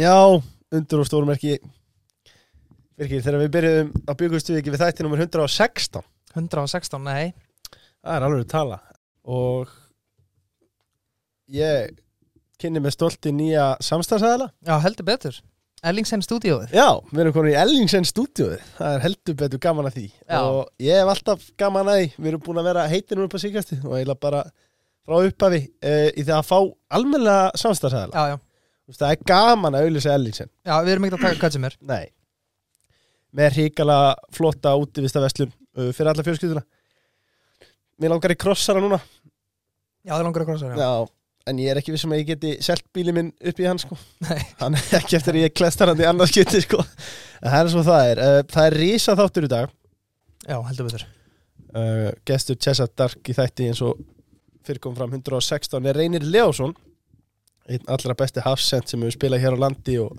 [0.00, 0.16] Já,
[0.72, 1.58] undur og stórmerki.
[3.00, 6.04] Virkir, þegar við byrjuðum á byggustuðiki við þætti nummer 116
[6.36, 7.32] 116, nei.
[8.00, 8.78] Það er alveg að tala.
[9.28, 9.72] Og
[11.52, 11.94] ég
[12.60, 15.38] kynni með stolti nýja samstagsæðala Já, heldur betur.
[15.80, 19.96] Ellingsen stúdíóið Já, við erum komin í Ellingsen stúdíóið það er heldur betur gaman að
[19.96, 20.06] því.
[20.28, 20.40] Já.
[20.40, 22.10] og ég hef alltaf gaman að því.
[22.18, 24.42] Við erum búin að vera heitinur upp á síkasti og eiginlega bara
[25.08, 26.58] frá upphafi e, í því að fá
[26.98, 28.38] almennilega samstagsæðala Já, já,
[28.96, 30.50] það er gaman að auðlýsa Ellingsen.
[30.66, 31.76] Já, við erum ekki að taka er.
[31.90, 32.10] Nei.
[33.36, 33.96] Með ríkala
[34.34, 36.64] flotta útivista vestlun uh, fyrir alla fjölskylduna.
[38.00, 38.98] Mér langar í krossara núna.
[40.02, 41.08] Já, það langar að krossa, já, Já,
[41.52, 43.98] en ég er ekki vissum að ég geti selt bíli minn upp í hann sko.
[44.26, 44.40] Nei.
[44.62, 46.82] Hann er ekki eftir að ég klestar hann í annars geti sko.
[47.40, 48.22] En það er svo það er.
[48.24, 49.74] Uh, Það er rísa þáttur í dag.
[50.48, 51.06] Já heldur betur.
[51.70, 54.00] Uh, Gestur Chessa Dark í þætti eins og
[54.66, 56.74] fyrir kom fram 116 er Reynir Leásson
[57.70, 60.18] einn allra besti hafsend sem hefur spilað hér á landi og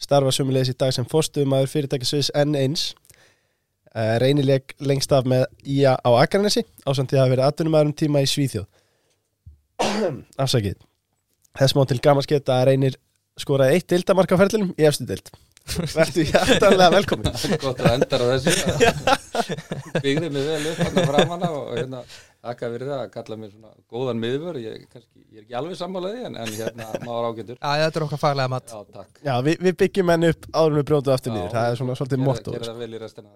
[0.00, 2.76] starfa sömulegis í dag sem fórstuðumæður fyrirtæki Sviss N1
[3.94, 7.92] uh, Reynir leik lengst af með IA á Akranesi ásamt því að hafa verið atvinnumæður
[7.92, 8.66] um tíma í Svíþjóð.
[10.44, 10.80] Afsakið.
[11.60, 12.98] Þess má til gaman sketa að Reynir
[13.40, 15.30] skoraði eitt dildamark á ferlinum í efstu dild
[15.94, 18.52] Vertu hjartanlega velkomin Gott að endar á þessu.
[20.04, 22.00] Byggði mig vel upp hann framanna og hérna
[22.40, 25.76] Þakka fyrir það að kalla mér svona góðan miðvör Ég, kannski, ég er ekki alveg
[25.76, 27.58] sammálaði en, en hérna maður ágætur.
[27.60, 28.72] Já, þetta er okkar faglega mat.
[28.72, 29.18] Já, takk.
[29.26, 31.50] Já, við, við byggjum henni upp áður en við brjóndum aftur Já, niður.
[31.56, 33.34] Það er svona svolítið motto Gera það vel í restina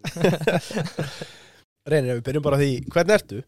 [1.93, 3.43] Reynir, við byrjum bara á því, hvernig ertu?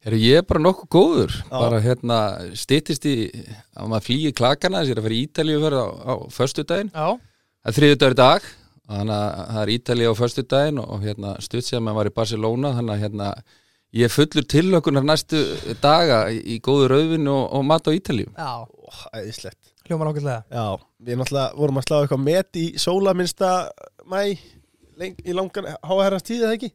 [0.00, 1.34] Herru, ég er bara nokkuð góður.
[1.42, 1.50] Já.
[1.52, 2.18] Bara hérna
[2.56, 3.14] stýttist í
[3.76, 6.14] að maður flýi klakana þess að ég er að fara í Ítalíu fyrir á, á
[6.32, 6.92] föstudaginn.
[6.96, 7.08] Já,
[7.60, 8.46] Það er þriðudagur í dag
[8.90, 12.14] Þannig að það er Ítalíu á föstudaginn og, og hérna stutt sem maður var í
[12.16, 13.28] Barcelona Þannig að hérna
[13.96, 15.40] ég er fullur tilökunar næstu
[15.82, 18.30] daga í, góðu rauðvin og, og mat á Ítalíu.
[18.36, 18.52] Já,
[19.18, 19.60] æðislegt.
[19.90, 20.66] Hljómar ákveðlega Já,
[21.02, 23.48] við náttúrulega vorum að slá eitthvað met í sóla minnsta
[24.06, 24.20] mæ
[25.00, 26.70] leng, í langan háherrans tíð eða ekki?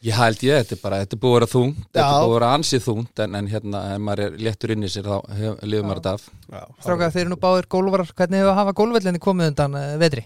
[0.00, 2.30] Ég held ég, þetta er bara, þetta er búið að vera þungt, þetta er búið
[2.30, 5.16] að vera ansið þungt en, en hérna, ef maður er léttur inn í sér þá
[5.60, 6.22] lifir maður þetta af.
[6.46, 9.90] Já, Strákað, þeir eru nú báðir gólvarar Hvernig hefur að hafa gólvellinni komið undan uh,
[10.00, 10.24] vetri?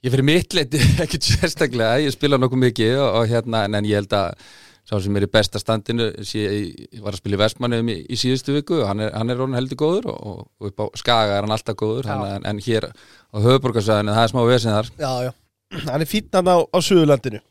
[0.00, 3.86] Ég fyrir mitt leiti ekkert sérstaklega, ég spila nokkuð mikið og, og hérna, en, en
[3.86, 4.42] ég held að
[4.88, 6.44] sá sem er í besta standinu, sé,
[7.02, 9.80] var að spila í Vestmannum í, í síðustu viku hann er, hann er orðin heldur
[9.80, 13.36] góður og, og upp á Skaga er hann alltaf góður, þannig, en, en hér á
[13.38, 14.92] höfuborgarsvæðinu, það er smá vesinn þar.
[14.98, 15.32] já, já
[15.86, 17.42] Hann er fínnan á, á Suðurlandinu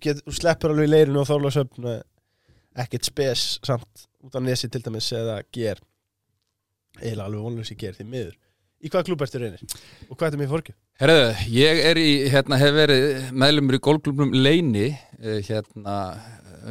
[0.00, 1.90] Get, sleppur alveg í leirinu og þorlagsöfn
[2.84, 5.82] ekkert spes samt út á nesi til dæmis eða ger
[7.00, 8.34] eiginlega alveg vonlaus í ger því miður
[8.84, 9.62] Í hvaða klúb ertu reynir?
[10.12, 10.74] Og hvað er mér fórkjöf?
[11.00, 11.20] Herðu,
[11.56, 15.94] ég er í, hérna, hef verið meðlumur í golfklubnum Leini eh, hérna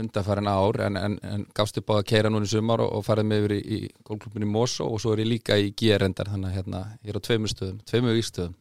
[0.01, 3.05] undanfærin ár en, en, en gafst upp á að keira núna í sumar og, og
[3.05, 6.31] farið með yfir í, í golfklubin í Mosó og svo er ég líka í GR-endar
[6.33, 8.55] þannig að hérna, ég er á tveimur stöðum, tveimur víkstöðum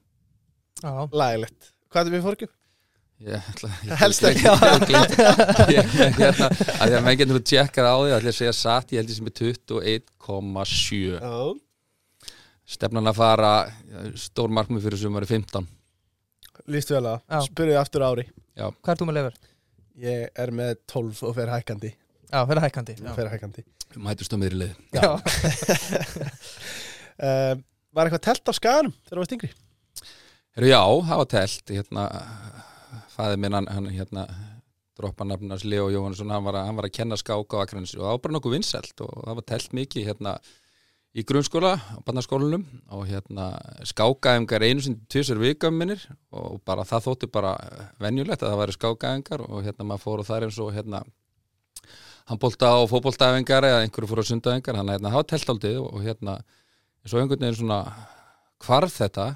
[0.82, 2.16] Já, Lægilegt Hvað er
[3.52, 4.42] ætla ég Helst ekki.
[4.42, 8.32] ég ætla að hérna, að því að menn getur að tjekkað á því ætla ég
[8.32, 11.36] að segja satt, ég held ég sem er 21,7 Já
[12.72, 13.52] stefnan að fara
[14.18, 15.66] stór markmið fyrir sumari 15
[16.72, 17.40] Lýstu vel að Já.
[17.48, 18.26] Spurðu aftur ári
[18.82, 19.38] hvað er þú með lefur?
[20.00, 21.90] Ég er með 12 og fer hækkandi.
[22.32, 22.94] Já, fyrir hækkandi.
[22.96, 23.64] Já, Fer hækkandi.
[23.92, 24.78] Við mætust á miðri leið.
[24.96, 25.10] Já.
[27.20, 27.54] uh,
[27.92, 29.50] Var eitthvað telt á skaganum þegar þú varst yngri?
[30.56, 31.72] Heru, já, það var telt.
[31.76, 32.04] Hérna,
[33.12, 34.24] fæði minn hann, hann hérna,
[34.96, 38.06] droppa nafnars Leo Jóhannesson hann var, að, hann var að kenna skáka á Akranesi og
[38.06, 40.34] það var bara nokkuð vinsælt og það var telt mikið hérna,
[41.12, 42.62] í grunnskóla á barnaskólanum
[42.96, 43.50] og hérna
[43.84, 46.00] skákaæfingar einu sinni tvisar vikam minnir
[46.32, 47.52] og bara það þótti bara
[48.00, 51.02] venjulegt að það væri skákaæfingar og hérna maður fór á þar eins og hérna
[52.30, 55.98] handbólta og fótbóltaæfingar eða einhverju fór á sundaæfingar þannig að hérna, það telt aldrei og,
[56.06, 56.36] hérna
[57.02, 57.80] eins og einhvern veginn svona
[58.62, 59.26] hvarf þetta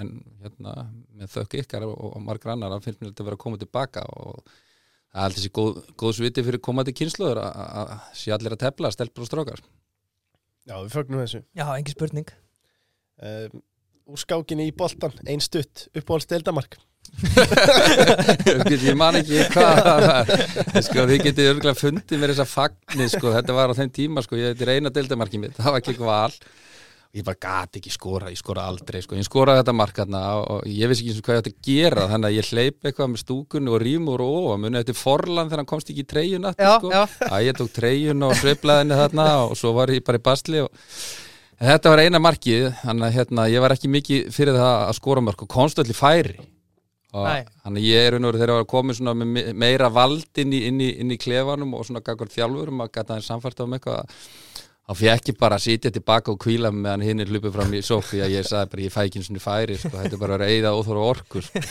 [0.00, 0.74] en hérna
[1.18, 3.60] með þökk ykkar og, og margra annar að finnst mér þetta að vera að koma
[3.60, 8.62] tilbaka og það er alltaf þessi góð, góðsviti fyrir komandi kynsluður að- sé allir að
[8.64, 9.64] tefla, stelpur og strókar
[10.68, 11.42] Já, við fögnum þessu.
[11.56, 12.32] Já, engin spurning.
[13.20, 13.62] Um,
[14.10, 16.80] Úr skákinni í boltan, ein stutt Uppáhalds deildamark
[18.70, 20.30] ég man ekki hvað
[20.84, 24.38] sko, þið getið örgulega fundið mér þessa fagni sko, þetta var á þeim tíma sko,
[24.38, 26.34] ég, þetta er eina deildamarkið mitt, það var ekki eitthvað val
[27.10, 29.16] ég bara gati ekki skora, ég skora aldrei sko.
[29.18, 32.28] ég skoraði þetta mark hérna og, ég vissi ekki hvað ég ætti að gera þannig
[32.28, 35.70] að ég hleyp eitthvað með stúkunni og rýmur og ofa muni þetta forlan þegar hann
[35.72, 36.46] komst ekki í treyjun
[36.78, 36.92] sko.
[37.26, 40.62] að ég tók treyjun og sveiflaði henni þarna og svo var ég bara í basli
[40.62, 40.70] og
[41.60, 45.20] þetta var eina markið þannig að hérna, ég var ekki mikið fyrir það að skora
[45.26, 46.36] mark og konstöldi færi
[47.10, 47.42] og Nei.
[47.64, 50.52] þannig að ég er unnur þegar ég var komið svona með me- meira vald inn
[50.54, 51.98] í, inn í, inn í klefanum og svona
[54.90, 57.82] þá fekk ég bara að sitja tilbaka og kvíla meðan hinn er hlupið fram í
[57.86, 60.38] sófi að ég sagði bara ég fæ ekki eins og færi sko, þetta er bara
[60.38, 61.62] að reyða óþóra orku sko.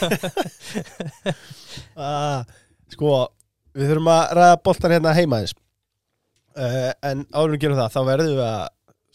[2.07, 2.45] ah,
[2.89, 3.09] Sko,
[3.77, 5.53] við þurfum að ræða boltan hérna heima eins
[6.57, 8.63] uh, En áður við gerum það Þá verðum við að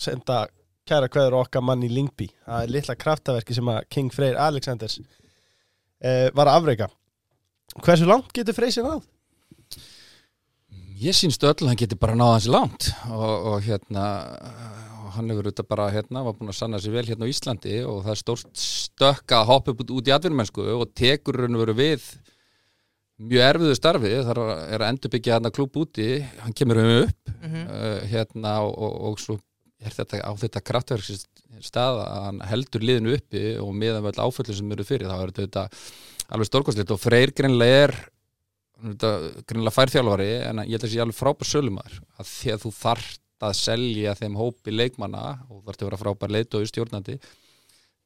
[0.05, 0.37] senda
[0.85, 5.01] kæra kveður okkar mann í Lingby Það er litla kraftaverki sem að King Freyr Alexanders
[5.01, 6.91] uh, var að afreika
[7.81, 9.03] Hversu langt getur Freyr sér náð?
[11.01, 14.05] Ég sínst öll hann geti bara náða hansi langt og, og hérna
[15.05, 17.79] og hann hefur auðvitað bara hérna var búin að sanna sér vel hérna á Íslandi
[17.87, 21.65] og það er stórt stökk að hoppa upp út í atvinnumennsku og tekur raun og
[21.65, 22.07] veru við
[23.25, 26.09] mjög erfiðu starfi þar er að endurbyggja hann að klúb úti
[26.45, 27.65] hann kemur um upp Mhm.
[27.69, 29.35] uh, hérna og, og, og svo
[29.85, 31.27] er þetta á þetta kraftverks
[31.61, 35.33] stað að hann heldur liðinu uppi og meðan vel áföllum sem eru fyrir þá er
[35.37, 35.65] þetta
[36.33, 37.95] alveg stórkostlegt og Freyr greinlega er
[38.83, 42.75] greinlega færþjálfari en ég held að það sé alveg frábær sölumar að því að þú
[42.81, 47.19] þarft að selja þeim hópi leikmanna og þú þarft að vera frábær leitói stjórnandi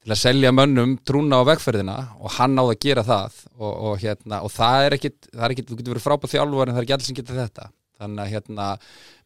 [0.05, 3.41] til að selja mönnum trúna á vegferðina og hann á að gera það.
[3.59, 6.71] Og, og, hérna, og það er ekkit, það er ekkit þú getur verið frábær þjálfari
[6.71, 7.67] en það er ekki allir sem getur þetta.
[7.99, 8.67] Þannig að hérna,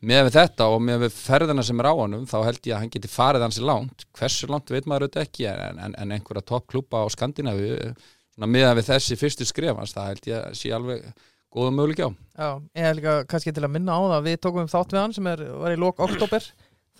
[0.00, 2.80] með við þetta og með við ferðina sem er á honum þá held ég að
[2.80, 4.06] hann geti farið hansi langt.
[4.16, 7.92] Hversu langt veit maður auðvitað ekki en, en, en einhverja toppklúpa á Skandinavíu
[8.32, 11.04] svona með við þessi fyrstu skrefans það held ég að sé alveg
[11.52, 12.08] góða möguleik á.
[12.32, 15.16] Já, ég hef líka kannski til að minna á það við tókum þátt við hann
[15.16, 16.46] sem er, var í lok oktober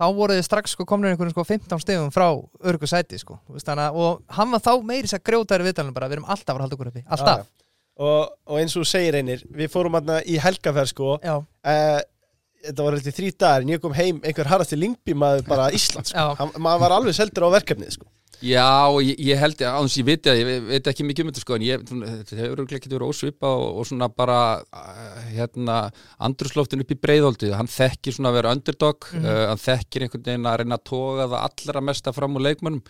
[0.02, 2.28] þá voru þið strax sko komin einhvern sko 15 stegum frá
[2.68, 3.38] örgu sæti sko.
[3.48, 6.64] Að- og hann var þá meiri sér grjótæri viðtalinu bara, við erum alltaf að að
[6.66, 7.04] halda okkur uppi.
[7.08, 7.46] Alltaf,
[7.96, 11.18] og, og eins og þú segir einir Við fórum hérna í helgaferð sko.
[11.22, 12.00] Já, uh,
[12.62, 16.12] Þetta var eitthvað þrý dagar En ég kom heim einhver harðasti Lingby maður bara Íslands
[16.12, 16.18] sko.
[16.18, 16.36] Já.
[16.38, 18.06] Hann, Maður var alveg seldur á verkefnið sko
[18.42, 21.30] Já, ég, ég held að áðans ég viti að ég ve- veit ekki mikið um
[21.30, 25.76] þetta sko en ég, þetta hefur ekki verið ósvipa og, og svona bara uh, hérna
[26.26, 29.24] andrusloftin upp í breiðholdi hann þekkir svona að vera underdog Mhm.
[29.24, 32.82] uh, hann þekkir einhvern veginn að reyna að toga það allra mesta fram úr leikmönnum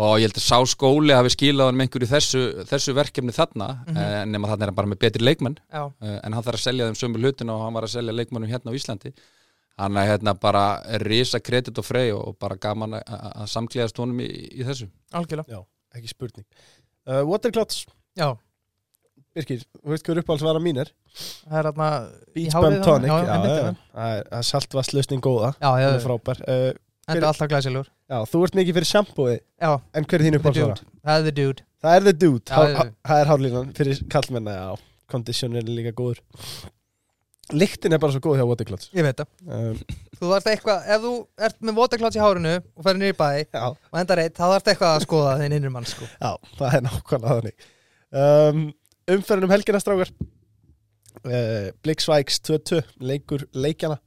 [0.00, 3.68] og ég held að sá skóli hafi skilað hann með einhverju þessu, þessu verkefni þarna
[3.86, 4.30] mm Mhm.
[4.34, 6.86] nema þarna er hann bara með betri leikmenn já, uh, en hann þarf að selja
[6.90, 9.14] þeim sömu hlutin og hann var að selja leikmönnum hérna á Íslandi
[9.80, 10.64] hann er hérna bara
[11.02, 14.28] risa kredit og frey og bara gaman að- að að samklæðast honum í,
[14.60, 14.86] í þessu.
[15.16, 15.48] Algjörlega.
[15.56, 15.64] Já,
[15.98, 16.46] ekki spurning.
[17.08, 17.86] Uh, Waterclots,
[18.18, 18.28] já,
[19.30, 20.88] Birkir, þú veist hver uppáhaldsvara mín er?
[21.46, 23.10] Það er hérna í Beach Bum Tonic.
[23.10, 23.76] Það.
[23.94, 25.52] Er- það saltvasslusning góða.
[25.62, 26.40] Já, já, Það er frábær.
[26.42, 26.72] Uh,
[27.06, 27.90] þetta er alltaf glæsilegur.
[28.10, 30.74] Já, þú ert mikið fyrir sjampói já, En hver er þín the uppáhaldsvara?
[30.74, 31.62] dude, það er the dude.
[31.80, 34.76] Það er the dude, það er hárlínan fyrir kallmenna, já.
[35.14, 36.18] Condition er líka góður
[37.56, 39.78] Lyktin er bara svo góð hjá Waterclots ég veit það, um,
[40.20, 41.12] þú þarft eitthvað ef þú
[41.48, 44.70] ert með waterclouds í hárinu og niður í bæ Já, og endar eitt, þá þarft
[44.72, 46.08] eitthvað að skoða þinn innri mann sko.
[46.20, 47.68] Já, það er nákvæmlega þannig.
[48.10, 48.62] Um,
[49.10, 50.12] Umferðin um helgina strákar.
[51.26, 53.98] Uh, Bliksvæks 2-2 Leikur leikjana.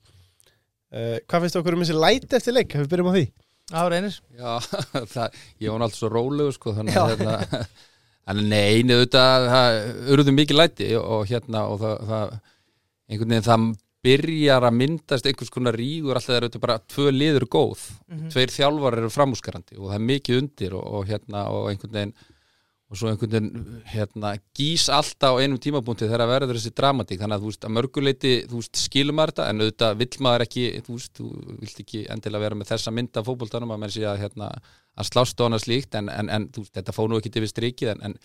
[0.93, 2.75] Uh, Hvað finnst okkur um þessi læti eftir leik?
[2.75, 3.25] Ef við byrjum á því.
[3.73, 4.53] Á reynir, Já,
[5.15, 7.03] það, ég var alltaf svo rólegur sko, þannig Já.
[7.03, 7.61] að hérna,
[8.33, 9.77] en nei, auðvitað, það
[10.13, 12.33] urðu mikið læti og hérna og það, það
[13.09, 13.65] einhvern veginn það
[14.03, 17.79] byrjar að myndast einhvers konar rígur alltaf er auðvitað bara tvö liður góð
[18.11, 18.29] Mhm.
[18.33, 22.13] tveir þjálfar eru framúskarandi og það er mikið undir og, og hérna og einhvern veginn
[22.93, 27.37] og svo einhvern veginn hérna, gís alltaf á einum tímapunkti þegar verður þessi dramatík þannig
[27.39, 30.65] að þú veist að mörguleiti þú veist skilur maður þetta en auðvitað vill maður ekki
[30.83, 31.31] þú veist þú
[31.63, 34.51] vilt ekki endilega vera með þessa mynd af fótboltanum að menn sé að hérna
[34.99, 37.41] að slást og annað slíkt en, en, en þú veist þetta fóð nú ekki til
[37.47, 38.17] við strikið en, en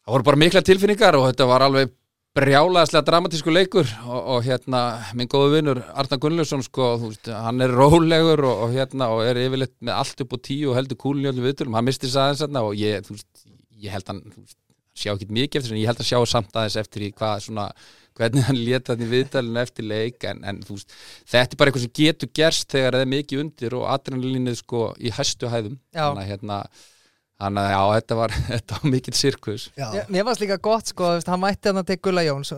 [0.00, 1.92] það voru bara mikla tilfinningar og þetta var alveg
[2.38, 4.80] brjálaðslega dramatísku leikur og, og hérna
[5.18, 9.40] minn góðu vinnur Arnar Gunnlaugsson sko, veist, hann er rólegur og, og hérna og er
[9.42, 12.20] yfirleitt með allt upp á tíu og heldur kúlun í öllum viðtölum, hann misti þess
[12.22, 13.46] aðeins þarna og ég, veist,
[13.82, 14.58] ég held hann veist,
[15.00, 17.66] sjá ekki mikið eftir en ég held að sjá samt aðeins eftir í hvað svona
[18.20, 20.94] hvernig hann leta þannig viðtalinu eftir leik en, en veist,
[21.30, 24.86] þetta er bara eitthvað sem getur gerst þegar það er mikið undir og adrenalinnið sko
[25.00, 25.78] í hæstu hæðum.
[25.94, 26.58] Þannig að hérna
[27.40, 29.62] Þannig að já, þetta var, þetta var mikill sirkus.
[29.78, 32.50] Já, Ég- Mér varst líka gott sko, veist, hann mætti hann til Gulla Jóns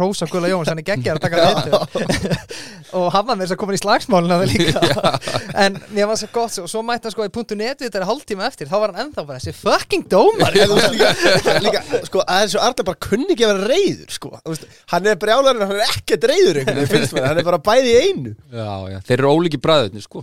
[0.00, 2.40] Rósa Gulla Jóns, hann er geggjær að taka þetta
[2.98, 5.12] og hann var með þess að koma í slagsmálina það líka.
[5.66, 8.06] En mér var svo gott, svo, svo mætti hann sko í punktu netu þetta er
[8.10, 11.10] hálftíma eftir, þá var hann ennþá bara þessi fucking dómar líka,
[11.64, 14.32] líka, sko, að þessu Arnar bara kunni ekki að vera reyður, sko.
[14.46, 17.62] Veist, Hann er brjálarinn, hann er ekkert reyður einhvern veginn, finnst mér, hann er bara
[17.70, 18.34] bæði í einu.
[18.54, 20.22] Já, já, þeir eru ólíki bræðurni, sko.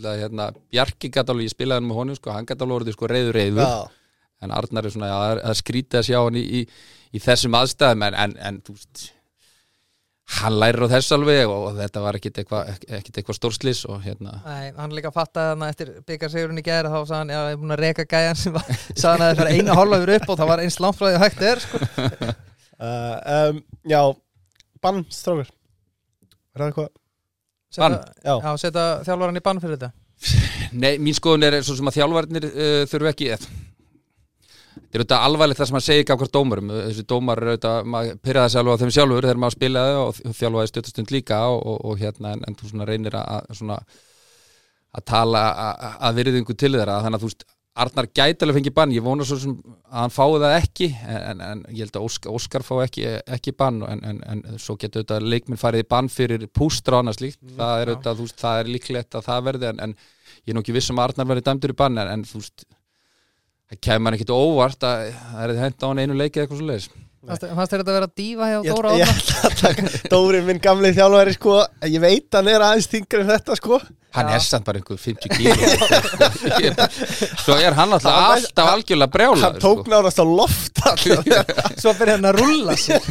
[0.00, 2.78] Vil að, Hérna, Bjarki gæti alveg, ég spilaði hann með honum, sko, hann gæti alveg
[2.80, 3.64] orðið, sko, reyður, reyður.
[3.68, 3.96] Já,
[4.40, 6.60] En Arnar er svona, er- það er skrítið að sjá hann í, í,
[7.12, 9.02] í þessum aðstæðum, en, en, en þú veist,
[10.40, 14.36] hann lærir á þess alveg og, og þetta var ekkit eitthvað eitthva stórslis og hérna,
[14.46, 17.60] Nei, hann líka fattaði hann eftir byggarsigurinn í gæra þá sagði hann, já, ég er
[17.60, 18.70] búin að reka gæjan sem var,
[19.02, 21.16] sagði hann að það er eina hálfur upp og það var eins langt frá því
[21.18, 21.82] að hægt er sko.
[22.86, 23.16] uh,
[23.50, 24.00] um, já
[24.80, 26.88] Bann, strákar Er það eitthvað
[27.70, 28.34] setja, Já.
[28.34, 29.92] já, setja þjálfaran í bann fyrir þetta
[30.76, 33.46] Nei, mín skoðun er svo sem að þjálfarnir uh, þurfu ekki eð.
[34.90, 37.50] Þetta er auðvitað alvarlegt það sem að segja ekki af hver dómarum þessi dómar er
[37.52, 41.40] auðvitað, maður pyrraði sig alveg á þeim sjálfur þegar maður spilaði og þjálfaði stöttastund líka
[41.46, 43.78] og, og, og hérna en, en þú reynir að, að svona
[44.90, 47.46] að tala að, að virðingu til þeirra þannig að þú veist,
[47.80, 49.52] Arnar gæti alveg fengið bann ég vona svo sem
[49.88, 53.06] að hann fái það ekki en, en, en ég held að Óskar, Óskar fá ekki,
[53.36, 56.48] ekki bann en, en, en svo getur auðvitað leikminn farið í bann fyrir
[56.98, 57.40] annað slíkt.
[57.56, 59.96] Það er auðvitað, veist, það er líklegt að það verði en, en
[60.44, 62.42] ég er nú ekki viss um að Arnar verði dæmdur í bann en, en þú
[62.42, 62.66] veist
[63.70, 66.90] það kemur ekkit óvart að það er hent á hann einu leikið eitthvað svo leiðis
[67.26, 68.90] fannst þér þetta að vera dífa hjá Dóra
[69.60, 71.56] taka Dóri minn gamli þjálfari sko.
[71.84, 73.80] Ég veit hann er aðeins þingri en þetta sko.
[74.10, 74.34] Hann Já.
[74.34, 75.54] er samt bara einhver 50 kíló
[77.44, 80.80] svo er hann alltaf Hann- alltaf algjörlega brjála Hann tók nárast á loft
[81.82, 82.98] svo byrja hann að rulla sig.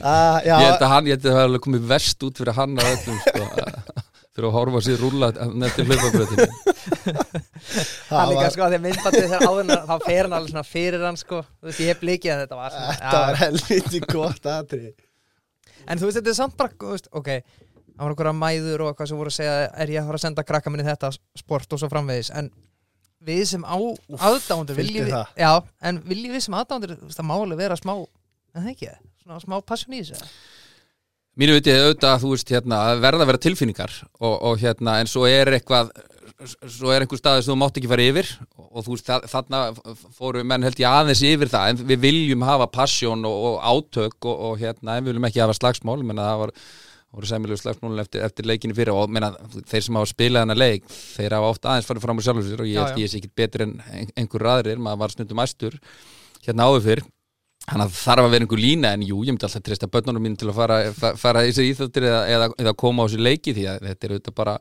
[0.00, 2.76] Ah, ég held að hann, ég held að það hefði komið verst út fyrir hann
[2.80, 3.99] að öllum sko,
[4.36, 5.28] fyrir að horfa sér rúlla
[5.60, 6.46] nefnir hlaupabröðinu
[8.10, 10.36] hann það líka var- sko að því að myndbandið þegar áður en þá fer hann
[10.38, 11.40] alveg svona fyrir hann sko.
[11.60, 14.92] Þú veist ég hef blikið að þetta var svona þetta var helviti gott aðri
[15.90, 18.82] en þú veist þetta er samt bara þú veist, ok það var okkur að mæður
[18.86, 20.88] og eitthvað sem voru að segja er ég að fara að senda krakka minni í
[20.88, 22.30] þetta sport og svo framvegis.
[22.32, 22.46] En
[23.28, 25.34] við sem á aðdándur viljum við, það.
[25.36, 25.50] já,
[25.90, 28.88] en viljum við sem aðdándur það má alveg vera smá en það ekki,
[29.20, 30.30] svona smá passion í þessu
[31.38, 35.06] Mínu viti auðvitað að þú veist hérna, verða að vera tilfinningar og, og hérna en
[35.10, 35.92] svo er eitthvað
[36.72, 39.28] svo er einhver staði sem þú mátt ekki fara yfir og, og þú veist þa-
[39.28, 39.58] þarna
[40.16, 44.24] fóru menn held ég aðeins yfir það en við viljum hafa passion og, og átök
[44.30, 46.54] og, og hérna en við viljum ekki hafa slagsmál menna það var
[47.10, 49.32] voru sæmilegu slagsmálun eftir, eftir leikinu fyrir og menna,
[49.68, 52.70] þeir sem hafa spilað hennar leik þeir hafa oft aðeins farið fram á sjálfur og
[52.70, 55.76] ég held ég sé ekki betur en ein- einhver aðrir, maður var snundum æstur
[56.46, 57.02] hérna áður fyrr
[57.68, 60.24] Þannig að það þarf að vera einhver lína en jú, ég myndi alltaf treysta börnunum
[60.24, 63.20] mín til að fara, fa- fara í þessi íþróttir eða, eða, eða koma á þessu
[63.22, 64.54] leiki því að þetta er auðvitað bara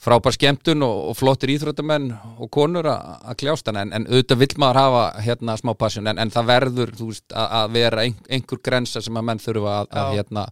[0.00, 2.06] frábær skemmtun og, og flottir íþróttamenn
[2.40, 6.08] og konur að að kljást hana en, en auðvitað vill maður hafa hérna smá passion
[6.08, 9.74] en, en það verður veist, að, að vera ein, einhver grensa sem að menn þurfa
[9.82, 10.46] að, að hérna,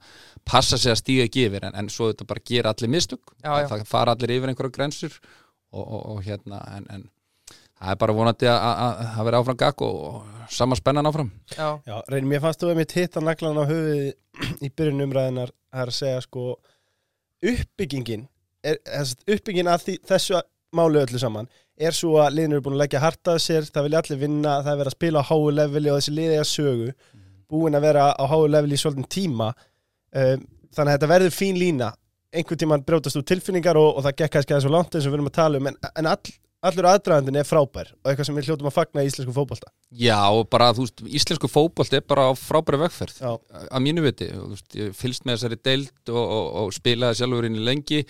[0.44, 1.64] passa sig að stíga ekki yfir.
[1.70, 3.32] En, en svo auðvitað bara gera allir mistök.
[3.40, 3.68] Já, já.
[3.72, 5.16] það fara allir yfir einhverja grensur
[5.72, 7.08] og, og, og hérna en, en
[7.78, 10.04] það er bara vonandi að vera áfram gagg og,
[10.48, 11.30] og sama spennan áfram.
[11.52, 14.12] Já, Já, reynir, mér fannst þú að mitt hitta naglan á höfuði
[14.64, 16.50] í byrjun umræðinar er að segja sko
[17.44, 18.26] uppbyggingin
[18.66, 18.80] er,
[19.28, 20.40] uppbyggingin að því, þessu
[20.74, 24.02] máli öllu saman er svo að liðin eru búin að leggja hartað sér það vilja
[24.02, 26.88] allir vinna, það er verið að spila á háu leveli og þessi liði að sögu
[27.48, 31.58] búin að vera á háu leveli í svolítinn tíma um, þannig að þetta verður fín
[31.58, 31.92] lína.
[32.28, 35.14] Einhvern tímann brjótast úr tilfinningar og, og það gekk kannski aðeins svo langt eins og
[35.14, 36.34] við erum að tala um en, en all,
[36.66, 39.70] allur aðdragandin er frábær og eitthvað sem við hljótum að fagna í íslensku fótbolta.
[39.94, 43.30] Já, og bara, þú veist, íslensku fótbolt er bara á frábæri vegferð Já.
[43.68, 47.48] að mínu viti, þú veist, ég fylgst með þessari deild og, og, og spilaði sjálfur
[47.48, 48.02] inn í lengi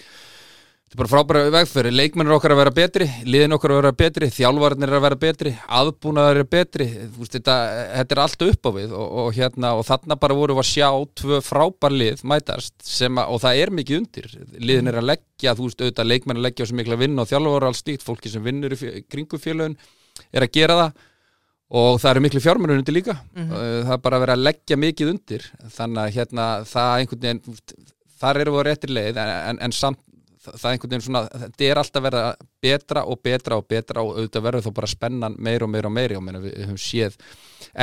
[0.88, 4.28] þetta er bara frábæri vegferð, leikmennir okkar að vera betri liðin okkar að vera betri,
[4.32, 6.86] þjálfarnir að vera betri aðbúnaðar er betri.
[6.88, 7.56] Þú veist, þetta,
[7.92, 10.70] þetta er allt upp á við og, og hérna, og þarna bara voru við að
[10.70, 10.88] sjá
[11.20, 14.30] tvö frábær lið mætast sem að, og það er mikið undir.
[14.56, 17.28] Liðin er að leggja, þú veist, auðvitað leikmenn að leggja á sem mikla vinn og
[17.28, 19.76] þjálfar og allt slíkt, fólki sem vinnur í félögin
[20.32, 21.06] er að gera það.
[21.68, 23.18] Og það eru miklu fjármennur undir líka.
[23.36, 23.52] Mhm.
[23.52, 25.42] uh, það er bara að vera að leggja mikið undir.
[25.76, 29.74] Þannig að hérna það einhvern veginn þar eru við á réttir leið en, en, en
[29.76, 30.00] samt
[30.48, 34.04] það það einhvern veginn svona þetta er alltaf verið að betra og betra og betra
[34.04, 36.80] og auðvitað verður þá bara spennan meir og meir og meir og meina, við höfum
[36.82, 37.18] séð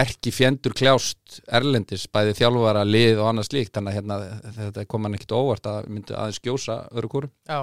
[0.03, 3.73] erki fjendur kljást erlendis bæði þjálfara, lið og annað slíkt.
[3.75, 4.17] Þannig að hérna,
[4.59, 7.61] þetta kom hann ekkit óvart að myndi aðeins skjósa öru kóru já,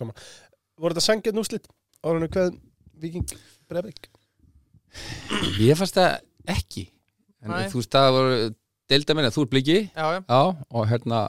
[0.00, 1.68] voru þetta sangið núslit
[2.04, 2.56] árunni hvað
[3.00, 3.28] Viking
[3.70, 4.08] Breivik?
[5.60, 6.18] Ég fannst það
[6.50, 6.88] ekki.
[7.40, 7.68] En Nei.
[7.72, 8.38] þú veist það voru
[8.90, 9.76] deilda minna, þú er bliki.
[9.94, 10.40] Já, já,
[10.74, 11.20] og hérna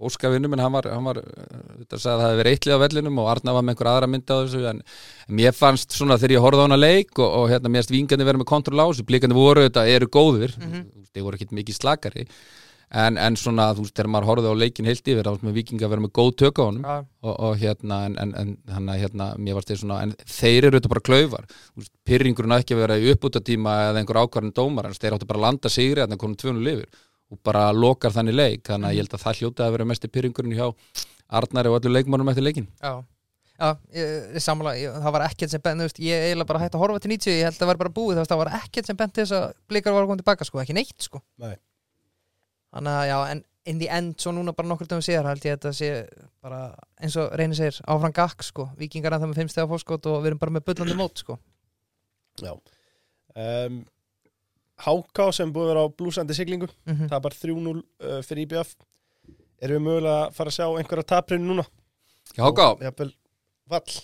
[0.00, 3.18] Óskavinnu minn, hann var, hann var þetta sagði að það hefði verið eittlið á vellinum
[3.22, 4.82] og Arna var með einhver aðra mynd á þessu en,
[5.40, 8.28] mér fannst svona þegar ég horfði á hana leik og, og hérna mér fannst vingandi
[8.30, 9.06] verið með kontról á þessu.
[9.10, 10.86] Blikandi voru þetta, eru góðir mm Mhm.
[11.10, 12.26] þeir voru ekkit mikið slakari
[12.90, 15.58] en, en svona, þú veist, þegar maður horfði á leikin heilt yfir, þá varst með
[15.60, 16.86] vikinga að vera með góð tök á honum.
[16.86, 20.80] Já, og, og hérna en, en, að hérna, mér varst þeir svona en þeir eru
[20.80, 21.46] þetta bara klaufar.
[21.70, 25.30] Þú veist, pyrringurinn að ekki vera í uppbútatíma eða einhver ákvarðin dómar, en þeir áttu
[25.30, 26.90] bara að landa sigri að konum tvönu lifir
[27.30, 30.10] og bara lokar þannig leik, þannig að ég held að það hljóta að vera mesti
[30.10, 30.66] pyrringurinn hjá
[31.30, 33.04] Arnari og öllu leikmannum eftir leikin já.
[33.60, 37.02] Já, ég, samla, ég, það var ekkert sem bent, ég eiginlega bara hætti að horfa
[37.04, 39.20] til 90, ég held að það var bara búið, það var ekkert sem bent til
[39.26, 41.20] þess að blikar var að koma tilbaka, sko, ekki neitt, sko.
[41.44, 41.52] Nei.
[42.70, 45.52] Þannig að, já, en in the end, svo núna bara nokkur dögum síðar, held ég
[45.54, 45.88] að þetta sé
[46.42, 46.60] bara,
[47.02, 50.30] eins og reynir segir, áfram gakk, sko, vikingar að það með fimmstega fórskot og við
[50.32, 51.36] erum bara með bullandi mót, sko.
[52.40, 52.54] Já.
[53.36, 53.82] Um,
[54.80, 58.46] Háká sem búið að vera á blúsandi siglingu Mm það er bara 3-0 uh, fyrir
[58.46, 58.70] IBF
[59.60, 61.66] Erum við mögulega að fara að sjá einhverja taprinu núna?
[62.32, 62.66] Já, Háká,
[63.68, 63.98] vall.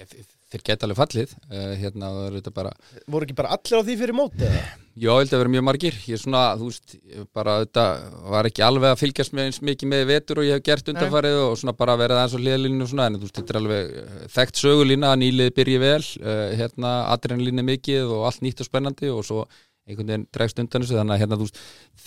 [0.00, 0.24] Já, þi-
[0.54, 2.74] þeir geta alveg fallið uh, hérna það er þetta bara
[3.10, 4.64] Voru ekki bara allir á því fyrir móti eða?
[4.94, 5.96] Já, ég held að vera mjög margir.
[6.06, 6.92] Ég er svona, þú veist,
[7.34, 7.84] bara þetta
[8.30, 11.38] var ekki alveg að fylgjast með eins mikið með vetur og ég hef gert undanfarið
[11.40, 13.96] og svona bara verið aðeins á hliðalínu og svona en þú veist, þetta er alveg
[13.98, 18.70] eh, þekkt sögulína að nýlið byrji vel uh, hérna adrenalínu mikið og allt nýtt og
[18.70, 19.42] spennandi og svo
[19.82, 21.00] einhvern veginn dregst undan þessu.
[21.00, 21.60] Þannig að hérna, þú veist,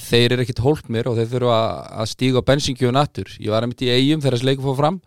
[0.07, 3.35] þeir eru ekkit hólpmir og þeir þurfa að, að stíga á bensingjöfun aftur.
[3.43, 5.03] Ég var einmitt í eigum þegar þessi leikur fór fram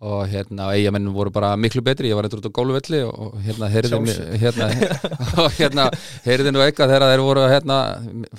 [0.00, 3.34] og hérna, eigamennum voru bara miklu betri ég var eitthvað út á gólfvelli og, og
[3.44, 4.68] hérna heyrði mig- hérna,
[5.44, 5.84] og hérna
[6.24, 7.76] heyrði nú eitthvað þegar þeir voru hérna,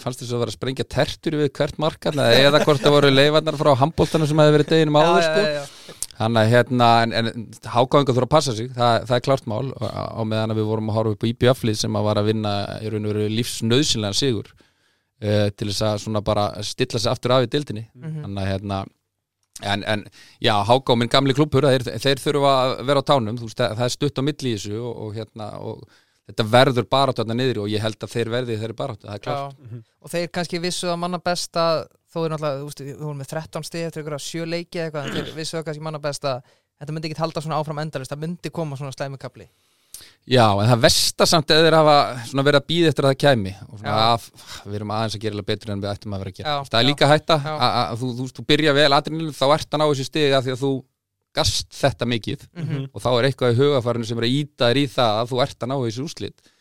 [0.02, 3.60] fannst þess að vera að sprengja tertur við hvert markall eða hvort það voru leifarnar
[3.62, 5.44] frá handbóltanum sem hefði verið deginum áður sko.
[6.22, 9.70] Þannig að hérna, en, en hákáðingar þurfa að passa sig, það, það er klart mál
[9.74, 12.52] og á meðan við vorum að horfa upp á IBF-lið sem að var að vinna
[12.86, 17.46] í raun og veru lífsnöðsynlegan sigur uh, til þess að bara stilla sig aftur af
[17.48, 18.20] í dildinni Mhm.
[18.26, 18.82] þannig að hérna
[19.62, 20.06] en, en
[20.42, 23.84] já, háká minn gamli klubur þeir, þeir þurfa að vera á tánum þú veist, það,
[23.86, 25.84] er stutt á milli í þessu og, og hérna og
[26.32, 29.24] þetta verður bara þarna niður og ég held að þeir verði þeir bara það er
[29.26, 29.58] klart.
[29.58, 29.82] Já.
[30.02, 33.22] og þeir kannski vissu að manna best að þó er náttúrulega, þú veist, við vorum
[33.22, 35.86] með 13 stig eftir ykkur að sjö leiki eða eitthvað en þeir vissu að kannski
[35.88, 36.42] manna best að
[36.82, 39.48] þetta myndi ekki halda svona áfram endalist, það myndi koma svona slæmukapli
[40.32, 41.96] Já, en það versta samt eða þeir hafa
[42.32, 43.54] verið að býða eftir að það kæmi.
[43.68, 44.28] Og svona að
[44.68, 46.54] við erum aðeins að gera betur en við ættum að vera að gera.
[46.54, 47.38] Já, það er já, líka hætta.
[47.58, 50.56] að, þú, þú, þú byrja vel aðrinnilu þá ert að ná þessi stig af því
[50.56, 50.72] að þú
[51.42, 52.48] gast þetta mikið.
[52.56, 52.88] Mhm.
[52.92, 55.44] og þá er eitthvað í hugafarinu sem er að íta þér í það að þú
[55.46, 56.52] ert að ná þessi úrslit.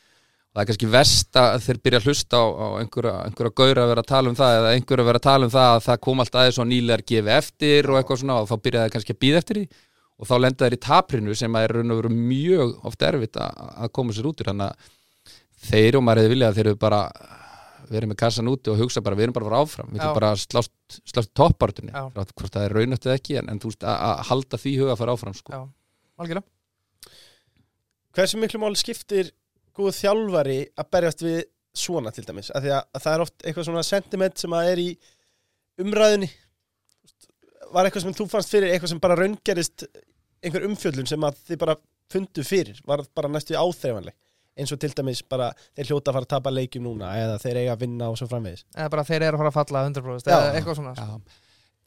[0.51, 3.85] Og það er kannski verst að þeir byrja að hlusta á, á einhverja, einhverja gaura
[3.85, 5.85] að vera að tala um það eða einhverja að vera að tala um það að
[5.85, 8.95] það kom allt aðeins og nýlegar gefi eftir og eitthvað svona og þá byrja það
[8.97, 9.67] kannski að býða eftir því
[10.21, 13.39] og þá lenda þeir í taprinu sem að er raun og veru mjög oft erfitt
[13.41, 14.91] að, að koma sér út úr þannig að
[15.71, 17.03] þeir og maður hefði viljað að þeir eru bara
[17.91, 19.91] verið með kassan úti og hugsa bara við erum bara að fara áfram.
[19.91, 20.73] Við erum bara að slást,
[21.11, 24.61] slást toppartunni hvort það er raunöft eða ekki en, en þú veist að, að halda
[24.63, 25.55] því huga að fara áfram sko.
[25.57, 25.63] Já,
[26.23, 27.17] algjörlega.
[28.17, 29.33] Hversu miklu mál skiptir
[29.77, 31.41] góð þjálfari að berjast við
[31.81, 32.53] svona til dæmis?
[32.55, 34.89] Af því að, að það er oft eitthvað svona sentiment sem að er í
[35.81, 36.31] umræðunni.
[37.71, 39.87] Var eitthvað sem þú fannst fyrir eitthvað sem bara raungerist
[40.45, 41.77] einhver umfjöllun sem að þið bara
[42.11, 44.17] fundu fyrir var bara næstu áþreifanleg.
[44.61, 47.61] Eins og til dæmis bara þeir hljóta að fara að tapa leikjum núna eða þeir
[47.63, 48.65] eiga að vinna og svo framvegis.
[48.75, 50.37] Eða bara þeir eru að fara að falla 100% Já.
[50.37, 50.95] eða eitthvað svona.
[50.99, 51.37] Já,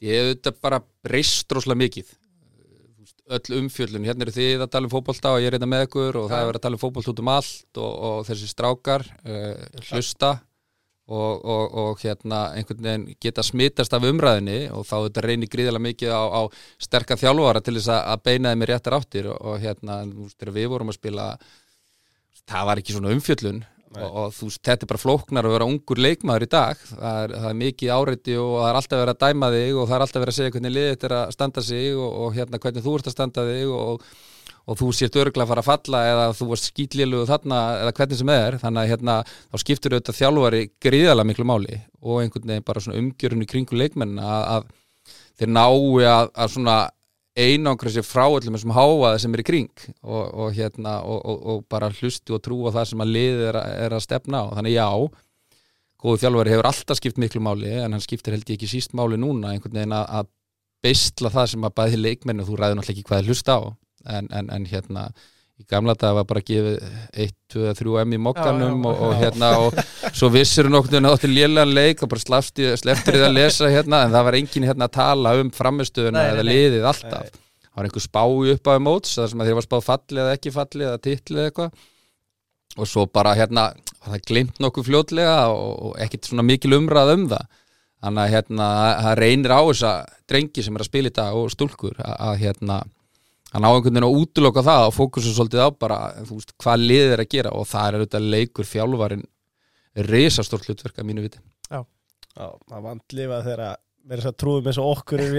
[0.07, 2.13] ég hef þetta bara breyst droslega mikið.
[3.33, 6.17] Öll umfjöllun, hérna eru þið að tala um fótbolta og ég er hérna með ykkur
[6.21, 9.53] og það er að tala um fótbolt út um allt og, og þessi strákar uh,
[9.91, 10.33] hlusta
[11.07, 15.87] og, og, og hérna einhvern veginn geta smitast af umræðinni og þá þetta reynir gríðilega
[15.89, 16.41] mikið á, á
[16.79, 19.99] sterka þjálfara til þess að, að beina þeim í réttar áttir og, og hérna,
[20.47, 21.27] við vorum að spila
[22.47, 23.63] það var ekki svona umfjöllun
[23.93, 26.83] og, og þú þetta er bara flóknar að vera ungur leikmaður í dag.
[26.89, 29.89] Það er, það er mikið áreiti og það er alltaf verið að dæma þig og
[29.89, 32.37] það er alltaf verið að segja hvernig liðið þetta er að standa sig og, og
[32.37, 34.07] hérna hvernig þú ert að standa þig og,
[34.63, 38.19] og þú sért örgulega að fara að falla eða þú varst skýtlélugu þarna eða hvernig
[38.19, 42.67] sem er þannig að hérna þá skiptur auðvitað þjálfari gríðalega miklu máli og einhvern veginn
[42.67, 44.69] bara svona umgjörun í kringu leikmenn að, að
[45.39, 46.78] þeir nái að, að svona
[47.34, 51.45] einangra sér frá öllum þessum háaði sem er í kring og, og hérna og, og,
[51.49, 54.54] og bara hlusti og trúa það sem að liðið er, er að stefna á.
[54.60, 54.88] Þannig já,
[56.04, 59.17] góðu þjálfari hefur alltaf skipt miklu máli en hann skiptir held ég ekki síst máli
[59.17, 60.30] núna einhvern veginn að,
[60.84, 63.62] beisla það sem að bæði leikmennu þú ræður náttúrulega ekki hvað þið hlusta á
[64.09, 65.07] en, en, en hérna
[65.59, 66.79] í gamla dag var bara gefið
[67.23, 68.89] 1, 2, 3 M í mokkanum Já, já.
[68.89, 69.77] og, og hérna og
[70.17, 74.03] svo vissir hún okkur átti lélegan leik og bara slefti, sleftir þið að lesa hérna
[74.07, 76.53] en það var enginn hérna að tala um framistöðuna Nei, nei, eða nei.
[76.53, 79.85] liðið alltaf það var einhver spái upp á móts þar sem að þeir var spáð
[79.87, 81.81] falli eða ekki falli eða titli eða eitthvað
[82.73, 83.67] og svo bara hérna
[84.01, 87.45] var það glimt nokkuð fljótlega og, og ekkit svona mikil umræð um það
[88.03, 88.67] þannig að hérna
[89.05, 89.93] það reynir á þessa
[90.29, 92.79] drengi sem er að spila í dag og stúlkur að, að hérna
[93.53, 96.77] hann á einhvern veginn að útiloka það og fókusu svolítið á bara þú veist, hvað
[96.89, 99.25] liðið er að gera og það er auðvitað leikur þjálfarin
[100.09, 101.39] risastórt hlutverk að mínu viti.
[101.69, 101.79] Já,
[102.33, 103.61] það vandlifa þegar
[104.03, 105.31] verður svo trúðum eins og okkur er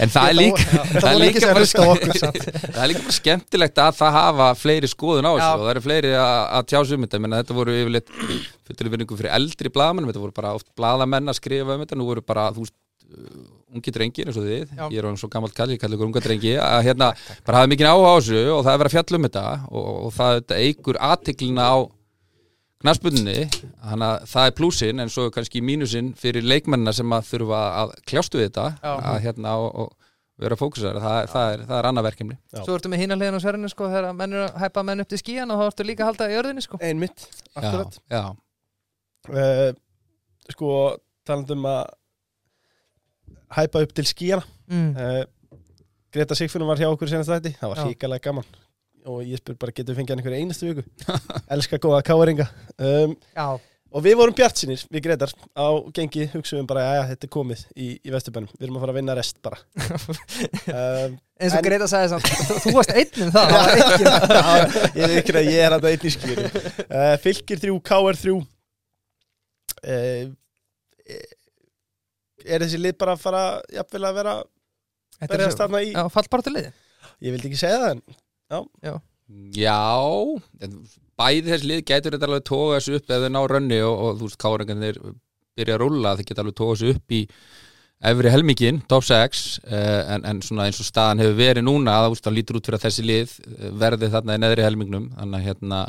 [0.00, 0.62] en það er líka
[0.94, 5.52] Það er líka bara er skemmtilegt að það hafa fleiri skoðun á þessu Já.
[5.52, 7.20] og það eru fleiri að, að tjá sig um þetta.
[7.24, 8.08] Menn þetta voru yfirleitt
[8.70, 11.98] fyrir fyrir eldri blaðamenn þetta voru bara oft blaðamenn að skrifa um þetta.
[12.00, 12.78] Nú voru bara, þú veist,
[13.74, 14.84] ungi drengir eins og þið, Já.
[14.88, 17.12] ég er orðinn svo gammalt kall ég kalli ykkur unga drengi, að hérna
[17.46, 19.88] bara hafa mikið áhuga á þessu og það er verið að fjalla um þetta og,
[19.90, 21.78] og það þetta eigur aðtiklina á
[22.80, 27.26] knaspunni þannig að það er plúsin en svo er kannski mínusinn fyrir leikmennina sem að
[27.34, 28.92] þurfa að kljástu við þetta Já.
[29.12, 29.96] að hérna og, og
[30.40, 32.36] vera fókusar það, það, er, það er annað verkefni.
[32.48, 32.60] Já.
[32.64, 35.10] Svo ertu með hína hliðin á sverðinu sko þegar menn eru að hæpa menn upp
[35.10, 36.80] til skíjan og þá ertu líka að halda í örðinni sko.
[36.80, 37.98] Einmitt, akkurat.
[38.08, 39.66] Já, já, uh,
[40.50, 40.70] Sko,
[41.28, 41.92] talandum að
[43.56, 44.90] hæpa upp til skíana mm.
[44.94, 45.22] uh,
[46.10, 47.88] Greta Sigfinnum var hjá okkur senast þetta það var Já.
[47.90, 48.46] híkalega gaman.
[49.08, 50.82] Og ég spyr bara getur við fengið hann einhverja einustu viku?
[51.54, 52.46] Elska góða káeringa.
[52.76, 53.46] Um, Já,
[53.90, 57.88] og við vorum bjartsinir við Gretar á gengi hugsaðum bara að þetta er komið í,
[58.02, 58.50] í vesturbænum.
[58.58, 59.62] Við erum að fara að vinna rest bara.
[60.70, 62.26] Um, eins og En- Greta sagði samt
[62.62, 63.48] þú, varst einn um það,
[64.94, 68.18] ég er ekki að ég er að það einn í skýri uh, Fylgir 3, KR
[68.20, 68.34] 3
[69.94, 70.24] uh,
[72.46, 74.34] er þessi lið bara að fara jafnvel að vera
[75.20, 76.72] Þetta er berjast svo- þarna í Já, fallbartu liði
[77.20, 78.02] ég vildi ekki segja það en
[79.54, 79.88] Já,
[80.64, 80.76] en
[81.20, 84.16] bæði þess lið gætur þetta alveg tóga þessu upp ef þau ná rönni og, og
[84.20, 84.98] þú veist, káringarnir
[85.60, 87.20] byrja að rúlla, þeir geta alveg tóga þessu upp í
[88.10, 92.14] efri helmingin, top 6 uh, en, en svona eins og staðan hefur verið núna, það
[92.16, 95.10] úst, lítur út fyrir að þessi lið eh, verði þarna í neðri helmingnum.
[95.18, 95.80] Þannig að hérna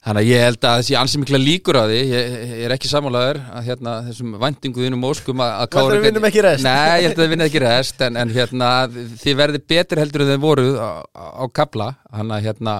[0.00, 2.88] Þannig að ég held að þessi ansi mikla líkur á því, ég, ég er ekki
[2.88, 6.64] sammálaður að hérna, þessum væntinguðinum óskum að, að Varstu að vinnum ekki rest?
[6.64, 8.70] Nei, ég held að þið vinnum ekki rest en, en hérna,
[9.20, 12.78] þið verði betur heldur en þeim voruð á, á, kapla þannig að hérna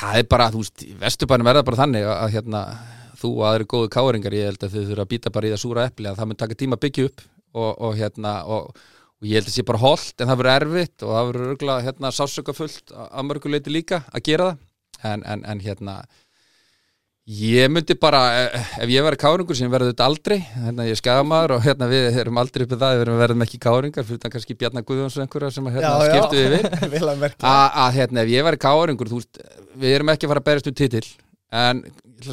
[0.00, 2.64] það er bara, þú veist, vesturbænum er það bara þannig að, hérna,
[3.22, 5.62] þú og aðri góðu káringar, ég held að þið þurfa að býta bara í það
[5.62, 8.84] súra epli að það mun taka tíma að byggja upp og, og hérna og,
[9.22, 11.86] og ég held að sé bara holdt en það verður erfitt og það verður örgulega
[11.86, 14.62] hérna, sásökafullt að mörguleiti líka að gera það
[15.04, 15.96] en, en, en hérna
[17.24, 21.00] ég myndi bara eh, ef ég verði káringur sem verður þetta aldrei hérna ég er
[21.00, 24.58] skagamaður og hérna við erum aldrei uppið það, við verðum, ekki káringar fyrir það kannski
[24.60, 28.64] Bjarnar Guðjóns einhverja sem hérna, skiptu yfir Vel að merkja að hérna ef ég verði
[28.66, 31.06] káringur þú veist, við erum ekki að fara að berjast um titil
[31.54, 31.84] en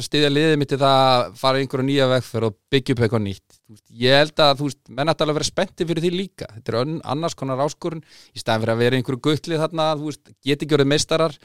[0.02, 3.56] styðja liðið mitt í það að fara einhverju nýja vegferð og byggja upp eitthvað nýtt.
[3.72, 6.48] Veist, ég held að þú veist, menn ætti alveg að vera spennti fyrir því líka.
[6.56, 8.02] Þetta er annars konar áskorun.
[8.32, 11.36] Í staðan fyrir að vera einhverju guttlið þarna þú veist, geti ekki orðið meistarar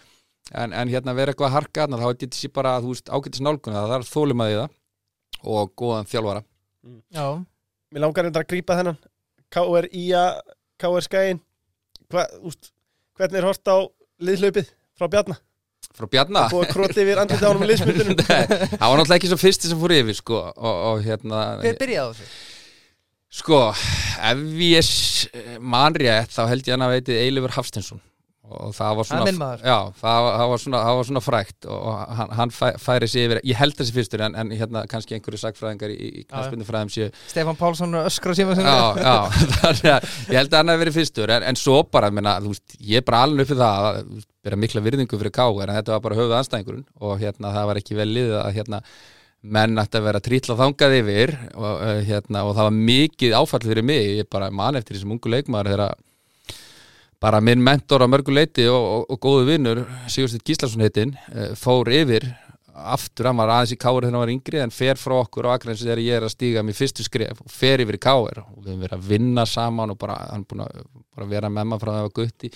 [0.53, 3.83] en, en hérna vera eitthvað að harka þá geti sér bara þú veist, ágætis nálguna,
[3.87, 4.75] það er þólum að því það.
[5.47, 6.43] Og góðan þjálfara.
[7.13, 7.27] Já,
[7.93, 8.97] Mér langar þetta að grípa þennan
[9.53, 10.23] KR Ía,
[10.81, 11.39] KR Skæin.
[12.11, 13.77] Hvernig er hort á
[14.23, 15.39] liðhlaupið frá Bjarnar?
[15.97, 18.17] frá Bjarnar Búið að kroti yfir andlita á honum í liðsmyndunum.
[18.27, 21.77] Nei, það var náttúrulega ekki svo fyrsti sem fór yfir sko, og, og hérna hver
[21.79, 22.27] byrjaði á þessu?
[23.37, 23.59] Sko,
[24.29, 28.01] ef ég s- man rétt þá held ég hann að veiti Eilifur Hafstinsson
[28.47, 29.23] og það var svona
[29.67, 31.87] já, það, var- það, var svona, það var svona frækt og
[32.19, 35.41] hann, hann fæ, færi sig yfir ég held þessi fyrstur en, en hérna kannski einhverju
[35.41, 39.17] sagfræðingar í, í knæspinni fræðum séu Stefán Pálsson öskra sinni já, já,
[39.59, 39.91] þannig
[40.31, 43.07] ég held að hann hef verið fyrstur en, en svo bara, minna, veist, ég er
[43.09, 46.39] bara alveg uppið það að bera mikla virðingu fyrir káir en þetta var bara höfuð
[46.39, 48.81] anstæðingurinn og hérna það var ekki vel liðið að hérna
[49.47, 53.61] menn ætti að vera trítla þangað yfir og, uh, hérna, og það var mikið áfall
[53.67, 55.99] fyrir mig, ég bara man eftir þessum ungu leikmaður þegar
[57.23, 61.53] bara minn mentor á mörgu leiti og, og, og góðu vinnur, Sigursteinn Gíslason heitin uh,
[61.57, 62.27] fór yfir
[62.77, 65.55] aftur, hann var aðeins í káir þegar hann var yngri en fer frá okkur á
[65.55, 68.59] Akranesi þegar ég er að stíga mér fyrstu skref og fer yfir í káir og
[68.59, 70.83] við höfum verið að vinna saman og bara, hann er búin að
[71.17, 72.51] bara vera með maður frá það að gutti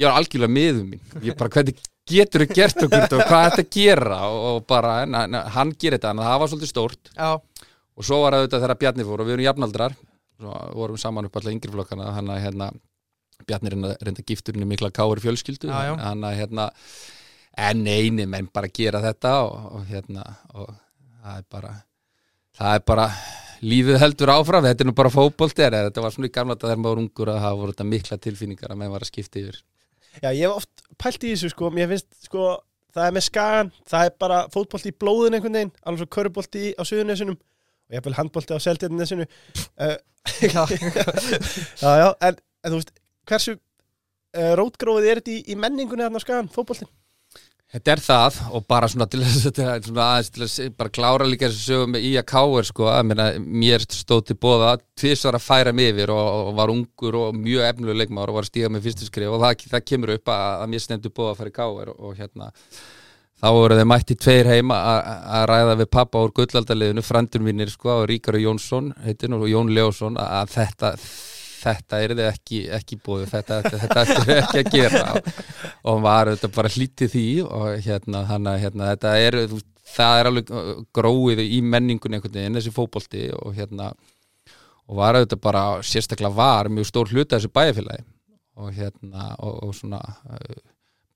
[0.00, 1.02] ég var algjörlega miður mín.
[1.24, 4.20] Ég bara, hvernig getur þú gert okkur þetta og hvað er þetta að gera?
[4.30, 7.10] Og, og bara, en, en, hann gerir þetta, en það var svolítið stórt.
[7.12, 7.66] Já,
[8.00, 9.96] og svo var auðvitað þegar Bjarni fór og við erum jafnaldrar
[10.40, 12.70] svo vorum saman upp alltaf yngri flokkana hann að hérna
[13.48, 15.94] Bjarni reynda, gifturinn í mikla káir fjölskyldu Já, já.
[16.02, 16.70] hann að hérna
[17.60, 20.24] en eini menn bara gera þetta og, og hérna
[20.54, 20.70] og
[21.20, 21.72] það er bara
[22.60, 23.08] það er bara
[23.60, 26.80] lífið heldur áfram, þetta er nú bara fótbolt er, þetta var svona í gamla þegar
[26.80, 29.58] maður ungur að það voru þetta mikla tilfinningar að menn var að skipta yfir.
[30.18, 32.46] Já, ég hef oft pælt í þessu sko Mér finnst sko,
[32.94, 36.72] það er með skagan Það er bara fótbolt í blóðin einhvern veginn Alveg svo körubolti
[36.74, 39.94] á suðunesunum Og ég vil handbolti á seldirnesinu uh,
[40.42, 42.92] já, Já, já, en, en þú veist
[43.30, 46.90] Hversu uh, rótgrófið er þetta í, í menningunni þarna skagan, fótboltin?
[47.70, 52.06] Þetta er það og bara svona til þess að, bara klára líka þessu sögum með
[52.08, 56.30] í að káir sko, meina, mér stóð til bóða tvisvar að færa mig yfir og,
[56.48, 59.44] og var ungur og mjög efnilegu leikmaður og var að stíga með fyrstu skrif og
[59.44, 62.18] það, það kemur upp að, að mér stendur bóða að fara í káir og, og
[62.18, 62.50] hérna
[63.40, 64.82] þá voru þeir mætti tveir heima
[65.38, 69.70] að ræða við pappa úr gullaldaliðinu frendur mínir sko og Ríkari Jónsson heitin og Jón
[69.72, 70.96] Leósson að þetta
[71.60, 75.02] þetta er þið ekki, ekki búið þetta, þetta, þetta er ekki að gera.
[75.16, 79.38] Og, hann var þetta bara hlítið því og hérna, að hérna, þetta er
[79.90, 83.90] það er alveg uh, gróið í menningunni einhvern veginn, þessi fótbolti og hérna
[84.90, 88.06] og var auðvitað bara, sérstaklega var mjög stór hluti af þessu bæjarfélagi.
[88.60, 90.00] Og hérna, og, og svona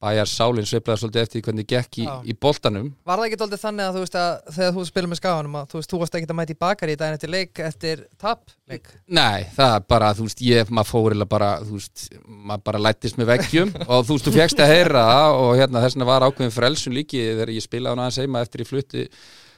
[0.04, 3.86] bæjar sálinn sveiflaði svolítið eftir hvernig gekk í, í boltanum Var það ekki doldið þannig
[3.86, 6.28] að þú veist að þegar þú spilur með skaganum að þú veist, þú varst ekki
[6.28, 10.28] að mæta í bakari í daginn eftir leik eftir tapleik Nei, það er bara, þú
[10.28, 14.18] veist, ég, maður fór eða bara, þú veist, maður bara lættist með veggjum og þú
[14.18, 17.54] veist, þú fegst að heyra það og hérna þess vegna var ákveðin frelsun líki þegar
[17.56, 19.08] ég spilaði hann aðeins heima eftir ég flutti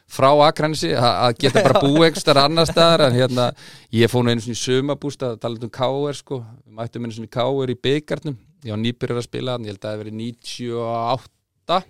[0.06, 3.48] frá Akranesi að geta bara búið ekstra annar staðar en hérna,
[3.94, 6.18] ég fór nú einu svona í sumabústa að tala um K.R.
[6.20, 6.38] sko
[6.70, 7.72] mættum einu svona í K.R.
[7.74, 11.80] í byggarnum ég var nýbyrjar að spila ég held að það hefði verið 98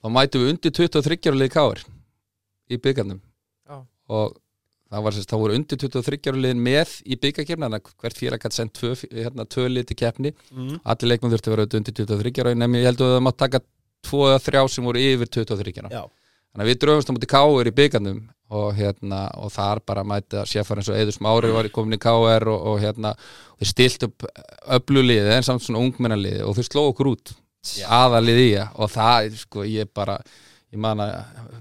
[0.00, 1.82] þá mættum við undir 23 ára liði K.R.
[2.70, 3.76] í byggarnum Já.
[4.10, 4.38] og
[4.90, 8.56] það var sérst, þá voru undir 23 ára liðin með í að hvert félag gætt
[8.56, 10.80] sendt tvö, hérna, tvö lið til keppni mm.
[10.84, 13.62] allir leikmenn þurfti að vera undir 23 ára en ég held að það mátt taka
[14.06, 16.02] tvo eða þrjá sem voru yfir 23 ára
[16.50, 17.70] þannig að við dröfumst á múti K.R.
[17.70, 21.68] í byggandum og hérna og þar bara mæti að sérfara eins og Eður Smári var
[21.70, 22.48] komin í K.R.
[22.50, 23.12] og, og hérna
[23.60, 24.26] þeir stilt upp
[24.80, 27.34] öfluliði en samt svona ungmennaliði og þau sló okkur út.
[27.86, 28.70] Aðalið í það.
[28.80, 30.16] Og það sko ég bara
[30.70, 31.12] ég man að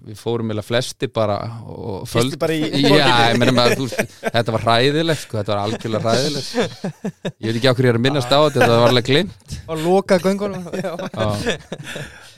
[0.05, 4.53] við fórum eða flesti bara og Fyrsti bara í- í Já, maður, þú veist, þetta
[4.53, 6.51] var hræðilegt sko, þetta var algjörlega hræðilegt.
[7.41, 9.57] Ég veit ekki á hverju ég er að minnast á þetta þetta var alveg glimt
[9.65, 10.69] og loka göngunum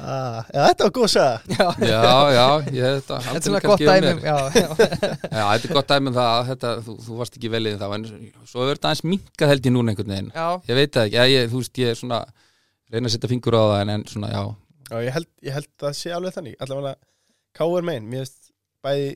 [0.01, 1.41] já, Já, ah, ja, þetta var góð saga.
[1.51, 1.67] Já.
[1.85, 2.01] já,
[2.35, 4.67] já ég, þetta, þetta er svona gott dæmi já, já.
[5.37, 7.73] Já, þetta er gott dæmi um það að þetta, þú, þú varst ekki vel í
[7.77, 8.07] þá en
[8.49, 10.31] svo er þetta aðeins minkað held ég núna einhvern veginn.
[10.35, 12.21] Já, ég veit það ekki, já, ég, þú veist ég er svona
[12.91, 14.41] reyna að setja fingur á það en, en svona já.
[14.91, 16.57] Já, ég held, ég held að það sé alveg þannig.
[16.65, 16.95] Allavega
[17.55, 17.85] K.R.
[17.87, 18.51] megin, mér veist
[18.83, 19.07] bæði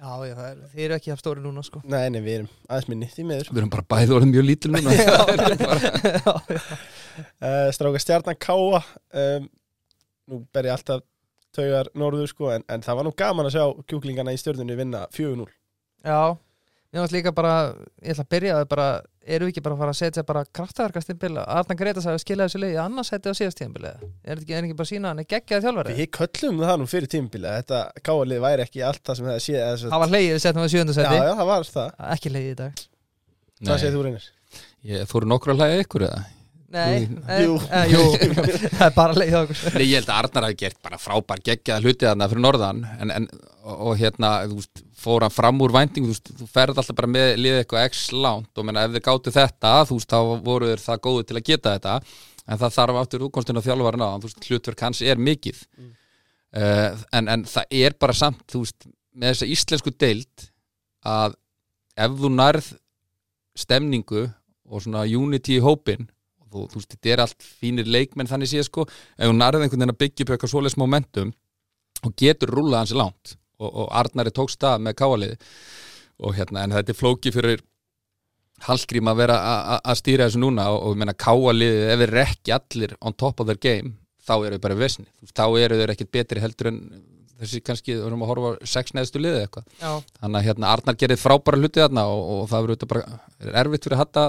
[0.00, 1.82] já, já það er, þið eru ekki af stóri núna sko.
[1.84, 3.50] Nei, nei, við erum aðeins minni, því miður.
[3.52, 4.94] Við erum bara bæði orðin mjög lítil núna.
[5.00, 6.34] Já,
[7.44, 8.80] uh, Stráka stjarnan K.A.
[9.12, 9.48] Um,
[10.30, 11.02] nú ber ég alltaf
[11.56, 15.06] taugar norður sko En, en það var nú gaman að sjá kjúklingana í stjörnunni vinna
[15.16, 15.48] 4-0
[16.06, 16.20] já
[16.90, 17.50] Mér finnst líka bara,
[18.02, 18.84] ég ætla að byrja að bara,
[19.22, 21.36] eru við ekki bara að fara að setja bara kraftaverkastimbil?
[21.38, 24.56] Arna Gretas hafi skilað þessu leið í annars seti á síðast tíðanbili Er þetta ekki,
[24.58, 25.94] ekki bara sína hann er geggjaði þjálfari?
[26.00, 29.38] Við köllum það nú fyrir tímabili að Þetta K.A.lið væri ekki allt það sem það
[29.46, 31.94] sé Það var leiðið, setjum við sjönda Já, seti já, það var það.
[32.16, 32.84] Ekki leiðið í dag.
[33.70, 34.28] Það segir þú reynir?
[34.90, 36.20] Ég fóru nokkur að hlæga ykkur eða
[36.70, 37.00] Nei,
[37.42, 37.56] Jú.
[37.66, 38.02] eh, Jú.
[38.14, 38.42] jú,
[38.78, 39.62] það er bara okkur.
[39.74, 42.82] Nei, ég held að Arnar hafi gert bara frábær geggjaða hluti þarna fyrir norðan.
[43.02, 43.26] En, en,
[43.64, 46.98] og, og hérna, þú veist, fór hann fram úr vænting, þú veist, þú ferð alltaf
[47.00, 48.52] bara með liðið eitthvað x langt.
[48.54, 51.46] Og menna ef þið gáttu þetta, þú veist, þá voru þeir það góðu til að
[51.50, 51.96] geta þetta,
[52.46, 55.64] en það þarf áttur útkomstinn á þjálfarinn á, þú veist, hlutverk hans er mikið.
[55.80, 55.90] Mm.
[56.60, 58.86] uh, en, en það er bara samt, þú veist,
[59.18, 60.46] með þessa íslensku deild
[61.02, 61.34] að
[61.98, 62.70] ef þú nærð
[63.58, 64.28] stemningu
[64.70, 66.19] og svona unity í hópin og
[66.50, 68.86] þú, þú veist, þetta er allt fínir leikmenn þannig séð sko,
[69.16, 71.32] ef þú nærði einhvern veginn að byggja upp eitthvað svoleiðs momentum
[72.06, 73.36] og getur rúlað hansi langt.
[73.60, 75.36] Og, og Arnari tók stað með káaliði
[76.20, 77.64] og hérna, en þetta er flóki fyrir
[78.60, 79.36] Hallgrím að vera
[79.78, 80.66] að stýra þessu núna.
[80.68, 83.94] Og, og ég meina káaliði ef þeir eru ekki allir on top of their game
[84.20, 86.80] þá eru þeir bara vesni, þá eru þeir ekkit betri heldur en
[87.40, 89.68] þessi kannski, við erum að horfa sex neðstu liði eitthvað.
[90.20, 93.86] Þannig að hérna Arnar gerði frábæra hluti þarna og, og það verður bara er erfitt
[93.88, 94.24] fyrir hatta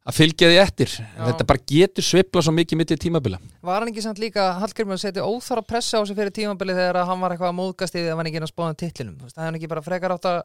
[0.00, 0.94] að, að fylgja því eftir.
[1.18, 3.40] Þetta bara getur svipla svo mikið mitt í tímabila.
[3.68, 7.02] Var hann ekki samt líka Hallgrimur að setja óþara pressa á sig fyrir tímabili þegar
[7.10, 9.14] hann var eitthvað að móðgast í því að hann ekki inn að titlinum?
[9.20, 10.40] Þú veist, Það hann ekki bara frekar átt að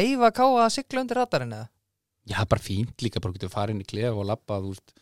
[0.00, 1.68] leifa káa að sigla undir radarinn eða?
[2.30, 4.28] Já, bara fínt líka, bara getur farið inn í klef og
[4.70, 4.96] veist.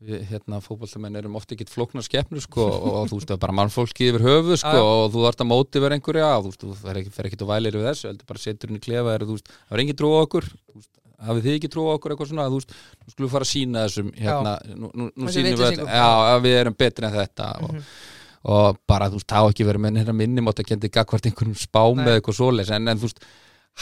[0.00, 3.40] Við, hérna, fótballtamenn erum ofta ekkert flóknar skeppnur, sko, og, og þú veist, það er
[3.42, 4.92] bara mannfólki yfir höfuð, sko, Já, já.
[4.96, 7.50] og þú þarft að móti verið einhverja, þú veist, þú fer ekki, fer ekki og
[7.50, 10.48] vælir við þessu, heldur bara setur inn í klefa, það er engin trú á okkur,
[11.26, 12.70] hafið þið ekki trú á okkur, eitthvað svona, þú veist,
[13.04, 15.90] nú skulum við fara að sína þessum, hérna, nú, nú, nú sýnum við, vitleysingu.
[15.90, 17.84] já, að við erum betri en þetta, og, Mhm.
[18.44, 21.26] og bara, þú veist, það á ekki verið með hérna minni mátt að kendi gagvart
[21.28, 23.20] einhverjum spám eða eitthvað svoleiðis, en, en þú veist,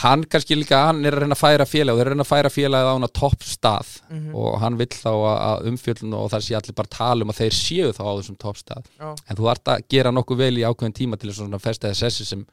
[0.03, 2.33] hann kannski líka, hann er að reyna að færa félag og þeir að reyna að
[2.33, 4.35] færa félagið á hana topp stað Mhm.
[4.35, 7.39] og hann vill þá að, að umfjöldun og það sé allir bara tala um að
[7.41, 10.55] þeir séu þá á þessum topp stað Já, en þú ert að gera nokkuð vel
[10.59, 12.47] í ákveðin tíma til þess að festa þessi sem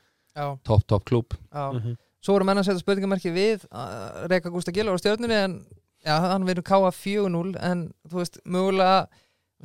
[0.64, 1.98] topp, topp klúb já Mhm.
[2.26, 5.60] Svo voru menn að setja spurningamerki við uh, Reka Gústa Gillar á stjörnunni en
[6.06, 9.06] já, hann verður káa 4-0 en þú veist, mögulega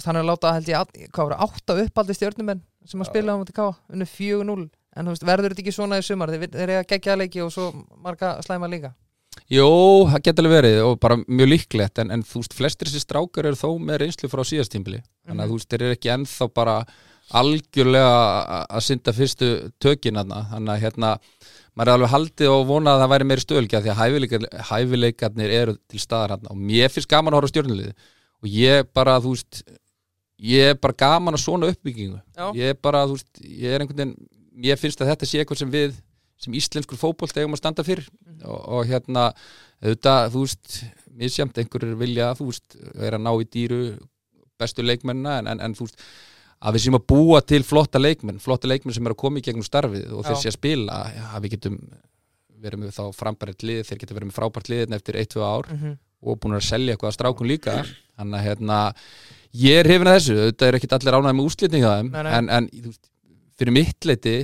[0.04, 3.32] hann er að láta, held ég, að- hvað voru átta uppaldi stjörnumenn sem að spila
[3.36, 6.46] á múti káa unnu 4-0, en þú veist, verður þetta ekki svona í sumar, þeir,
[6.54, 7.66] þeir eiga geggja leiki og svo
[8.00, 8.92] marga slæma líka.
[9.50, 9.66] Jó,
[10.10, 13.48] það getur alveg verið og bara mjög líklegt en, en þú veist, flestir þessi strákar
[13.50, 15.50] eru þó með reynslu frá síðastímbili þannig að Mhm.
[15.50, 16.76] þú veist, þeir eru ekki ennþá bara
[17.40, 19.48] algjörlega að- að synda fyrstu
[19.80, 21.10] tökinarna þannig að hérna,
[21.74, 25.54] maður er alveg haldið og vonað að það væri meiri stöðulgja því að hæfileikar, hæfileikarnir
[25.54, 27.92] eru til staðar hann og mér finnst gaman að horfa á stjórnulið
[28.40, 29.62] og ég bara, þú veist
[30.40, 32.20] ég er bara gaman að svona uppbyggingu.
[32.36, 32.46] Já.
[32.56, 34.16] ég er bara, þú veist, ég er einhvern veginn
[34.64, 35.98] ég finnst að þetta sé eitthvað sem við
[36.40, 38.06] sem íslenskur fótbolt eigum að standa fyrir.
[38.40, 39.28] Og, og hérna,
[39.82, 40.78] auðvitað, þú veist
[41.20, 43.80] misjamt einhverjir vilja, þú veist er að ná í dýru
[44.60, 46.04] bestu leikmennina en, en, en þú veist
[46.60, 49.44] að við séum að búa til flotta leikmenn flotta leikmenn sem er að koma í
[49.46, 51.80] gegnum starfið og þeir sé að spila, já, að við getum
[52.60, 55.78] verið með þá frambært lið þeir geta verið með frábært liðin eftir 1-2 ár mm
[55.80, 55.98] -hmm.
[56.20, 58.80] og búin að selja eitthvað að strákun líka þannig að hérna
[59.56, 61.46] ég er hefina þessu, auðvitað er ekkit allir ánægð með
[62.12, 62.32] nei.
[62.36, 62.68] en, en
[63.58, 64.36] fyrir mitt leiti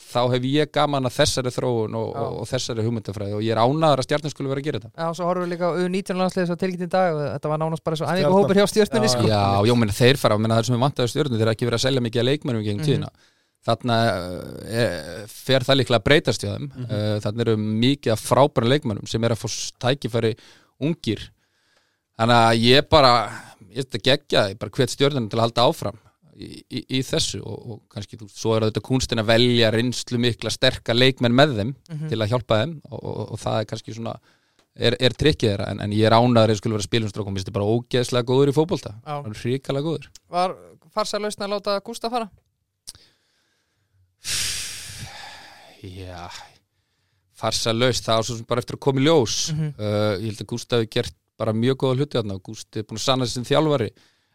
[0.00, 3.60] þá hef ég gaman að þessari þróun og, og, og þessari hugmyndafræði og ég er
[3.62, 6.16] ánaður að stjarnan skulle vera að gera þetta Já, svo horfum við líka á U19
[6.20, 8.24] landsliðis að tilkynnt í dag og þetta var nánast bara svo Stjarnan.
[8.24, 9.26] æfinguhópur hjá stjórnunni Já, sko.
[9.28, 11.68] Já, já, menn þeir fara, menn það er sem við vantaði stjórnum þeir eru ekki
[11.70, 12.88] verið að selja mikið að leikmennum gegn Mhm.
[12.88, 13.10] tíðina
[13.60, 13.96] þarna
[14.64, 14.84] e,
[15.28, 17.20] fer það líklega að breytast hjá þeim mm Mhm.
[17.26, 20.32] þarna eru mikið af frábæra leikmennum sem er að fá s- tækifæri
[20.80, 21.26] ungir
[22.18, 23.12] þannig að ég bara
[23.70, 25.98] ég þetta gegja, ég bara hvet stjórnum til að halda áfram
[26.40, 30.18] í, í, í þessu og, og kannski, þú, svo er þetta kunstin að velja reynslu
[30.22, 32.08] mikla sterka leikmenn með þeim Mhm.
[32.08, 34.14] til að hjálpa þeim og, og, og það er kannski svona
[34.80, 37.72] er, er trikkið þeirra, en, en ég er ánaður að vera spilumstrókum, finnst þetta bara
[37.76, 39.16] ógeðslega góður í fótbolta Já.
[39.22, 40.56] hann er hrikalega góður Var
[40.94, 42.30] farsa lausna að láta Gústa fara?
[45.82, 46.28] Já
[47.40, 49.68] farsa laust, það var svo sem bara eftir að koma í ljós Mhm.
[49.80, 52.84] uh, ég held að Gústi hafi gert bara mjög góða hluti þarna og Gústi er
[52.84, 53.86] búin að sanna þessi sem þjálfari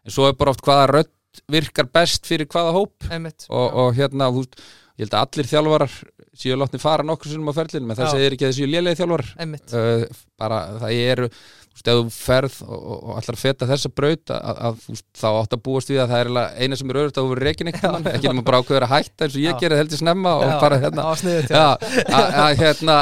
[0.06, 0.88] en svo er bara oft hvaða
[1.36, 3.08] rödd virkar best fyrir hvaða hóp.
[3.10, 3.46] Einmitt.
[3.48, 4.60] og, og hérna, þú veist,
[4.96, 5.96] ég held að allir þjálfarar
[6.36, 9.30] séu látni fara nokkur sinnum á ferlinu menn það segir ekki að þessi lélegi þjálfarar.
[9.72, 14.60] Uh, bara það eru veist, ef þú ferð og, og, allar feta þessa braut að,
[14.68, 14.78] að,
[15.20, 17.48] þá átt að búast við að það er eina sem er öðvöld að þú verður
[17.50, 20.46] reikin einhvern ekki nema bara ákveður að hætta eins og ég gerði heldur snemma og
[20.46, 21.06] Já, bara hérna.
[21.26, 21.66] já.
[22.06, 22.98] Að, að, hérna,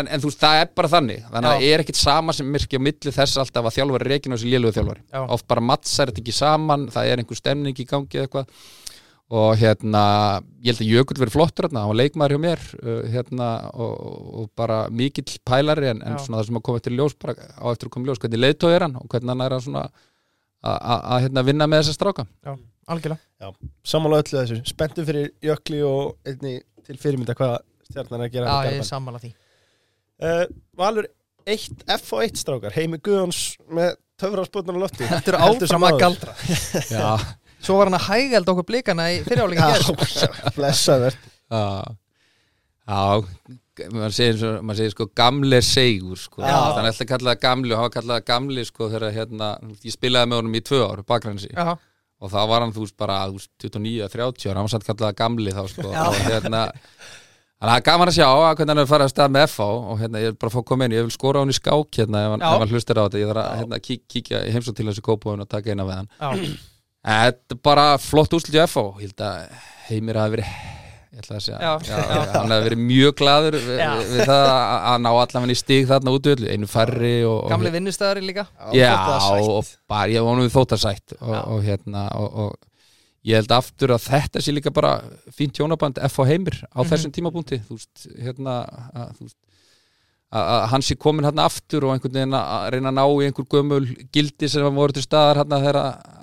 [0.00, 1.22] en, en þú veist, það er bara þannig.
[1.30, 4.34] Þannig að það er ekkit sama sem myrkja á milli þess alltaf að þjálfari reikin
[4.34, 5.04] og þessi lélugu þjálfari.
[5.12, 5.20] Já.
[5.36, 8.50] oft bara mattsar þetta ekki saman það er einhver stemning í gangi eða eitthvað
[9.26, 10.02] og hérna,
[10.62, 13.94] ég held að Jökull verið flottur hérna, hann var leikmaður hjá mér uh, hérna, og,
[14.42, 16.20] og bara mikill pælari en, en Já.
[16.26, 18.76] svona það sem að koma eftir ljós bara á eftir að koma ljós, hvernig leiðtóð
[18.76, 21.96] er hann og hvernig hann er að svona að- að að, hérna, vinna með þessa
[21.98, 22.26] stráka
[22.86, 23.50] Algjörlega.
[23.82, 27.56] Sammála öllu þessu, spenntum fyrir Jökli og einni til fyrirmynda hvað
[27.90, 29.32] stjarnan er að gera Já, ég er sammála því.
[30.22, 30.44] uh,
[30.78, 31.08] Valur
[31.50, 33.40] 1, F og 1 strákar Heimi Guðjóns
[33.74, 36.36] með töfraspotnar á lofti Heldur Heldur sem áfram að galdra.
[36.94, 37.10] Já,
[37.64, 40.52] Svo var hann að hægælda okkur blikana í gerð.
[40.58, 41.16] blessaður
[42.86, 43.00] Já,
[43.90, 46.42] maður segir, maður segir sko gamli er segur sko.
[46.44, 49.48] Þannig að alltaf kallaði gamli og hafa kallaði gamli sko þegar hérna,
[49.82, 52.96] ég spilaði með honum í tvö ár bakgrænsi Já, og þá var hann þú veist
[53.02, 56.02] bara þú veist, 29-30 ára, hann var samt kallaði gamli þá sko Já.
[56.06, 56.62] og hérna
[57.56, 59.30] Þannig að það er gaman að sjá að hvernig hann er að fara að stað
[59.32, 61.40] með FH og hérna ég er bara að fá að koma inn, ég vil skora
[61.40, 62.48] á hann í skák hérna ef hann, Já.
[62.52, 65.04] ef hann hlustar á þetta, ég þarf að hérna, kík, kíkja í heimsótt til þessi
[65.06, 66.10] kópúin og taka eina við hann.
[66.20, 66.28] já,
[67.06, 70.48] Þetta er bara flott úrslit í FH, ég held að Heimir hafi verið,
[71.14, 71.98] ég ætla að segja, Já, já.
[72.34, 76.14] hann hafi verið mjög glaður við, við það að, að ná allan í stig þarna
[76.18, 78.46] út einu færri og, og gamli vinnustæðari líka.
[78.74, 78.90] Já,
[79.38, 82.56] og bara, ég vonum við þóttarsætt og, og hérna og, og
[83.26, 84.96] ég held aftur að þetta sé líka bara
[85.34, 86.90] fínt hjónaband F og heimir á Mhm.
[86.90, 88.58] þessum tímabúndi þú veist, hérna
[88.94, 89.38] að, þú veist,
[90.36, 93.48] að, hann sé komin hérna aftur og einhvern veginn að reyna að ná í einhver
[93.56, 93.82] gömul
[94.14, 95.80] gildi sem voru til staðar hérna þegar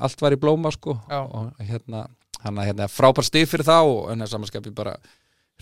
[0.08, 1.22] allt var í blóma sko Já.
[1.24, 2.06] og hérna,
[2.44, 4.98] hann að hérna frábær stig fyrir þá og en það samanskapi bara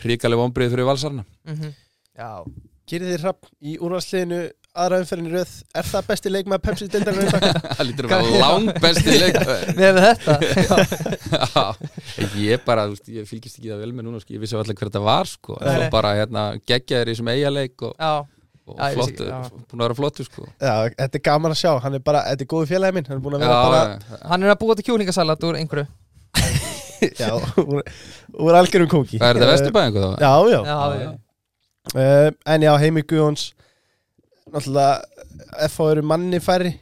[0.02, 1.74] hrikaleg vonbrið fyrir valsarna Mhm.
[2.18, 2.32] Já,
[2.92, 4.40] Gerið þið hrapp í úrvarsliðinu
[4.82, 7.60] aðra umferðinu röð Er það besti leikmaður Pepsi deildarinn í dag?
[7.78, 9.38] það lítur að vera langbesti leik
[9.78, 10.36] við hefum þetta.
[10.76, 11.64] Já.
[12.18, 14.58] Já, ég bara, þú veist, ég fylgist ekki það vel með núna, sko, ég vissi
[14.60, 15.58] allir hver þetta var, sko,
[15.94, 18.12] bara, hérna, geggjaður í þessum eigaleik og, Já,
[18.72, 19.64] og Já, ég vissi flott, ekki, já.
[19.72, 20.46] búin að vera flottu, sko.
[20.62, 23.18] Já, þetta er gaman að sjá Hann er bara, þetta er góðu félagi minn Hann
[23.20, 25.88] er búin að Já, vera bara já, hann er að búa til kjúlingasalat úr einhverju.
[27.22, 27.32] Já,
[27.62, 27.82] úr,
[28.46, 30.12] úr algjörum kóki hvað er þetta Eh, vesturbæðingu þá?
[30.22, 31.02] Já, já, Já, já.
[31.02, 31.12] já.
[31.98, 33.48] Uh, En já, Heimi Guðjóns
[34.52, 35.02] Náttúrulega
[35.68, 36.76] F eru manni færri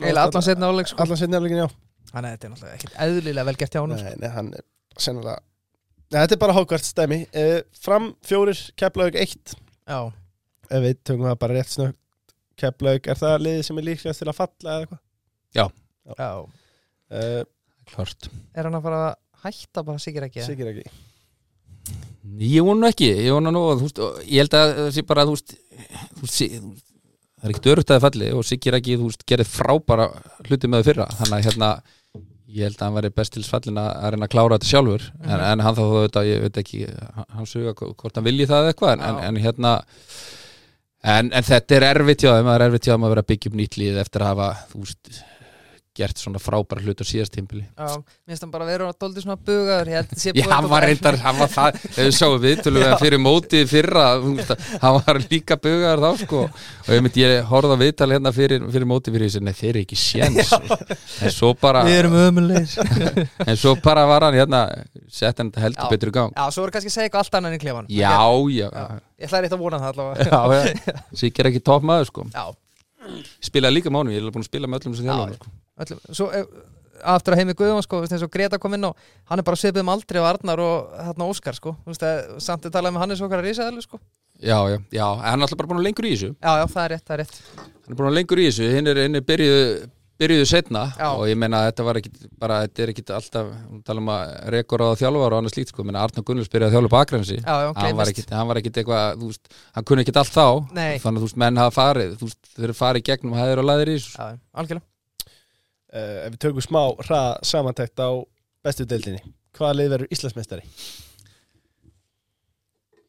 [0.00, 1.00] Eila allan setna áleik sko.
[1.04, 1.68] Allan setna áleikin, já
[2.10, 3.98] Þannig að þetta er náttúrulega ekkert eðlilega vel gert hjá honum.
[4.00, 4.10] sko.
[4.12, 4.64] Nei, nei, hann er
[5.00, 5.38] sennilega
[6.10, 10.00] Nei, þetta er bara hákvært stæmi uh, Fram fjórir, Keflaug eitt Já,
[10.70, 11.96] Ef við tökum það bara rétt snögt
[12.60, 15.00] Keflaug, er það liðið sem er líklegast til að falla eða eitthvað?
[15.56, 15.66] já.
[17.10, 17.42] Uh,
[17.90, 18.28] Klart.
[18.54, 19.16] Er hann að fara að
[19.46, 20.44] hætta bara sikir ekki?
[20.46, 20.84] Sikir ekki
[22.40, 25.34] Ég vonu ekki, ég vonu nú, þú veist, ég held að það sé bara, þú
[25.34, 25.54] veist,
[26.14, 26.84] þú veist, sí- þú veist
[27.40, 30.06] það er ekkert örugt að það falli og Siggir ekki, þú veist, gerði frábæra
[30.46, 31.70] hluti með það fyrra, þannig að hérna,
[32.50, 35.08] ég held að hann væri best til fallin að að reyna að klára þetta sjálfur,
[35.22, 35.46] en, Mhm.
[35.50, 36.80] en hann þá þetta, ég veit ekki,
[37.34, 39.26] hann, suga hvort hann vilji það eða eitthvað, en, en, Já.
[39.28, 39.72] en hérna,
[41.02, 43.58] en, en þetta er erfitt hjá þeim, það er erfitt hjá þeim að vera upp
[43.60, 45.12] nýtt líð eftir að hafa, þú veist,
[46.00, 47.62] gert svona frábæra hlut á síðast tímpili.
[47.76, 47.96] Já,
[48.28, 50.86] minnst hann bara vera að doldi svona bugaður Ég held að sé Já, hann var
[50.88, 54.52] reyndar, hann var það við sáum við, tölum við að fyrir mótið fyrra þú veist,
[54.84, 56.40] hann var líka bugaður þá sko.
[56.86, 59.70] Og ég myndi, ég horfði á viðtal hérna fyrir, fyrir mótið fyrir þessi, nei þeir
[59.74, 60.54] eru ekki séns.
[61.20, 62.70] En svo bara Við erum ömulegir
[63.48, 64.64] en svo bara var hann hérna
[65.10, 66.34] sett hann heldur betur í gang.
[66.36, 67.92] Já, svo er kannski að segja eitthvað allt annað en í klefanum.
[67.92, 68.16] Já,
[68.56, 68.86] já, Já,
[69.20, 69.60] Ég ætlaði rétt að
[72.10, 72.24] sko.
[72.32, 72.44] Já,
[73.44, 75.52] spilaði líka mánu, ég er búin að spila með öllum sem þjálfum sko.
[75.84, 76.48] Öllum Svo ef,
[77.14, 78.96] aftur að heimi Guðjón sko, eins og Greta kom inn og
[79.30, 82.74] hann er bara svipið um aldrei og Arnar og þarna Óskar sko, að, samt að
[82.76, 84.00] tala með Hannes okkar að rísaðalu sko.
[84.40, 86.34] Já, já, já, hann er alltaf bara búin að lengur í þessu.
[86.40, 87.40] Já, já, það er rétt, það er rétt.
[87.60, 89.64] Hann er búin að lengur í þessu, hinn er, hinn er byrjuðu
[90.20, 91.06] byrjuðu setna Já.
[91.14, 92.10] og ég meina að þetta var ekki
[92.40, 93.46] bara, þetta er ekki alltaf
[93.86, 96.68] tala um að rekor á þjálfar og annað slíkt sko, ég meina Arnar Gunnars byrjaði
[96.68, 100.20] að þjálfa bakgrænsi hann var ekkit, hann var ekkit eitthvað, þú veist hann kunni ekkit
[100.20, 100.92] allt þá, Nei.
[101.00, 103.68] þannig að þú veist menn hafa farið, þú veist, þeir eru farið gegnum hæðir og
[103.70, 104.12] laðir í þessu.
[104.18, 104.89] Já, algjörlega
[105.92, 108.10] uh, ef við tökum smá hrað samantækt á
[108.64, 109.22] bestu deildinni
[109.56, 110.66] hvaða lið verður Íslandsmeistari?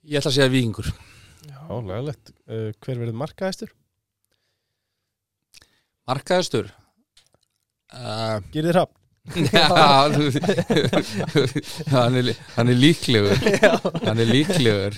[0.10, 3.76] Ég ætla að segja vikingur Já, lagalegt uh, hver verður markaðistur?
[6.10, 6.72] Markaðistur
[7.94, 9.68] uh, Hafn Já,
[10.16, 10.32] þú-
[11.94, 13.38] hann, er, hann er líklegur.
[14.02, 14.98] Hann er líklegur.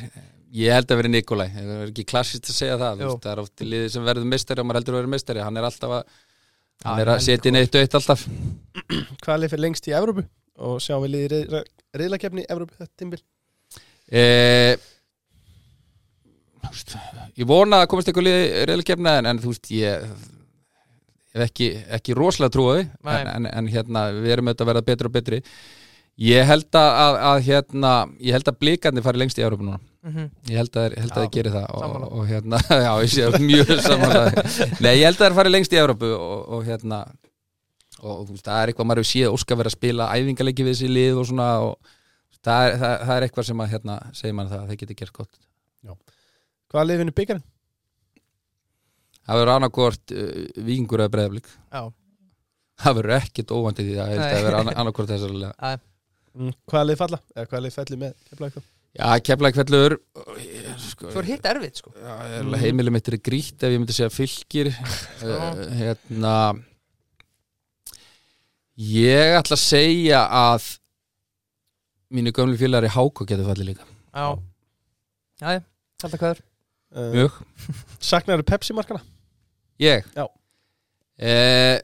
[0.53, 1.47] Ég held að vera Nikolai.
[1.51, 3.03] Það er ekki klassist að segja það.
[3.03, 3.15] Jú.
[3.23, 5.43] það er oft liðið sem verður meistari og maður heldur að vera meistari.
[5.43, 6.15] Hann er alltaf að
[6.83, 8.25] hann er að setja inn eitt eitt alltaf.
[9.23, 10.25] Hvaða lið fyrir lengst í Evrópu?
[10.63, 11.55] Og sjáum við liðið
[11.97, 13.21] reyðlakefni í Evrópu þetta tímbil
[14.13, 14.75] eh,
[17.37, 20.07] ég vona að komast eitthvað liðið reyðlkefna en, en þú veist ég
[21.33, 25.09] hef ekki, ekki rosalega trúið en, en, en hérna við erum auðvitað að verða betri
[25.09, 25.41] og betri.
[26.21, 29.81] Ég held að, að, að hérna ég held að blikarnir fari lengst í Evrópu núna
[30.03, 30.23] Mhm.
[30.51, 33.27] Ég held að, held að Já, það gerir það og, og hérna, já, ég sé
[33.39, 34.43] mjög samanlega
[34.83, 36.97] Nei, ég held að það er farið lengst í Evrópu og, og hérna
[38.03, 40.73] og þú veist, það er eitthvað maður hefur séð óska vera að spila æfingarleiki við
[40.75, 41.93] þessi lið og svona og
[42.43, 44.99] það er, það, það er eitthvað sem að hérna, segir mann það að það getur
[45.03, 45.39] gert gott.
[46.73, 47.45] Hvaða lið vinnur byggarinn?
[49.23, 50.29] Það verður annarkvort uh,
[50.67, 51.81] vikingur eða breyðablík Já,
[52.83, 55.73] Það verður ekkit óvandi því að ég held að það verður annarkvort þessar lega Æ,
[56.33, 57.17] Mm, hvaða lið falla?
[57.37, 57.75] eða hvaða lið
[58.93, 59.95] Já, keflaði kvellur
[60.77, 61.89] sko, svo er hitt erfitt sko.
[61.97, 62.13] Já,
[62.61, 66.35] heimilið mitt er grýtt ef ég myndi segja fylgir uh, hérna
[68.77, 70.67] ég ætla að segja að
[72.13, 73.85] mínu gömlu félagari Háko getur fallið líka.
[74.13, 74.27] Já,
[75.41, 75.61] já, já,
[76.05, 76.43] alltaf hvaður
[76.93, 77.37] Uh, mjög,
[78.05, 78.99] Saknaru Pepsi markana?
[79.81, 80.03] ég?
[80.13, 80.27] Já.
[81.17, 81.81] eh,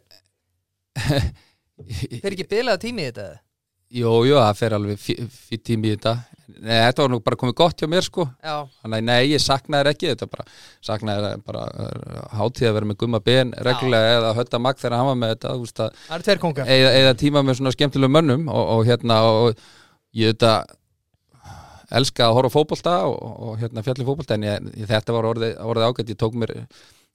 [1.02, 3.40] Þeir ekki bilaða tími í þetta eða?
[4.04, 6.14] Jú, jú, það fer alveg fyrir tími í þetta
[6.58, 8.26] Nei, þetta var nú bara komið gott hjá mér sko.
[8.44, 10.10] Já, Þannig nei, ég saknaði þér ekki.
[10.14, 10.46] Þetta bara,
[10.90, 14.98] saknaði þér bara uh, hátíð að vera með gumma ben reglulega eða hötta magg þegar
[14.98, 17.76] hann var með þetta veist að það eru tveir kongar eða, eða tíma með svona
[17.76, 19.64] skemmtilegum mönnum og, og hérna og
[20.18, 20.54] ég þetta
[22.00, 23.18] elska að horfa á fótbolta og,
[23.50, 26.14] og hérna fjalli fótbolta en ég, ég, þetta var orðið, orðið ágætt.
[26.14, 26.56] Ég tók mér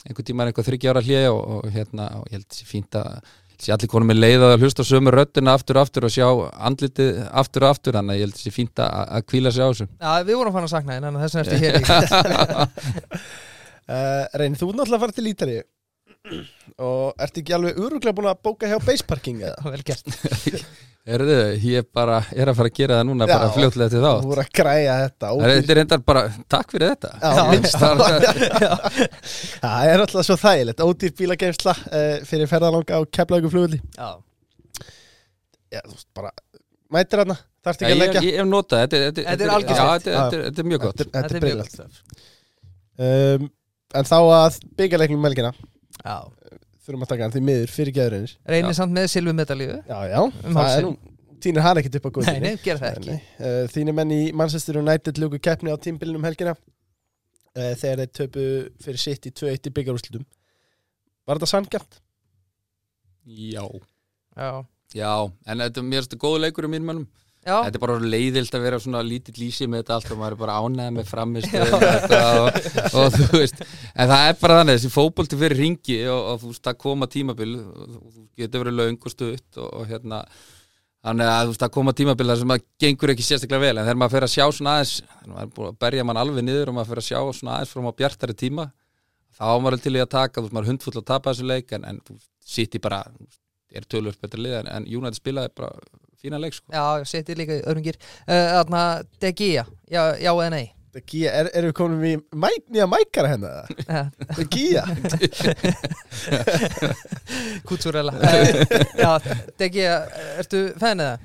[0.04, 3.34] einhver tíma einhver þryggja ára hlið og, og hérna og ég held þessi fínt að
[3.62, 6.26] sé allir konum með leið að hlusta sömu röddina aftur og aftur og sjá
[6.68, 9.68] andlitið aftur og aftur þannig að ég held þessi fínt að, að kvíla sig á
[9.70, 9.86] þessu.
[9.94, 12.82] Já, við vorum fann að sakna að þess vegna ertu hér
[13.84, 15.56] Uh, Reyn, þú ert náttúrulega að fara til Ítali
[16.80, 19.60] og ert ekki alveg uruglega búin að bóka hjá baseparking eða?
[19.74, 20.08] Vel gert
[21.04, 23.52] Erðu, ég bara er að fara að gera það núna bara Já.
[23.58, 26.22] fljótlega til þá Þú voru að græja þetta Þetta er reyndar bara,
[26.54, 27.10] takk fyrir þetta.
[27.20, 27.28] Já,
[27.74, 27.98] það
[29.64, 30.80] Það er alltaf svo þægilegt.
[30.84, 34.08] Ódýr bílageimsla uh, fyrir ferðalanga á Keflavíku flugulli Já,
[35.74, 36.32] Já, þú veist bara
[36.94, 37.36] Mætir hana,
[37.66, 38.20] þarfst Já, ekki að leggja.
[38.24, 39.68] ég hef notað þetta, þetta, Þetta er fínt.
[39.68, 40.98] þetta, þetta, þetta er mjög gott.
[41.00, 41.94] Þetta er- þetta er mjög briljant gott stöf.
[43.04, 43.46] um,
[43.94, 45.52] En þá að byggjarleiknum um melgina
[46.04, 46.16] Já,
[46.84, 50.18] Þurfum að taka hann því miður fyrir geðurinnir reynir samt með silvu medalíu Já, já,
[50.20, 50.92] Um það er nú
[51.44, 53.14] Týnir hann ekkert upp á Nei, góðinni nei, ger það ekki.
[53.44, 56.54] uh, Þínir menn í Manchester United lugu keppni á tímbilinum helgina.
[57.52, 58.44] Uh, Þegar þeir töpu
[58.84, 60.24] fyrir sitt í 2-1 í byggjarúslutum
[61.24, 61.98] Var þetta sanngjarnt?
[63.24, 63.64] Já.
[64.36, 64.48] Já,
[64.94, 65.10] Já,
[65.48, 67.06] en þetta er stu góðu leikur um mínum mönnum
[67.44, 70.34] já, Þetta er bara leiðilt að vera svona lítill lýsi með þetta allt og maður
[70.34, 72.58] er bara ánægð með framistöðum og,
[73.00, 76.48] og þú veist en það er bara þannig, þessi fótbolti fyrir ringi og, og þú
[76.52, 80.18] veist, það koma tímabil og þú getur verið löng og stutt og, og hérna
[81.04, 83.84] þannig að þú veist, það koma tímabil þar sem það gengur ekki sérstaklega vel en
[83.84, 84.94] þegar maður fer að sjá svona aðeins
[85.28, 87.72] maður er búin að berja mann alveg niður og maður fer að sjá svona aðeins
[87.74, 88.64] frá maður bjartari tíma
[89.34, 90.68] þá maður til í að taka, þú veist, maður
[92.88, 93.32] er að
[93.74, 95.72] er tölvöld betra lið en, en United spilaði bara
[96.24, 96.72] fína leik sko.
[96.72, 98.86] já, ég seti líka í öðrum gýr Þarna,
[99.20, 100.66] De Gea, já, já eða nei
[101.10, 103.66] Gía, er, erum við komin í mæk, nýja mækara hennar?
[103.82, 104.04] Já,
[104.54, 104.84] Gía?
[107.66, 108.66] Kútsúrela Eh,
[108.98, 109.18] Já,
[109.58, 109.96] De Gea,
[110.38, 111.18] ertu fennið það?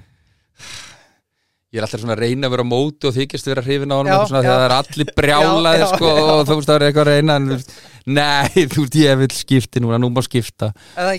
[1.69, 3.95] Ég er alltaf svona að reyna að vera á móti og þykist vera hrifin á
[3.99, 4.45] honum Já, eitthvað svona, já.
[4.49, 7.11] þegar það er allir brjálaði Já, já, sko, og þú veist það er eitthvað að
[7.13, 7.45] reyna en,
[8.09, 10.71] Nei, þú veist ég vil skipti núna, nú má skipta?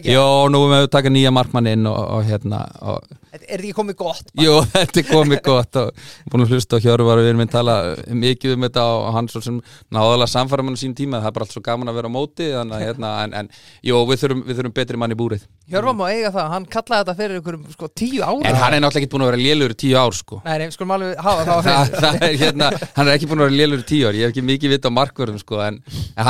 [0.02, 2.98] Jó, nú erum við að taka nýja markmann inn og, og hérna og,
[3.30, 6.82] Þetta er ekki komið gott Jú, þetta er komið gott og búin að hlusta á
[6.82, 7.74] Hjörvar og við erum að tala
[8.10, 9.60] mikið um þetta og hann svo sem
[9.94, 12.16] náðalega samfæra mann á sín tíma, það er bara allt svo gaman að vera á
[12.16, 13.46] móti þannig að hérna, en, en
[13.86, 15.42] jú, við þurfum, við þurfum betri mann í búrið.
[15.70, 18.82] Hjörvar má eiga það, hann kallaði þetta fyrir ykkur sko tíu ára En hann er
[18.82, 20.40] náttúrulega ekki búin að vera lélur í tíu ár sko.
[20.46, 22.66] Nei, nei, skulum alveg hafa það á er hérna,
[22.96, 24.90] hann er ekki búin að vera lélur í tíu ár ég hef ekki mikið vita
[24.90, 25.78] á markvörðum sko en,
[26.18, 26.26] en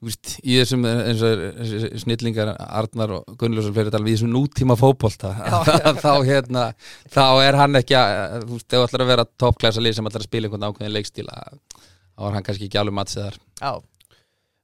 [0.00, 4.32] lélur í í þessum eins og þessi snillingar Arnar og Gunnljósar fyrir tala við þessum
[4.34, 5.34] nútíma fótbolta
[6.04, 6.66] þá hérna
[7.12, 10.10] þá er hann ekki að þú veist, ef þú ætlar að vera toppklassa lið sem
[10.10, 13.72] ætlar að spila einhvern ákveðin leikstíla þá er hann kannski ekki alveg mattsiðar Já,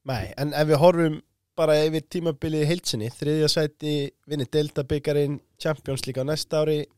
[0.06, 1.22] Nei, en ef við horfum
[1.56, 3.94] bara yfir tímabilið í heilsinni þriðja sæti,
[4.28, 6.95] vinni Delta byggarinn Champions League á næsta ári Það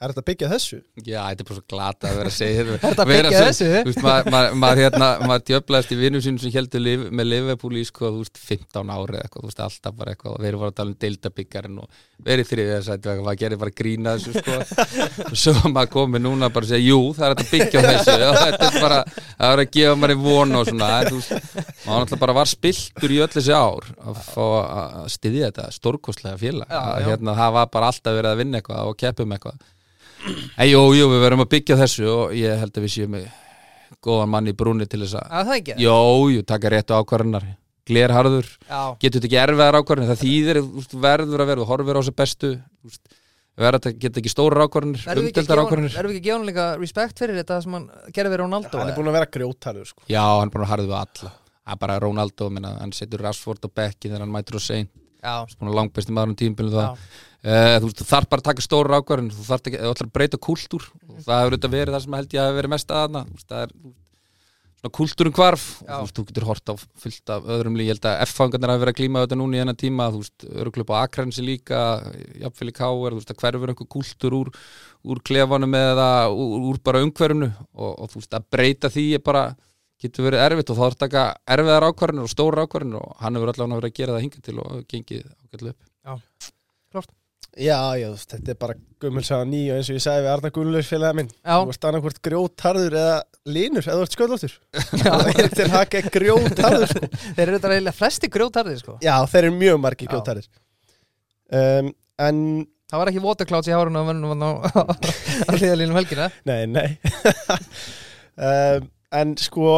[0.00, 0.76] er þetta að byggja þessu?
[1.04, 3.40] Já, þetta er bara svo glata að vera að segja Er þetta að vera byggja
[3.40, 3.66] svo- þessu?
[3.70, 7.26] Þú veist, maður ma, ma, hérna, maður djöflaðist í vinnum sínum sem heldur liv, með
[7.30, 10.32] Liverpool í sko, þú veist, 15 ári eða eitthvað, þú veist, alltaf bara eitthvað.
[10.32, 11.86] Og við erum bara að tala um deildabikkarinn og
[12.30, 14.54] verið þriðið þess að maður gerir bara grína þessu sko.
[15.30, 17.82] Og svo maður komið núna bara að segja jú, það er hægt að byggja á
[17.90, 18.14] þessu.
[18.30, 18.98] Og þetta er bara,
[19.36, 21.32] það er að gefa manni von og svona, en þú veist,
[21.84, 22.08] maður
[30.20, 30.50] þetta Já, já.
[30.60, 33.28] En jú, jú, við verðum að byggja þessu og ég held að við séum með
[34.04, 35.76] góðan mann í brúni til þess að að það ekki?
[35.84, 35.96] Jú,
[36.34, 37.46] jú, taka réttu ákvarðanar
[37.90, 42.00] Glerharður, Já, getur þetta ekki erfiðar ákvarðanar það þýðir, veist, verður að verða horfir á
[42.00, 42.50] þessu bestu
[42.86, 43.14] veist,
[43.60, 44.62] verður að geta ekki stórar
[45.24, 47.88] umdeldar gefa ákvarðanir verðum við ekki að gefa hann líka respekt fyrir þetta sem hann
[48.14, 50.04] gerði við Ronaldo Hann er búin að vera grjótarður sko.
[50.12, 51.32] Já, hann er bara að harðu við alla.
[51.64, 54.86] Það er bara Ronaldo, minna, hann setur Rashford á bekki þegar hann mætur á sein
[55.20, 58.64] Já, búin að langbesti maður um tímbilinu já, það Uh, þú, þarf bara að taka
[58.64, 60.84] stóra ákvarðin þú þarf að breyta kúltúr.
[61.08, 63.74] Og það hefur auðvitað verið það sem held ég að verið mest aðna það er
[64.80, 65.64] svona kúltúrin hvarf.
[66.00, 68.94] Og þú, getur hort á fullt af öðrum lík, ég held að F-fangarnir hafa verið
[68.94, 71.80] að glíma þetta núna í þennan tíma, þú veist, öruglup á Akrensi líka,
[72.40, 74.52] jafnvel í Káir þú veist, að hverfur einhver kúltúr úr,
[75.04, 77.50] úr klefanum eða úr, úr bara umhverfinu.
[77.76, 79.46] Og, og þú veist, að breyta því er bara
[80.00, 80.72] getur verið erfitt.
[80.72, 84.00] Og þá að taka erfiðar ákvarðinir og stóra ákvarðinir og hann hefur allavega verið að
[84.00, 85.88] gera það hingað til og gengið ágætlega upp.
[86.00, 86.14] Já,
[87.58, 90.86] já, veist, þetta er bara gummulsaga ný og eins og ég sagði við Arna Gunnlaug
[90.86, 93.16] félaga minn já, Þú veist annarkvort grjótarður eða
[93.50, 95.10] linur eða þú ert sköldlóttur já.
[95.24, 97.08] Það er til haka grjótarður sko.
[97.36, 100.12] Þeir eru þetta reyðilega flesti grjótarðir sko Já, þeir eru mjög margir Já.
[100.14, 100.50] grjótarður
[101.60, 101.90] um,
[102.20, 102.42] En,
[102.90, 104.82] Það var ekki waterclouds í hárunu á mönnum á, á,
[105.46, 106.88] á hliðalínum helgina nei, nei
[108.36, 109.72] um, En sko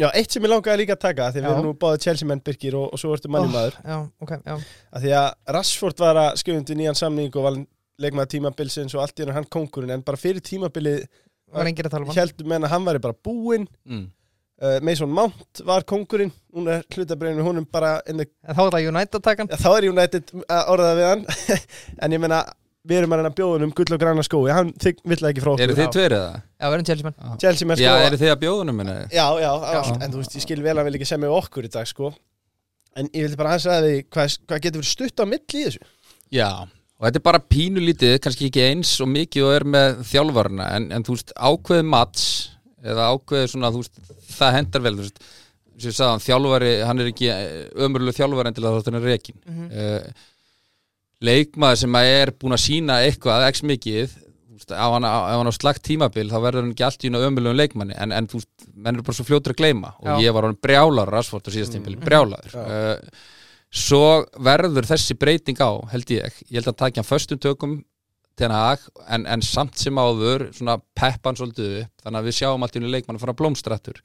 [0.00, 2.40] Já, eitt sem ég langaði líka að taka Því við erum nú báðið Chelsea menn
[2.44, 4.54] Birkir og, og svo ertu manni maður Já, ok, já.
[4.88, 5.26] Að Því að
[5.58, 7.58] Rashford var að skrifundi nýjan samning og var
[8.00, 11.04] leikmaður tímabilsins og allt í hann kongurinn en bara fyrir tímabilið
[11.52, 12.20] Var engir að tala um hann?
[12.22, 13.66] heldum menn að hann væri bara búinn.
[13.84, 14.06] Mm.
[14.62, 18.74] uh, Mason Mount var kongurinn hún er hlutabreyfinu húnum bara in the, En þá er
[18.78, 21.26] það United takan ja, þá er United að orðaða við hann.
[22.02, 22.40] En ég menna
[22.88, 25.28] við erum að reyna að bjóða hann um gull og græna skói hann vill það
[25.30, 26.32] ekki frá Eru okkur þið tveir eða?
[26.58, 27.38] Já, við erum Chelsea menn.
[27.42, 28.06] Chelsea menn Já, sko.
[28.08, 28.96] eru þið að bjóðunum minni?
[29.14, 29.96] já, já, já, Já.
[30.02, 31.86] en þú veist ég skil vel að hann vil ekki semja við okkur í dag
[31.90, 32.12] sko.
[32.98, 35.66] En ég vildi bara aðeins að því hvað, hvað getur verið stutt á milli í
[35.68, 35.84] þessu?
[36.32, 40.66] Já, og þetta er bara pínulítið, kannski ekki eins og mikið og er með þjálfarna
[40.76, 42.26] en, en þú veist, ákveðið mats
[42.82, 44.02] eða ákveðið svona, þú veist,
[44.36, 45.22] það hendar vel, þú veist,
[45.78, 47.30] sem ég sagði hann, þjálfari, hann er ekki
[47.86, 49.70] ömurlega þjálfari en til að þetta er rekin Mhm.
[49.72, 50.28] uh,
[51.22, 54.18] leikmaður sem að er búin að sína eitthvað ekki mikið
[54.62, 57.96] ef hann, hann á slagt tímabil þá verður hann ekki allt í ömurlegum leikmanni.
[57.98, 58.42] En, en þú
[58.74, 59.94] menn er bara svo fljótur að gleyma.
[60.02, 60.16] Og Já.
[60.26, 62.54] ég var hann brjálar rasvort á síðast tímabil, brjálaður.
[62.54, 62.62] Já.
[62.62, 63.40] uh,
[63.72, 64.04] svo
[64.44, 66.38] verður þessi breyting á, held ég.
[66.48, 67.78] Ég held að hann taki hann föstum tökum
[68.38, 71.94] til hann hag, en, en samt sem áður svona peppan svolítið upp.
[72.04, 74.02] Þannig að við sjáum allt í einu leikmann að fara blómstrættur.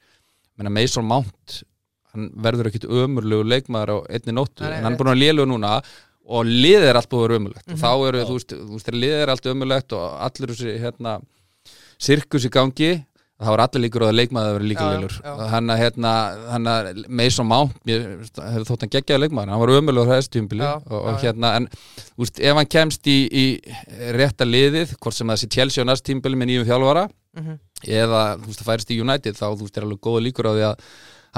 [0.58, 1.62] Menna Mason Mount
[2.14, 5.50] hann verður ekkit ömurlegu leikmaður á einni nóttu, Nei, en hann er búin að lélugu
[5.50, 5.74] núna
[6.28, 7.68] og liðið er allt búið að vera ömurlegt.
[7.72, 11.18] Og þá eru, þú veist, þú veist, liðið er allt ömurlegt og allir þessi, hérna
[11.98, 12.90] sirkus í gangi
[13.38, 14.16] þá er allir líkur að
[14.56, 15.12] verður líka Já, já, lélur.
[15.22, 15.32] já.
[15.52, 16.12] hann að hérna,
[16.50, 16.88] hann að
[17.20, 19.72] Mason Mount, mér hefur þótt hann geggjaði leikmaður hann var
[20.10, 23.44] þessu tímbili Já, og, og hérna, en þú veist, ef hann kemst í, í
[24.18, 27.06] rétta liðið, hvort sem það sé Chelsea á næst tímbili með nýjum þjálfara
[27.38, 27.58] Mhm.
[27.86, 30.52] eða þú veist, það færist í United þá þú veist, er alveg góða líkur á
[30.56, 30.86] því að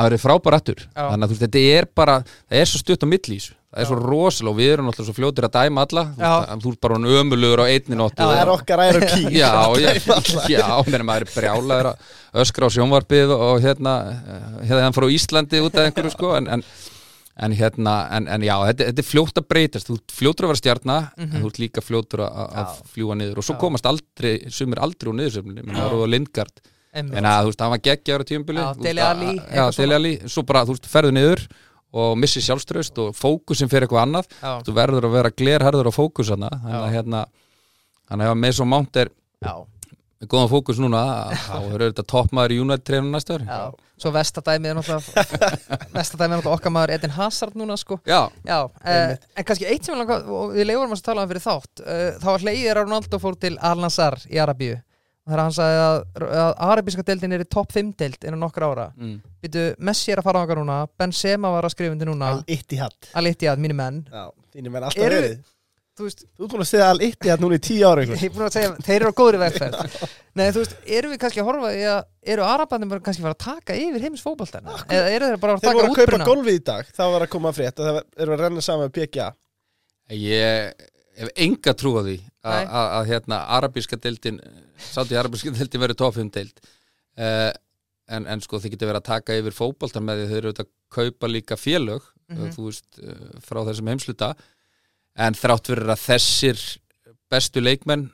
[0.01, 0.85] það verið frábær aftur.
[0.89, 1.07] Já.
[1.07, 3.09] þannig að þú veist, þetta er bara það er svo stutt á
[3.41, 3.57] þessu.
[3.71, 6.03] Það er svo rosalega og við erum náttúrulega svo fljótir að dæma alla.
[6.17, 6.31] Þú Já.
[6.65, 9.93] þú ert bara ömulugur á einni nóttu það er okkar ær og ký Já, já,
[10.51, 15.07] já, menn maður er brjálaður að öskra á sjónvarpið og hérna, eh, hérna hann frá
[15.07, 16.65] Íslandi út af einhverju sko, en, en,
[17.47, 20.63] en hérna, en, en já, þetta, þetta er fljótt að breytast, þú fljótur að vera
[20.65, 22.91] stjarna en þú ert líka fljótur að, að Já.
[22.97, 23.39] fljúa niður.
[23.39, 23.61] Og svo Já.
[23.63, 24.35] komast aldrei,
[26.93, 30.88] en að þú veist, hann var geggjaður á veist, Dele Alli, svo bara, þú veist,
[30.91, 31.45] ferðu niður
[31.91, 34.30] og missi sjálfströst og fókusin fyrir eitthvað annað.
[34.38, 37.24] Já, þú verður að vera glerharður á fókus þannig að hérna
[38.11, 39.11] þannig að ef Mason Mount er
[39.43, 39.55] já,
[40.20, 41.03] með góðan fókus núna
[41.47, 43.62] þá eru þetta toppmaður í United trefnum næsta já.
[44.01, 45.49] Svo vestadæmið er náttúrulega
[45.99, 47.99] Vestadæmið er náttúrulega okkar maður Edin Hazard núna sko.
[48.09, 49.26] Já, Já, Einmitt.
[49.36, 50.05] en kannski eitt sem
[50.55, 53.57] við leifurum að tala um fyrir þátt uh, þá var hleyðir að Ronaldo fór til
[53.70, 54.78] Al-Nassar í Arabíu
[55.31, 56.01] þegar hann sagði að,
[56.43, 58.89] að arabíska deildin er í topp 5 deild innan nokkra ára.
[58.99, 59.14] Mm.
[59.41, 62.35] Býtu, Messi er að fara á okkar núna Benzema var að skrifa undir núna.
[62.41, 62.99] Al-Ittihad.
[63.16, 64.03] Al-Ittihad, mínu menn.
[64.11, 65.41] Já, þínir menn alltaf Eru- verið.
[66.01, 68.47] Þú veist, Þú ert búin að stiða Al-Ittihad núna í tíu ára ég er búin
[68.47, 69.97] að segja, þeir eru á góðri vegferð.
[70.39, 71.99] Nei, þú veist, eru við kannski að horfa í að
[72.35, 75.57] eru arabarnir bara kannski að fara að taka yfir heims fótboltana eða eru þeir bara
[75.59, 77.59] að Þeir taka voru að kaupa útbruna golfið í dag Það var að koma að
[77.59, 79.26] frétt að það eru að renna saman með PGA
[80.20, 80.87] ég
[81.20, 82.64] hef enga trú á því að, Nei.
[82.64, 84.41] að, að hérna arabíska deildin
[84.91, 86.62] sátti arabíska deildin verið topp 5 deild.
[87.20, 87.51] Uh,
[88.11, 90.66] en, en sko þið getur verið að taka yfir fótboltan með því þau eru auðvitað
[90.66, 92.53] að kaupa líka félög Mhm.
[92.55, 94.28] þú veist, uh, frá þessum heimsluta
[95.18, 96.61] en þrátt fyrir að þessir
[97.31, 98.05] bestu leikmenn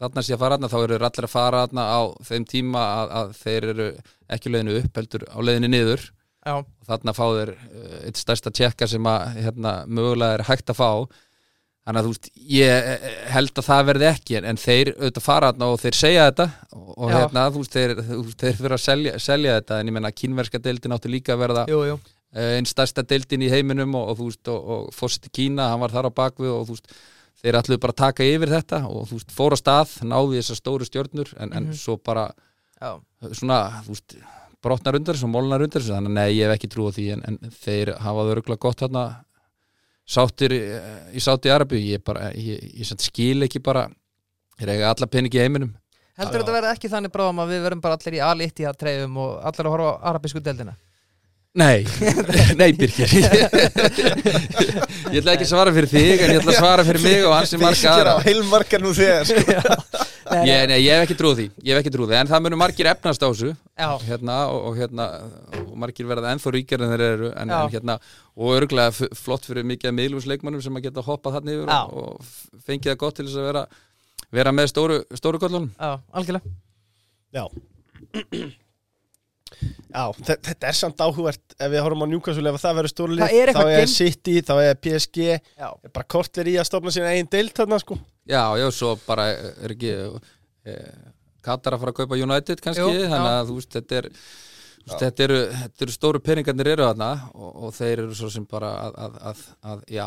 [0.00, 3.12] þarna sé að fara þarna, þá eru allir að fara þarna á þeim tíma að,
[3.20, 3.88] að þeir eru
[4.32, 6.06] ekki leiðinu upp, heldur á leiðinu niður.
[6.46, 7.52] Já, og þarna fá þeir
[8.06, 10.90] eitt stærsta tjekka sem að hérna, mögulega er hægt að fá
[11.86, 15.50] þannig að þú veist, ég eh, held að það verði ekki en, þeir auðvitað fara
[15.52, 17.14] þarna og þeir segja þetta og, Já.
[17.16, 17.94] hérna, þú veist, þeir,
[18.42, 21.66] þeir fyrir að selja, selja þetta en ég menna kínverska deildin átti líka að verða
[22.36, 25.80] eh, einn stærsta deildin í heiminum og, og þú veist, og, og fórseti Kína, hann
[25.84, 26.96] var þar á bakvið og þú veist,
[27.44, 30.88] þeir ætluðu bara að taka yfir þetta og þú veist, fóra stað, náði þessar stóru
[30.88, 31.78] stjörnur en, en Mhm.
[31.78, 32.26] svo bara
[32.80, 32.98] Já,
[33.32, 34.16] svona, þú veist
[34.66, 36.92] brotnar undir þessu og molnar undir þessu þannig að nei, ég hef ekki trú á
[36.96, 39.04] því en, en þeir hafa það örgulega gott þarna
[40.06, 40.60] sáttir í,
[41.16, 43.88] í Sáti Arabi ég, bara, ég, ég, ég skil ekki bara
[44.60, 45.74] þeir eiga alla peningi í heiminum
[46.16, 49.32] Heldur þetta verði ekki þannig bráðum að við verum bara allir í Al-Ittihad treyfum og
[49.44, 50.72] allir að horfa á arabísku deildina?
[51.56, 51.86] Nei,
[52.60, 53.08] nei Birgir.
[55.06, 57.32] Ég ætla ekki að svara fyrir þig en ég ætla að svara fyrir mig og
[57.32, 58.12] hans sem marga aðra.
[58.18, 59.40] á heilmarkar nú þegar sko.
[60.26, 62.16] Nei, ég, nei, ég hef ekki trúið því, ég hef ekki trúið því.
[62.18, 63.52] En það munum margir efnast á þessu.
[64.08, 65.04] Hérna, og, og, hérna,
[65.60, 67.28] og margir verða ennþá ríkjar en þeir eru.
[67.30, 67.94] En, en, hérna,
[68.34, 71.78] og örgulega flott fyrir mikið af miðlumsleikmannum sem að geta hoppað þarna yfir Já.
[72.02, 72.34] og,
[72.66, 73.64] fengið það gott til þess að vera,
[74.42, 76.56] vera með stóru, stóru kollunum já, algjörlega.
[77.38, 77.46] Já
[79.56, 83.22] Já, þe- þetta er samt áhugvært ef við horfum á Newcastle ef það verður stórlið
[83.56, 87.30] þá er City, þá er PSG Já, er bara kortver í að stofna sína eigin
[87.32, 87.98] deild þarna sko.
[88.26, 90.74] Já, já, svo bara er ekki e,
[91.46, 94.98] Katar að fara að kaupa United kannski, Jú, þannig að þú veist, þetta er veist,
[95.04, 98.72] þetta eru, þetta eru stóru peningarnir eru þarna og, og þeir eru svo sem bara
[98.88, 100.06] að, að, að, að já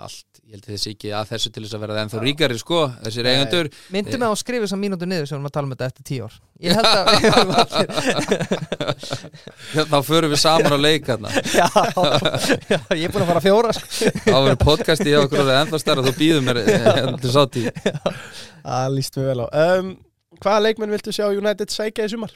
[0.00, 2.80] allt, ég held að þessi ekki að þessu til þess að vera ennþá ríkari sko,
[3.04, 3.30] þessir Nei.
[3.32, 3.66] eigendur.
[3.94, 6.04] Myndum við að skrifa þessar mínútu niður sem við erum að tala um þetta eftir
[6.10, 6.34] tíu ár.
[6.60, 7.88] Ég held að við erum allir
[9.90, 11.28] þá förum við saman á leik þarna
[11.60, 11.68] já,
[12.68, 14.12] já, ég er búin að fara fjóra sko.
[14.26, 17.66] þá verður podcasti hjá okkur orðið ennþá stærra þú býðum mér eh, til sátt í
[18.60, 19.46] Það líst mér vel á.
[19.50, 19.92] Um,
[20.40, 22.32] Hvaða leikmenn viltu sjá United sækja í sumar?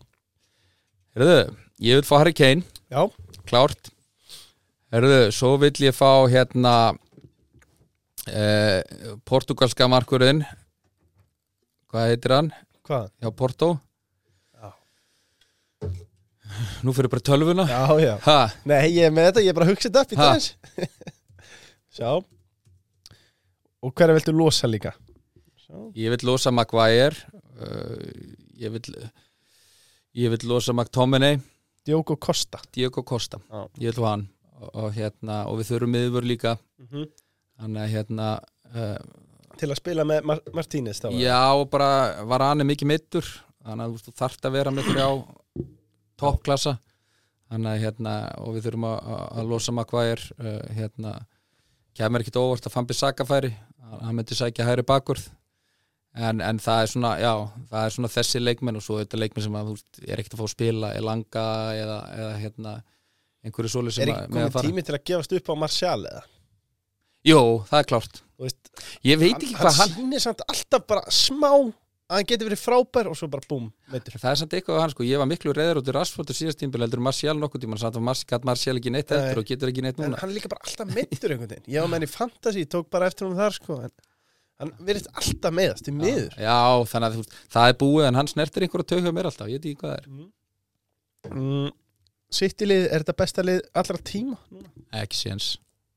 [1.15, 1.37] Herðu,
[1.85, 2.65] ég vil fá Harry Kane.
[2.93, 3.07] Já,
[3.49, 3.93] klárt.
[4.95, 6.75] Herðu, svo vill ég fá hérna
[8.29, 8.81] eh,
[9.29, 10.43] portugalska markurinn
[11.91, 12.53] hvað heitir hann?
[12.85, 13.11] hvað?
[13.23, 13.69] hjá Porto.
[14.55, 14.71] Já.
[16.85, 17.65] nú fyrir bara tölvuna.
[17.69, 18.15] Já, já.
[18.27, 20.47] Ha, Nei, ég er með þetta, ég er bara að hugsa þetta upp í þess
[21.95, 22.11] Sjá.
[23.85, 24.95] Og hverja viltu losa líka?
[25.61, 25.77] Sjá.
[25.99, 27.15] Ég vil losa Maguire
[27.61, 27.99] uh,
[28.59, 28.95] ég vil
[30.15, 31.39] ég vil losa McTominay.
[31.85, 32.61] Diogo Costa.
[32.73, 33.67] Diego Costa, Já.
[33.83, 34.29] ég vil hann.
[34.73, 36.57] Og, hérna, og við þurfum miðvör líka.
[36.81, 37.05] Mm
[37.61, 38.29] þannig að hérna
[38.75, 38.97] uh,
[39.55, 43.29] Til að spila með Mar Martínez þá já og bara var hann mikið mittur
[43.63, 45.07] þannig að þú þarft að vera með þrjá
[46.21, 46.73] toppklassa.
[47.53, 51.15] Þannig að hérna og við þurfum að, að- losa Maguire uh, hérna
[51.95, 53.53] kemur ekkit óvart að Fambi Saka færi
[54.01, 55.29] hann myndi sækja hæri bakurð
[56.19, 57.31] en, en það er svona, já
[57.71, 60.41] það er svona þessi leikmenn og svo þetta leikmenn sem að þú er ekkit að
[60.41, 61.45] fá að spila Elanga
[61.79, 62.73] eða, eða hérna
[63.45, 65.55] einhverju sóli sem Er að ekki með að komið tími til að gefast upp á
[65.63, 66.25] Martial eða?
[67.25, 68.21] Jú, það er klárt.
[68.45, 68.59] Veist,
[69.07, 72.49] Ég veit hann, ekki hann hvað hann sýnir samt alltaf bara smá að hann getur
[72.51, 75.29] verið frábær og svo bara búm, veitur Það er samt eitthvað hann sko, ég var
[75.31, 78.05] miklu reyður út í Rashford og síðast tímbil heldur en Martial nokkuð tíma samt að
[78.11, 79.17] Martial, gat Martial ekki neitt Nei.
[79.23, 80.19] eftir og getur ekki neitt En núna.
[80.21, 81.65] hann er líka bara alltaf meittur einhvern veginn.
[81.73, 83.95] Ég var með hann í fantasy, tók bara eftir hún þar sko en
[84.61, 86.35] Hann verið alltaf meðast, í miður.
[86.39, 86.59] Já,
[86.93, 87.25] þannig að þú
[87.57, 89.99] það er búið en hann snertir einhverja tökja mér alltaf, ég veit ekki hvað það
[89.99, 91.35] er.
[91.35, 91.73] Mm,
[92.35, 94.37] Sittilið, er þetta besta lið allra tíma?
[95.01, 95.49] Ekki séns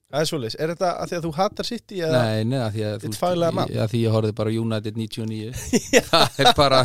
[0.08, 2.20] Það er svoleiðis, er þetta að því að þú hatar City eða?
[2.24, 5.50] Nei, nei, að því að, þú ég- að því ég horfði bara United 99
[6.12, 6.80] það er bara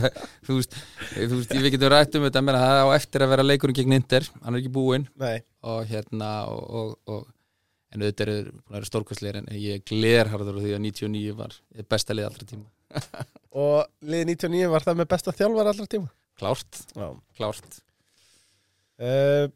[0.48, 0.74] þú veist,
[1.12, 3.78] þú veist, við getum rætt um þetta menn að það á eftir að vera leikurinn
[3.78, 4.26] gegn Inter.
[4.42, 5.06] Hann er ekki búinn.
[5.22, 5.36] Nei,
[5.70, 7.30] og hérna og, og, og
[7.94, 11.56] en auðvitað er að vera stórkvæsleir en ég er glerharður á því að 99 var
[11.94, 12.66] besta lið allra tíma.
[13.62, 16.10] Og liðið 99 var það með besta þjálfar allra tíma?
[16.40, 17.06] Klárt, Já.
[17.38, 17.82] Klárt.
[19.02, 19.46] Uh,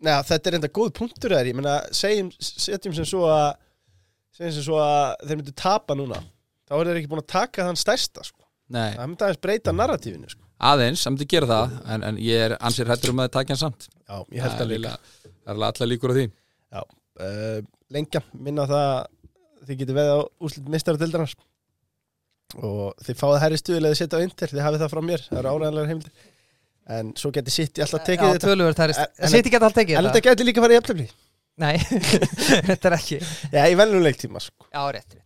[0.00, 3.48] Nei, þetta er enda góð punktur þær, ég meina, segjum, setjum sem svo að
[4.36, 6.20] segjum sem svo að þeir myndu tapa núna.
[6.70, 8.46] Þá er þeir ekki búin að taka þann stærsta sko.
[8.70, 10.44] Nei, það myndi aðeins breyta narratífinu sko.
[10.70, 13.56] aðeins, það myndi gera það en, en ég er ansið hrættur um að það takja
[13.56, 13.88] hann samt.
[14.00, 14.94] Já, ég held að líka.
[15.26, 16.26] það er allar líkur á því.
[17.20, 17.60] Uh,
[17.92, 21.34] Lengja, minna það að þið getið veið á úslit mistara dildarnas
[22.56, 25.40] og þið fáið herri stuðilega að setja á Inter, þið hafið það frá mér það
[25.40, 26.30] eru áræðanlegar heimildir
[26.90, 28.54] en svo getið sitt alltaf tekið þetta.
[29.40, 30.14] ekki að alltaf tekið en þetta.
[30.14, 31.08] þetta geti líka farið eftirfli
[31.60, 31.76] Nei,
[32.70, 33.18] þetta er ekki.
[33.52, 34.68] Já, í velnum leiktíma sko.
[34.70, 35.18] Já, rétt,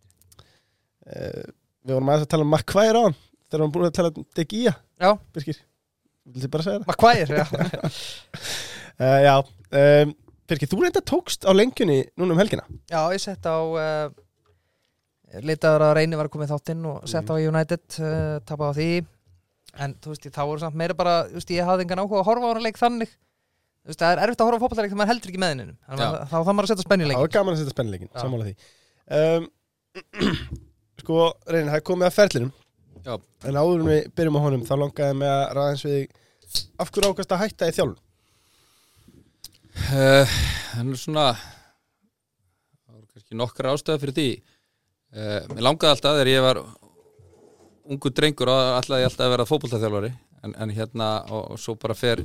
[1.07, 1.45] uh,
[1.85, 4.11] Við vorum aðeins að tala um Makkværi á hann þegar við vorum búin að tala
[4.11, 4.75] um De Gea.
[5.05, 5.61] Já, Birgir,
[6.25, 7.07] vil þið bara segja það?
[7.13, 7.45] er, já.
[8.99, 9.35] Uh, já,
[9.85, 10.15] um,
[10.49, 12.65] Birgir, þú reynda tókst á lengjunni núna um helgina.
[12.91, 14.09] Já, ég sett á uh,
[15.45, 18.77] Litaður að reyni var að koma í þáttinn og sett á United uh, Tapa á
[18.77, 18.89] því
[19.83, 22.21] En þú veist, ég, þá voru samt meira bara Þú veist, ég hafði engan áhuga
[22.21, 23.15] að horfa á hann leik þannig.
[23.85, 25.63] Þú veist, það er erfitt að horfa á fótballleik þegar maður heldur ekki með.
[25.65, 28.47] Já, Þá þarf maður að setja spenni í það var gaman að setja spennileikin, sammála
[28.49, 28.55] því.
[29.19, 29.49] Um,
[31.05, 31.17] Sko,
[31.51, 32.53] reynir, það er komið að ferlinum.
[33.05, 33.15] Já.
[33.45, 36.21] En áður en við byrjum á honum þá langaði mig að ræða eins við
[36.81, 37.99] Af hverju ákast að hætta í þjálfun?
[39.91, 40.35] uh,
[40.71, 44.27] Það er svona það voru kannski nokkra ástæða fyrir því.
[45.15, 46.61] Uh, Mér langaði alltaf þegar ég var
[47.91, 50.11] ungu drengur og ég alltaf að vera fótboltaþjálfari.
[50.45, 52.23] En, en hérna og, og svo bara fer,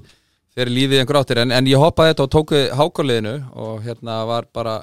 [0.55, 1.41] fer lífið einhver áttir.
[1.43, 3.35] En, en ég hoppaði þetta og tók við hákáliðinu
[3.65, 4.79] og hérna var bara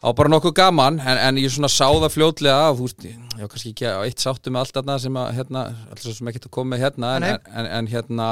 [0.00, 1.00] á bara nokkuð gaman.
[1.00, 4.22] En, en ég svona sá það fljótlega þú veist, ég var kannski ekki á eitt
[4.22, 7.90] sáttu með allt þarna sem að hérna, alltaf sem ekki að koma með hérna en,
[7.90, 8.30] hérna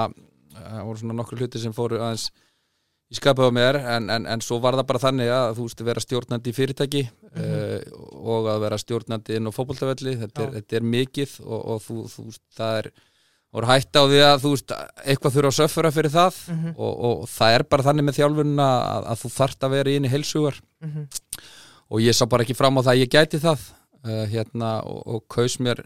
[0.59, 2.29] voru svona nokkur hluti sem fóru aðeins
[3.09, 5.85] í skapið á mér en, en, en svo var það bara þannig að þú veist
[5.87, 7.79] vera stjórnandi í fyrirtæki uh,
[8.21, 12.25] og að vera stjórnandi inn á fótboltavelli þetta, þetta er mikið og, og þú, þú
[12.29, 12.91] veist það er
[13.57, 14.75] voru hætt á því að þú veist
[15.09, 16.75] eitthvað þurfa að söffura fyrir það Mhm.
[16.77, 20.05] og, og það er bara þannig með þjálfunna að, að þú þart að vera inn
[20.09, 21.07] í heilsugar Mhm.
[21.89, 23.65] og ég sá bara ekki fram á það að ég gæti það
[24.05, 25.81] uh, hérna og, og kaus mér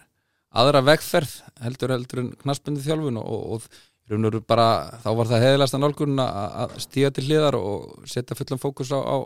[0.53, 3.71] aðra vegferð heldur heldur en knarsbundið þjálfun og, og,
[4.03, 4.67] og í raun og veru bara
[5.03, 8.99] þá var það heðilegasta nálgun að að stíga til hliðar og setja fullan fókus á,
[8.99, 9.17] á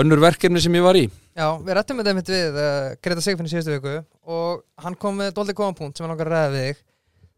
[0.00, 1.06] önnur verkefni sem ég var í.
[1.34, 3.96] Já, við rættum með þeim við uh, Greta Sigfinn í síðustu viku
[4.30, 6.84] og hann kom með dóldi góðan punkt sem hann langar að ræða við þig.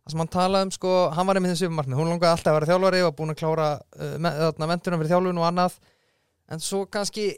[0.03, 2.57] Það sem hann talaði um sko, hann var einmitt þessu markmið, hún langaði alltaf að
[2.59, 5.77] vera þjálfari og búin að klára uh, me, þarna, mentunum fyrir þjálfun og annað.
[6.53, 7.29] En svo kannski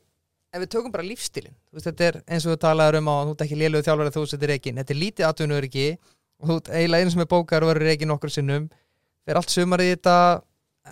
[0.54, 3.22] ef við tökum bara lífstílin þú veist, þetta er eins og þú talaður um að
[3.28, 6.58] þú ert ekki lélugu þjálfari þú setur reikin, þetta er lítið atvinnur ekki og þú
[6.70, 8.68] eiginlega einu sem er bókar verður reikin nokkur sinnum
[9.24, 10.16] fyrir allt sumar í þetta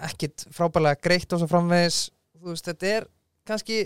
[0.08, 2.06] ekkit frábælega greitt og svo framvegis.
[2.42, 3.10] Þú veist, þetta er
[3.48, 3.82] kannski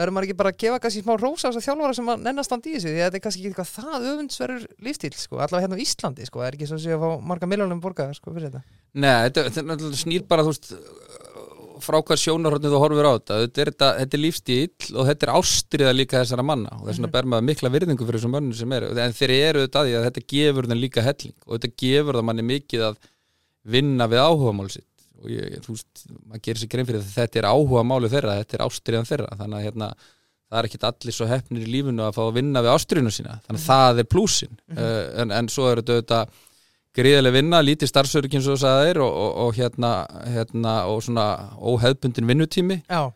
[0.00, 2.26] verður maður ekki bara að gefa kannski smá rósa á þess að þjálfara sem að
[2.26, 2.90] nennar standa í þessu?
[2.90, 6.28] Því að þetta er kannski ekki eitthvað það öfundsverður lífstíl sko, allavega hérna á Íslandi
[6.28, 8.62] sko, það er ekki svo að sé að fá marga miljónum borgaðar sko fyrir þetta.
[9.00, 10.72] Nei, þetta, þetta snýr bara þú veist
[11.80, 13.38] frá hvað sjónarhornið þú horfir á þetta.
[13.44, 16.74] Þetta er, þetta, þetta er lífstíl og þetta er ástriða líka þessara manna.
[16.78, 18.90] Og þess vegna ber maður mikla virðingu fyrir þessum mönnum sem eru.
[19.00, 21.36] En þeir eru þetta að þetta gefur þeim líka helling.
[21.46, 23.00] Og þetta gefur það manni mikið að
[23.64, 24.86] vinna við áhuga mál sitt.
[25.20, 28.38] Og ég, þú veist, maður gerir sér grein fyrir að þetta er áhuga málu þeirra,
[28.40, 29.32] þetta er ástriðan þeirra.
[29.40, 29.88] Þannig að hérna,
[30.48, 33.36] það er ekkit allir svo hefnir í lífinu að fá að vinna við ástriðinu sína.
[33.46, 34.54] Þannig að það er plúsin.
[34.72, 36.38] Uh, en, en svo er þetta auðvitað
[36.96, 39.92] gríðileg vinna, lítið starfsörgin svo það er og, og, og hérna,
[40.34, 41.26] hérna og svona
[41.60, 42.80] óheðbundin vinnutími.
[42.88, 43.12] Já,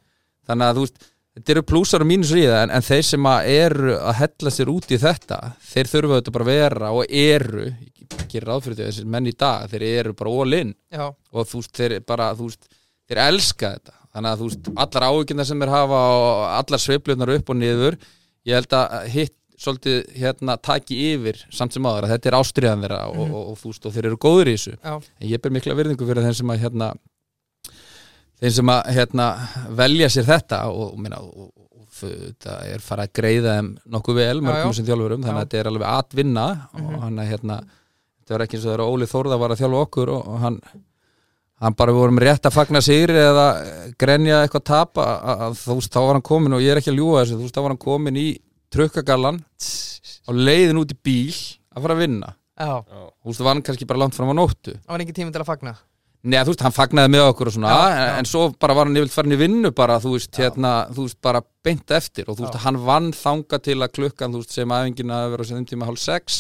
[0.46, 3.28] þannig að þú veist, þetta eru plúsar og mínusar í það en, en þeir sem
[3.30, 5.40] að eru að hella sér út í þetta,
[5.72, 7.66] þeir þurfa þetta bara að vera og eru,
[8.04, 10.30] ég gerir ráð fyrir því að þessir menn í dag, þeir eru bara
[10.92, 12.68] já, og þú veist, þeir bara þú veist,
[13.08, 13.94] þeir elska þetta.
[14.14, 17.96] Þannig að þú veist, allar áhyggjurnar sem þeir hafa og allar sveiflunar upp og niður
[18.46, 19.34] ég held að hitt
[19.64, 23.34] svolítið hérna taki yfir samt sem áður að þetta er ástriðan þeirra og, Mhm.
[23.34, 24.76] og, og, þú veist, og þeir eru góður í þessu.
[24.82, 26.88] Já, en ég ber mikla virðingu fyrir þeim sem að hérna
[28.42, 29.28] þeim sem að hérna
[29.78, 34.18] velja sér þetta og, og, minna, og, og þetta er farið að greiða þeim nokkuð
[34.18, 36.86] vel mörgum sem þjálfurum þannig að þetta er alveg atvinna Mhm.
[36.94, 37.60] og hann er hérna
[38.24, 40.58] þetta var ekki eins og þegar Óli Þórða var að þjálfa okkur og, og hann
[41.64, 43.46] hann bara vorum rétt að fagna sigri eða
[44.00, 46.98] grenja eitthvað tap að, þú veist þá var hann komin og ég er ekki að
[46.98, 48.26] ljúga þessu þú veist þá var hann komin í
[48.74, 49.38] trukkagallan
[50.26, 51.34] á leiðin út í bíl
[51.74, 52.34] að fara að vinna.
[52.58, 52.72] Já.
[52.86, 54.74] Þú veist það var hann kannski bara langt fram á nóttu.
[54.74, 55.74] Það var ekki tími til að fagna?
[56.24, 58.12] Nei, þú veist, hann fagnaði með okkur og svona Já, en, já.
[58.22, 61.18] en svo bara var hann yfirleitt farin í vinnu bara, þú veist, hérna, þú veist,
[61.26, 62.62] bara beint eftir og þú veist, Já.
[62.64, 65.88] hann vann þanga til að klukkan, þú veist, sem aðingin að vera á þeim tíma
[65.90, 66.38] hálf sex,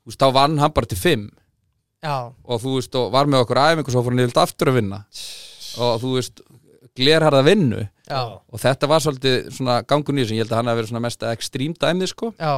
[0.00, 1.28] þú veist, þá vann hann bara til fimm.
[2.00, 4.72] Já, og þú veist, og var með okkur æfingu og svo fór hann yfirleitt aftur
[4.72, 5.00] að vinna.
[5.84, 6.42] Og þú veist,
[6.96, 7.84] glerharða vinnu.
[8.10, 10.92] Já, og þetta var svolítið svona gangun í þessu, ég held að hann hafi verið
[10.92, 12.54] svona mest ekstrím dæmið, sko, já,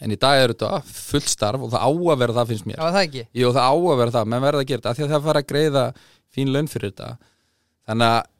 [0.00, 2.78] en í dag er þetta fullt starf og það á að vera það finnst mér.
[2.78, 3.26] Já, það ekki?
[3.36, 5.26] Jú, það á að vera það, menn verða að gera þetta af því að það
[5.28, 5.84] fara að greiða
[6.36, 7.10] fín laun fyrir þetta.
[7.86, 8.32] Þannig að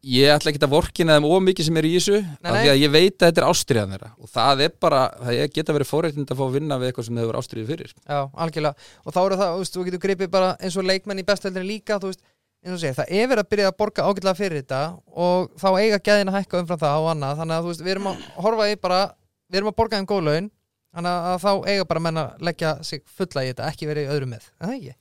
[0.00, 2.92] ég ætla ekki að vorkina þeim ómikið sem er í þessu af því að ég
[2.94, 4.10] veit að þetta er ástriðan þeirra.
[4.16, 7.20] Og það er bara, það geta verið fórreitind að fá að vinna við eitthvað sem
[7.20, 7.94] þau verið ástriðið fyrir.
[8.06, 8.88] Já, algjörlega.
[9.04, 11.68] Og þá eru það, þú veist, þú getur gripið bara eins og leikmenn í bestöldinni
[11.68, 12.24] líka Þú veist,
[12.64, 14.80] eins og segir, það er verið að byrja að borga ágætlega fyrir þetta
[15.16, 17.36] Og þá eiga gæðin að hækka umfram það og annað.
[17.42, 19.02] Þannig að þú veist, við erum að horfa í bara
[19.50, 20.50] Við erum að borga þeim góð laun
[20.90, 24.12] Þannig að þá eiga bara menn að leggja sig fulla í þetta Ekki verið í
[24.16, 24.94] öðru með, er það ekki?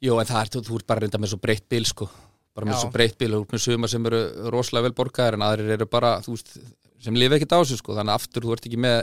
[0.00, 2.06] Jú, en það er, þú, þú ert bara reynda með svo breytt bíl sko,
[2.56, 2.80] bara með Já.
[2.82, 4.20] svo breytt bíl með suma sem eru
[4.52, 6.52] rosalega vel borgaðir en aðrir eru bara, veist,
[7.00, 8.98] sem lifa ekkert á sig sko, þannig að aftur þú ert ekki með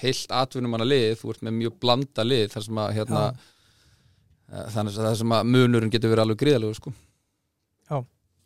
[0.00, 4.98] heilt atvinnumanna lið, þú ert með mjög blanda lið þar sem að hérna eh, þannig
[4.98, 6.94] að það sem að munurinn getur verið alveg gríðalegu sko.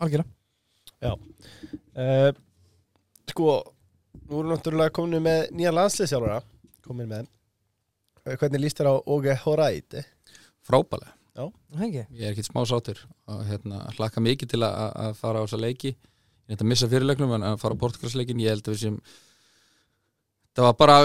[0.03, 2.31] Algjörlega uh,
[3.31, 3.53] Sko
[4.25, 6.41] Nú erum náttúrulega komin með nýja landsliðsjálfara
[6.83, 7.29] komin með
[8.25, 10.01] Eh, Hvernig líst þér á Óge Horæti?
[10.65, 11.13] Frábælega.
[11.35, 12.03] Er Það ekki?
[12.15, 14.75] ég er ekkert smá sátur og hérna, hlakka mikið til að,
[15.05, 15.91] að fara á þessa leiki.
[15.95, 18.83] Ég er þetta að missa fyrirleiknum en að fara á portugalsleikin ég held að við
[18.85, 18.99] sem
[20.55, 20.99] það var bara,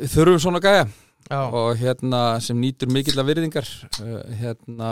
[0.00, 0.88] við þurfum svona gæja.
[1.28, 3.68] Já, og hérna sem nýtur mikill af virðingar
[4.00, 4.90] uh, hérna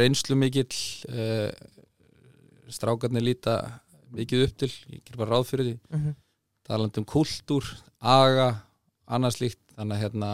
[0.00, 0.72] reynslu mikill
[1.12, 1.52] uh,
[2.72, 3.58] strákarnir líta
[4.16, 5.74] mikið upp til, ég ger bara ráð fyrir því.
[5.92, 6.14] Mhm,
[6.66, 7.68] talandi um kultúr,
[8.00, 8.48] aga
[9.12, 10.32] annað slíkt, þannig að hérna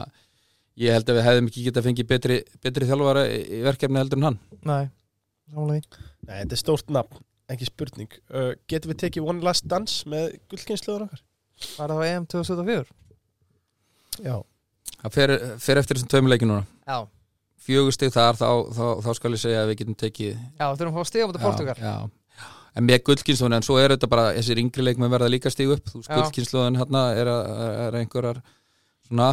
[0.78, 4.28] ég held að við hefðum ekki getað fengið betri, betri þjálfara í verkefni heldur en
[4.30, 4.38] hann.
[4.68, 4.84] Nei
[5.48, 6.04] Sálega því.
[6.28, 7.20] Nei, þetta er stórt nafn,
[7.54, 8.16] ekki spurning.
[8.28, 11.22] Uh, Getum við tekið One Last Dance með gullkynsluður okkar?
[11.78, 12.90] Var það á EM 2024?
[14.26, 14.34] Já.
[14.98, 16.66] Það fer, fer eftir þessum tveimur leikinu núna.
[16.88, 16.98] Já,
[17.68, 20.92] fjögur stig þar, þá, þá, þá skal ég segja að við getum tekið já, þurfum
[20.94, 22.48] að fá stiga mútið Portugal já, já.
[22.80, 25.84] en með gullkynnslóðin en svo er þetta bara, þessir yngri leikmenn verða líka stig upp.
[25.92, 27.50] Þú veist, gullkynnslóðin hérna er, að-
[27.86, 28.40] er einhverjar
[29.08, 29.30] svona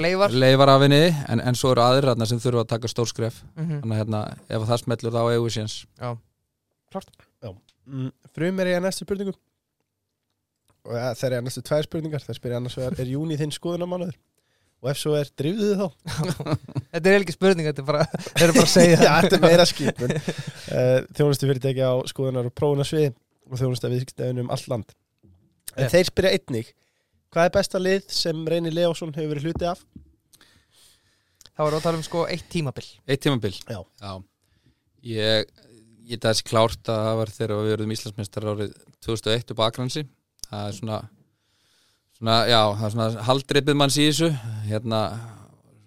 [0.00, 0.34] Leifar.
[0.44, 3.80] Leifar af henni en, en svo eru aðrir hérna sem þurfa að taka stórskref mhm,
[3.82, 5.76] þannig að hérna, ef það smellur þá eigum við séns.
[7.84, 9.34] Mm, Frum er ég að næstu spurningu.
[10.84, 12.22] Og ja, þeir eru að næstu tvær spurningar.
[12.24, 14.16] Það spyrir annars vegar, er júni þinn skoðunamánuður?
[14.84, 15.86] Og ef svo er, drifðu þið þá?
[16.94, 18.98] Þetta er ekki spurning, þetta er bara, þetta er bara að segja.
[19.06, 20.12] Já, þetta er meira skipun.
[20.14, 23.14] Uh, Þjónustu fyrirtæki á skoðunar og prófunasvið
[23.48, 24.92] og þjónustu að viðskiptaðin um allt land.
[25.74, 25.90] En Eh.
[25.90, 26.68] þeir spyrja einnig
[27.34, 29.80] Hvað er besta lið sem Reyni Leósson hefur verið hluti af?
[31.50, 32.84] Það var að tala um sko eitt tímabil.
[33.10, 33.50] Eitt tímabil?
[33.66, 34.12] Já.
[35.02, 35.50] ég,
[36.06, 39.62] ég það er þessi klárt að það var þegar við verðum Íslandsmeistar árið 2001 upp
[39.62, 40.04] á Akransi
[40.46, 41.00] það er svona,
[42.20, 44.30] svona já, það er svona haldreipið manns í þessu.
[44.68, 45.02] Hérna,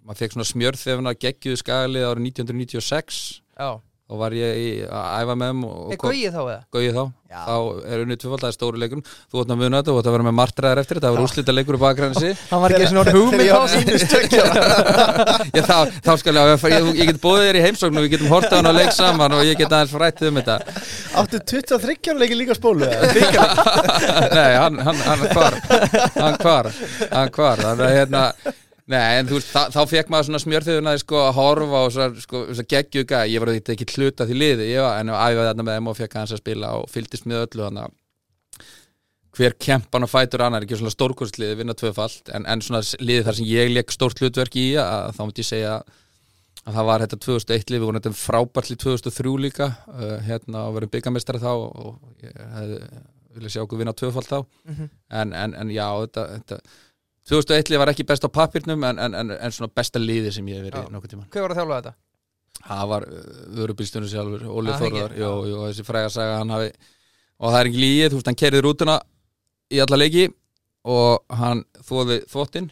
[0.03, 3.21] maður fekk svona smjörð þegar hann geggjuðu skagalið árið 1996
[3.57, 3.69] Já,
[4.07, 6.59] þá var ég í, að æfa með þeim er gauið þá eða?
[6.71, 7.39] Gauði þá, Já.
[7.43, 7.55] þá
[7.91, 10.15] er unnið tvöfald, það er stóri leikur þú ætla að muna þetta, þú ætla að
[10.15, 13.51] vera með martraðar eftir þetta var úrslita leikur á Akransi Hann var ekki svona Þegar
[13.51, 14.37] á ég sínu
[15.57, 18.31] Já, þá, þá skal ég, ég, ég get bóðið þér í heimsókn og við getum
[18.31, 20.57] hortað hann á leik saman og ég get aðeins frættið um þetta.
[21.19, 22.87] Áttu 23 leiki líka spólu
[24.37, 25.59] Nei, hann, hann, hann hvar.
[26.15, 26.71] Hann hvar,
[27.11, 27.63] hann hvar.
[27.65, 28.23] Þannig að hérna
[28.87, 32.43] Nei, en þú veist, þá, fekk maður svona smjörþjóðuna sko að horfa og svo, sko,
[32.63, 35.79] gæ, ég var þetta ekki hluta því liði, ég var, en ég æfaði þarna með
[35.79, 37.95] þeim og fekk hans að spila og fylgdist með öllu þannig að
[39.37, 43.37] hver kempan og fætur annar, ekki svona stórkostliði vinna tvöfalt, en, en svona liði þar
[43.37, 45.75] sem ég leik stórt hlutverk í, að, þá myndi ég segja
[46.67, 50.63] að það var þetta 2001 lið, við vorum þetta frábært lið 2003 líka, uh, hérna
[50.67, 52.81] og verið byggamestari þá og ég hefði
[53.37, 54.39] vilja sjá okkur vinna tvöfalt þá.
[54.65, 54.89] Mhm.
[55.21, 56.59] en, en, en já, þetta, þetta
[57.27, 60.47] 2001 lið var ekki best á pappirnum en, en, en, en svona besta liði sem
[60.47, 60.91] ég hef verið Já.
[60.95, 61.93] nokkuð tíma Hver var að þjálfa þetta?
[62.67, 63.05] það var
[63.59, 65.21] vörubilstunum sjálfur Óli Ah, Þórðar, ekki?
[65.21, 66.71] jú, jú, þessi fræga saga hann hafi,
[67.37, 68.95] og það er ekki líið, þú veist, hann kerði rútuna
[69.75, 70.23] í alla leiki
[70.87, 72.71] og hann þóði þvottin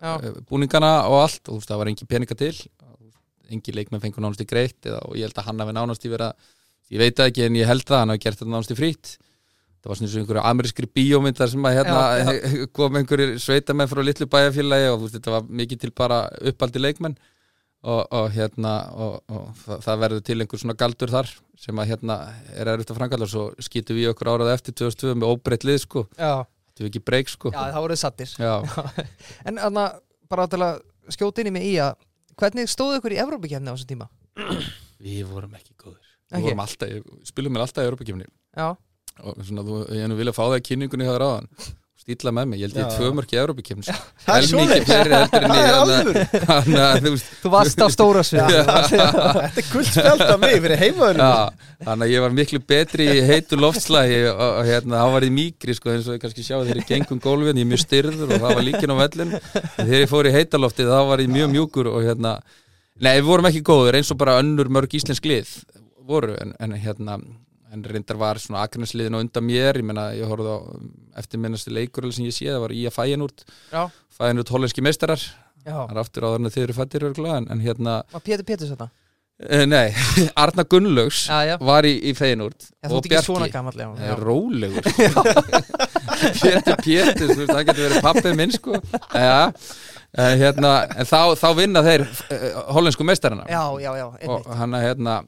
[0.00, 0.14] Já,
[0.48, 2.54] búningana og allt og þú veist, það var engin peninga til
[3.50, 6.12] engin leikmenn fengur nánast í greitt eða, og ég held að hann hafi nánast í
[6.12, 6.30] vera
[6.94, 9.16] ég veit það ekki en ég held það, hann hafi gert þetta nánast í frýtt
[9.80, 14.00] það var svona og einhverju amerískri bíómyndar sem að hérna Já, kom einhverjir sveitamenn frá
[14.04, 16.22] litlu bæjarfélagi og þetta var mikið til bara
[16.52, 17.16] uppaldi leikmenn.
[17.80, 22.16] Og, og hérna og, og það, verður til einhver svona galdur þar sem að hérna
[22.52, 23.24] er erfitt að framkalla.
[23.24, 26.90] Og svo skýtum við okkur árað eftir 2002 með óbreytt lið sko, já, þetta er
[26.90, 27.54] ekki breyk sko.
[27.56, 28.52] Já það voruð sattir Já.
[29.48, 29.96] En þannig
[30.28, 30.84] bara að
[31.16, 31.96] skjóta inn í mig í að
[32.40, 34.06] Hvernig stóðu ykkur í Evrópikefni á þessum tíma?
[35.00, 36.44] við vorum ekki góður við Ekki?
[36.46, 38.68] vorum alltaf, spilum mér alltaf í Europakefni Já,
[39.24, 41.52] og svona, þú, ég nú vilja fá það í kynningunni hjá þér áðan
[42.00, 43.94] stýla með mig, ég held ég tvö mörk í Europakefni.
[44.24, 44.86] Það er Helmingi svoleiðis.
[44.88, 46.14] fleiri heldur
[46.48, 51.24] Það er þú varst á stóra svið Þetta er guld spjald af mig fyrir heimaðurinn
[51.26, 55.34] Já, þannig að ég var miklu betri í heitu loftslægi og, hérna, þá var ég
[55.36, 58.24] mýkri sko, eins og ég kannski sjá þegar ég gengum gólfin ég er mjög styrður
[58.30, 59.36] og það var líkin á vellin
[59.76, 62.38] þegar ég fór í heitaloftið þá var ég mjög mjúkur og hérna,
[62.96, 65.52] nei við vorum ekki góður eins og bara önnur mörg íslensk lið
[66.10, 67.20] voru en, en hérna
[67.70, 70.58] en reyndar var svona akrænsliðin og undan mér ég meina, ég horfði á
[71.22, 73.82] eftirminnastu leikur sem ég sé, það var í að fæin út Já,
[74.16, 75.22] fæin út hollenski meistarar.
[75.60, 75.76] Já.
[75.76, 77.06] Það er aftur áður en þið eru fættir
[77.36, 78.88] en, en hérna, Var Pétur Péturs þetta?
[79.44, 79.92] uh, nei
[80.42, 82.14] Arna Gunnlaugs Já, já, var í, í
[83.20, 83.88] já svona gammal já.
[83.98, 84.90] Það er rólegur.
[86.42, 88.80] Pétur Pétur, veist, það getur verið pappið minn sko.
[89.14, 89.50] Ja,
[90.16, 94.76] en, hérna, en þá, þá vinna þeir uh, hollensku meistarana já, já, já, og hann
[94.76, 95.20] að hérna,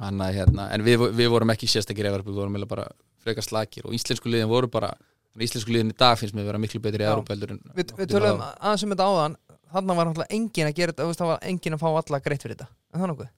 [0.00, 2.88] hann að hérna en við, við vorum ekki sérstakir eða við vorum bara
[3.24, 4.92] frekar slakir og íslensku liðin voru bara
[5.40, 8.84] íslensku liðin í dag finnst mér að vera miklu betri en Við, við tölum aðeins
[8.86, 9.38] um þetta áðan
[9.74, 12.54] Þannig var náttúrulega engin að gera þetta Það var engin að fá alla greitt fyrir
[12.54, 12.68] þetta.
[12.94, 13.32] En það nokkuð?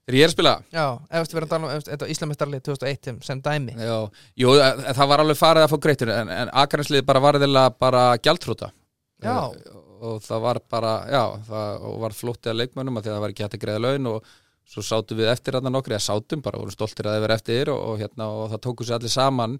[0.00, 0.52] Þegar ég er að spila?
[0.74, 3.74] Já, ef við erum að tala um þetta Íslamestarlið 2001 sem dæmi.
[3.78, 3.96] Já,
[4.42, 7.64] jú, eh, það var alveg farið að fá greitur en, en Akarnslið bara var eða
[7.84, 8.72] bara gjaldtrúta
[9.20, 9.36] Já.
[10.00, 13.24] og það var bara, já það og var flóttið að leikmönnum að því að það
[13.26, 14.30] var ekki hægt að greiða laun og
[14.70, 17.70] svo sátum við eftir þarna nokkri eða sátum bara, vorum stoltir að það vera eftir
[17.74, 19.56] og, og, hérna, og það tóku sér allir saman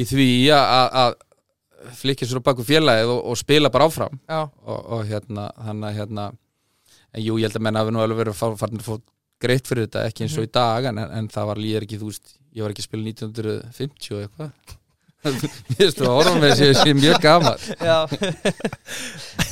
[0.00, 4.18] í því að- að að flikja sér á baku félagið og, og spila bara áfram.
[4.68, 6.26] Og, og hérna, þannig að hérna
[7.16, 8.98] en jú, ég held að menna að við nú alveg verið far- farin að fá
[9.40, 12.10] greitt fyrir þetta, ekki eins og í dag en, en það var líður ekki, þú
[12.10, 14.76] veist, ég var ekki að spila 1950 og eitthvað
[15.20, 15.36] Mér
[15.76, 17.98] finnst þú að horfa með þessi, þessi mjög gaman já.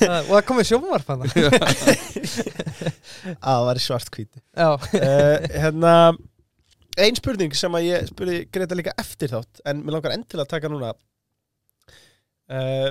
[0.09, 1.25] Og það komið sjónvarp hann
[3.43, 4.71] það var svart hvíti Já,
[5.59, 5.93] Hérna
[6.99, 10.41] Ein spurning sem að ég spurði Greta líka eftir þátt En mér langar enn til
[10.43, 10.95] að taka núna.
[12.49, 12.89] Uh,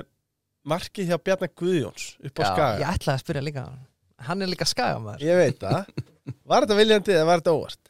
[0.68, 2.78] Markið hjá Bjarnar Guðjóns upp á já Skaga.
[2.78, 3.66] ég ætlaði að spyrja líka
[4.28, 4.42] Hann.
[4.42, 5.92] Er líka skagamæður Ég veit það.
[6.50, 7.87] Var þetta viljandi eða var þetta óvart?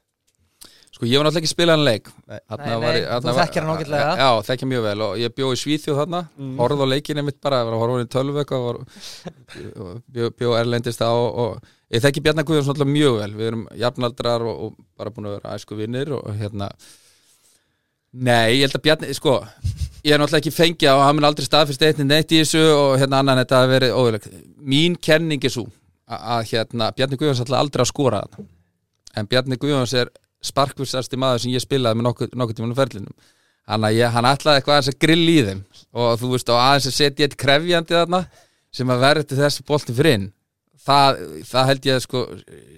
[0.98, 2.38] Sko, ég var náttúrulega ekki að spila hann leik Nei.
[2.50, 4.14] Nei, var nei, ég- þú var- þekkir hann ágætlega.
[4.18, 6.56] Já, þekkja mjög vel og ég bjó í Svíþjóð þarna Mm.
[6.58, 8.78] horfði á leikinni mitt bara, var að horfa á hann í tölvu eitthvað var,
[10.10, 11.62] bjó, bjó erlendist á og, og
[11.94, 15.38] ég þekki Bjarnar Guðjóns náttúrulega mjög vel, við erum jafnaldrar og, og bara búin að
[15.38, 16.70] vera æsku vinnir og, og hérna
[18.18, 19.34] Nei, ég held að Bjarni, sko
[20.02, 22.98] ég er náttúrulega ekki fengið og hann mun aldrei staðfyrst eitt neitt í þessu og
[22.98, 24.28] hérna annan þetta hafi verið óðurlegt.
[30.38, 33.14] Að, að að sparkvistasti maður sem ég spilaði með nokkuð, nokkuð tímanum ferlinum.
[33.68, 35.62] Hann, að ég, hann ætlaði eitthvað aðeins að grill í þeim.
[35.98, 38.20] Og þú veist, og aðeins að setja eitt krefjandi þarna
[38.78, 40.28] sem að verði til þess bolti fyrir inn.
[40.88, 42.20] Það, það held ég sko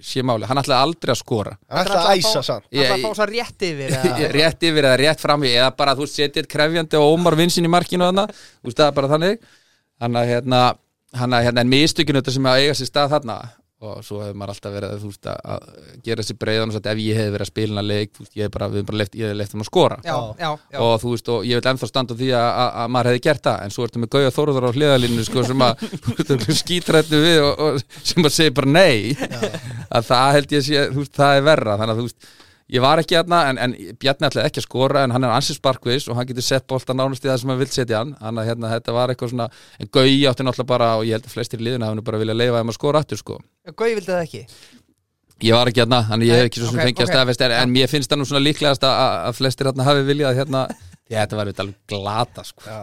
[0.03, 1.53] sé máli, hann ætlaði aldrei að skora.
[1.69, 4.31] Hann ætlaði að æsa sann Það er að fá svo rétt yfir eða?
[4.33, 7.71] rétt yfir eða rétt fram í eða bara þú eitt krefjandi og Ómar vinsin í
[7.71, 9.47] markinu þarna, þú veist það er bara þannig.
[10.01, 10.61] Hann að hérna,
[11.37, 13.39] að hérna en mistökinu þetta sem að eiga sér stað þarna
[13.81, 17.01] og svo hefur maður alltaf verið veist, að, að gera sér breiðan og svo ef
[17.01, 19.39] ég hef verið að spila hana leik, veist, ég hef bara, bara left, ég hef
[19.39, 19.97] left um að skora.
[20.05, 20.79] Já, já, já.
[20.85, 23.43] Og þú veist, og ég vil ennþá standa því að, að, að maður hefði gert
[23.47, 25.85] það, en svo ertu með Gauja Þóruður á hliðalínu, sko, sem að
[26.61, 29.17] skítrættu við og, og sem að segja bara nei.
[29.89, 31.79] Að það held ég sé, þú veist, það er verra.
[31.81, 32.31] Þannig að þú veist,
[32.71, 35.57] ég var ekki aðna en, en Bjarni ætlaði ekki að skora, en hann er ansið
[35.59, 38.43] sparkvis og hann getur sett bolta nánast í það sem hann vil setja hann þannig
[38.43, 39.49] að hérna, þetta var eitthvað svona
[39.81, 42.21] en Gauja átti náttúrulega bara, og ég held að flestir í liðinu hafa nú bara
[42.21, 43.39] viljað leifa þeim að skora aftur, sko
[43.75, 44.45] Gauði vildi það ekki
[45.41, 47.13] Ég var ekki hérna, þannig ég hef ekki svo sem ok, fengið að ok.
[47.15, 50.35] staðfest en, en mér finnst það nú svona líklegast að, að flestir hérna hafi viljað
[50.37, 50.59] hérna,
[51.09, 52.65] ég, þetta var við alveg glata sko.
[52.67, 52.81] Já.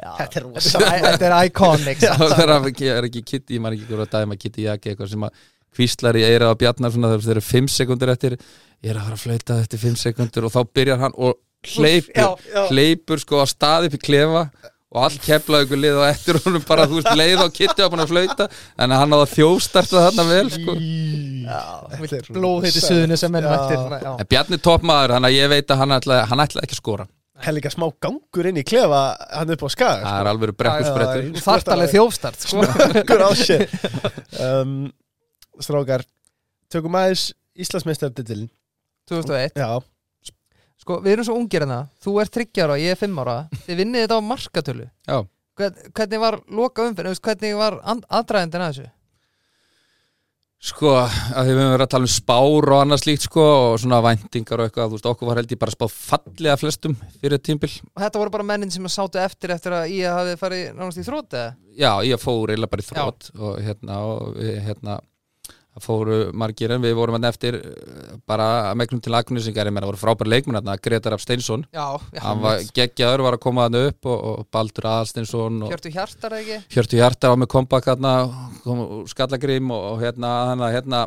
[0.00, 0.10] Já.
[0.18, 0.80] Þetta er rosa.
[1.04, 2.14] Þetta er- iconic Já,
[2.56, 5.26] ekki- ég er ekki kitti, ég man ekki hverju að dæma kitti jaki eitthvað sem
[5.28, 5.42] að
[5.78, 8.36] kvíslar í eira á bjarnar svona þegar þeir eru fimm sekundur eftir
[8.84, 12.14] ég er að fara að flauta eftir fimm sekundur og þá byrjar hann og hleypur
[12.14, 12.64] já, já.
[12.70, 14.44] hleypur sko á stað upp í klefa
[14.88, 17.88] og allt keflaði ykkur lið og eftir honum bara þú veist leið og kitti á
[17.92, 18.46] hann að flauta
[18.80, 20.76] en hann á að þjóstarta þarna vel sko.
[21.98, 22.86] Þetta Blóð heiti rosa.
[22.86, 26.44] suðinu sem ennum eftir en Bjarni toppmaður þannig að ég veit að hann ætlaði, hann
[26.46, 27.08] ætlaði ekki að skora.
[27.38, 29.02] Það er líka smá gangur inn í klefa
[29.34, 32.64] hann upp á skaga það er alveg þarft alveg þjófstart sko.
[32.96, 33.66] Gangur á sér.
[34.38, 34.92] Um,
[35.58, 36.04] Strákar
[36.70, 38.46] Tökum aðeins Íslandsmeistarditilin
[39.08, 39.70] 2001 Já,
[40.78, 43.38] Sko, við erum svo ungir en það Þú ert 30 ára, ég er 5 ára
[43.64, 45.18] Þið vinnið þetta á markatölu Já.
[45.58, 48.92] Hvern, Hvernig var loka umfyrir, hvernig var aðdraðendin að þessu?
[50.58, 53.74] Sko, að því við höfum verið að tala um spár og annað slíkt sko og
[53.78, 57.38] svona væntingar og eitthvað, þú veist, okkur var held ég bara spáð fallega flestum fyrir
[57.46, 57.70] tímbil.
[57.94, 61.04] Og þetta voru bara mennin sem sátu eftir eftir að ég hafi farið nánast í
[61.06, 61.52] þrótt eða?
[61.78, 64.98] Já, ég fór eiginlega bara í þrótt og hérna, og hérna,
[65.78, 69.74] það fóru margir en við vorum hann eftir eh, bara að megnum til Agnesingar, ég
[69.74, 73.68] meina, það voru frábæri leikmenn þarna, Gretar Af Steinsson, hann var geggjaður, var að koma
[73.68, 76.60] hann upp og, og Baldur Aðalsteinsson og Hjörtu hjartar ekki?
[76.74, 78.12] Hjörtu Hjartar á með kompakt þarna,
[78.66, 81.06] kom úr skallagrím og, og hérna, hann að hérna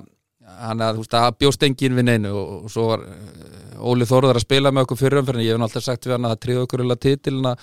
[0.61, 1.03] hann að,
[1.39, 4.99] bjóst engin við neinu og, og svo var eh, Óli Þórðar að spila með okkur
[4.99, 7.55] fyrir umferðin, ég hef alltaf sagt við hann að það tríða okkur eða titilina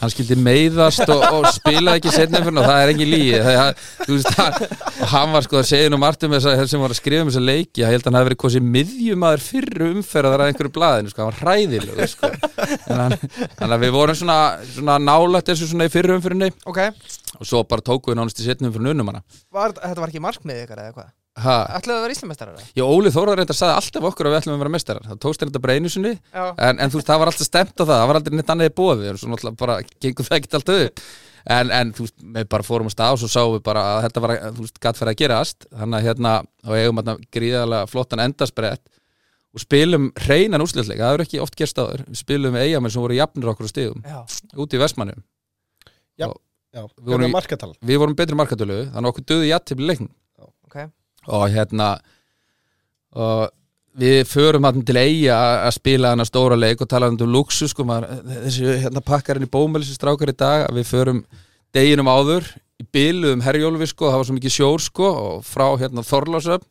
[0.00, 3.06] hann skildi meiðast og, og spila ekki setna umferðin og það er ekki
[3.46, 4.58] hann,
[5.00, 6.18] og hann var sko að segja um að
[6.70, 7.82] sem var að skrifa um þessa leiki.
[7.82, 11.32] Ég held að hann hafi verið kosið miðjumadur fyrir umferðar að einhverju blaðinu, sko, hann
[11.32, 12.32] var hræðileg sko.
[12.76, 13.16] en hann,
[13.60, 14.40] hann að við vorum svona,
[14.74, 16.52] svona nálægt þessu svona í fyrir umferðinni.
[16.68, 16.82] Ok,
[17.40, 20.24] og svo bara tókum við nánast í setna umferðin unnum hana var, þetta var ekki
[20.24, 21.14] markmið ykkar eða eitthvað?
[21.44, 22.64] Ha, Ætlaðu að vera íslumestarar?
[22.76, 25.42] Já, Óli Þórðar reynda sagði alltaf okkur að við ætlum að vera mestarar það tókst
[25.44, 26.12] þetta bara einu sinni.
[26.32, 28.70] En, en þú veist, það var alltaf stemt á það, það var aldrei neitt annað
[28.70, 29.76] í bóði og svo náttúrulega bara
[30.06, 31.02] gengur það ekkert alltaf upp.
[31.56, 34.00] En, en þú veist, við bara fórum á stað og svo sáum við bara að
[34.08, 35.68] þetta var, þú veist, gatt fyrir að gerast.
[35.70, 36.32] Þannig að hérna,
[36.66, 38.82] og eigum hérna gríðarlega flottan endasbrett
[39.56, 42.02] og spilum hreinan úslitleika, það ekki oft gerst áður.
[42.10, 44.02] Við spilum við eigamenn sem voru jafnir okkur á stigum.
[44.04, 44.18] Já,
[44.58, 45.22] úti í Vestmannum
[46.20, 46.28] Já,
[46.76, 49.78] Við vorum hvernig í- markatal við vorum betri markatölu, þannig að okkur döði jætt til
[49.86, 50.08] leikn
[50.66, 50.76] ok
[51.26, 51.96] og hérna
[53.16, 53.48] og
[53.96, 57.72] við förum hann til eiga að spila hann að stóra leik og tala um luxus
[57.72, 61.22] sko, maður, þessi hérna pakkarinn í bómæli sem strákar í dag að við förum
[61.74, 66.04] deginum áður í byluðum herjólfi sko, það var svo mikið sjór sko og frá hérna
[66.04, 66.68] Þorlásöfn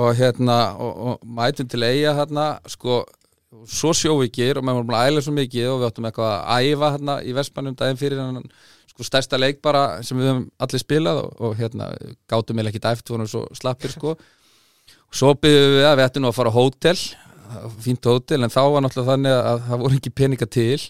[0.00, 3.04] og hérna og, og mætum til eiga hérna sko
[3.66, 6.92] svo sjóvikir og maður var að æla svo mikið og við áttum eitthvað að æfa
[6.96, 8.44] hérna í Vestmannum daginn fyrir hann
[9.00, 11.88] sko stærsta leik bara sem við höfum allir spilað og, og hérna
[12.28, 14.12] gátum eða ekki dæft, vorum svo slappir sko.
[15.08, 16.96] Og svo byggðum við að við ættum að fara á hótel
[17.82, 20.80] fínt hótel en þá var náttúrulega þannig að það voru ekki peninga til.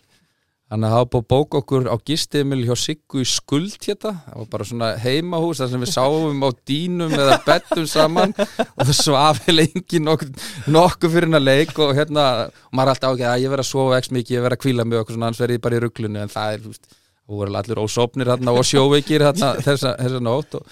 [0.71, 4.13] Þannig að það var búið að bóka okkur á gistimil hjá Siggu í skuld hérna.
[4.27, 8.35] Það var bara svona heimahús þar sem við sáum á dýnum eða bettum saman.
[8.39, 13.17] Og það svafi lengi nokkuð nokku fyrir hennar leik og hérna og maður er alltaf
[13.17, 15.31] ágæð að ég verð að sofa ekki mikið ég verð að kvíla mig okkur svona
[15.33, 17.00] annars verð ég bara í rugglunu en það er, þú veist,
[17.31, 20.67] það voru allir ósopnir hérna og sjóveikir hérna þessa, þessa nótt og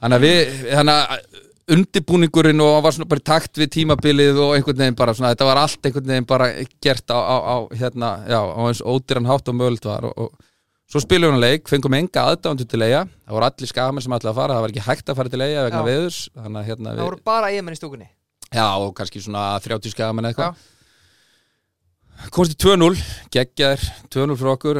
[0.00, 4.54] þannig að við þannig að undibúningurinn og var svona bara í takt við tímabilið og
[4.56, 6.48] einhvern veginn bara svona, þetta var allt einhvern veginn bara
[6.82, 10.90] gert á, á, á hérna, já, á eins ódýran hátt og mögult var og, og
[10.90, 14.16] svo spilum við hann leik, fengum enga aðdándu til eiga, það voru allir skamenn sem
[14.16, 15.88] ætlaði að fara, það var ekki hægt að fara til eiga vegna Já.
[15.92, 18.08] veðurs, þannig að hérna Það við, voru bara eigamenn í stúkunni
[18.50, 20.32] já, og kannski svona 30 skamenn Já.
[20.32, 20.66] eitthvað
[22.28, 22.98] komst í 2-0,
[23.32, 24.78] geggjaður 2-0 fyrir okkur,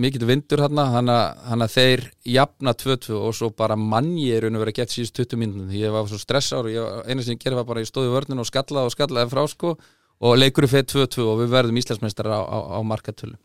[0.00, 4.72] mikill vindur þannig að- þeir jafna 2-2 og svo bara mann ég er og verið
[4.72, 7.60] að geta síðust 20 mínútum því ég var svo stressár og eina sem ég gerði
[7.60, 9.76] var bara ég stóði í vörninu og skallaði og skallaði frá sko
[10.20, 13.36] og leikur er fyrir 2-2 og við verðum Íslandsmeistar á, á, á markatölu.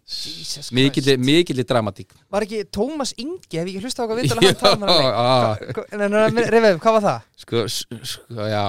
[0.75, 2.11] Mikill, mikill dramatík.
[2.29, 4.83] Var ekki Tómas Ingi, hef ég ekki hlustað á hvað viðtal hann tala um
[6.19, 7.21] hann leik Rifið, hvað var það?
[7.39, 8.65] sko, sko, já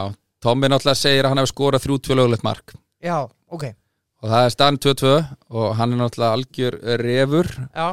[0.46, 2.76] Tommi náttúrulega segir að hann hefur skorað þrjú tvö lögulegt mark.
[3.02, 3.72] Já, ok
[4.22, 5.14] og það er stann 2-2
[5.50, 7.50] og hann er náttúrulega algjör refur.
[7.74, 7.88] Já,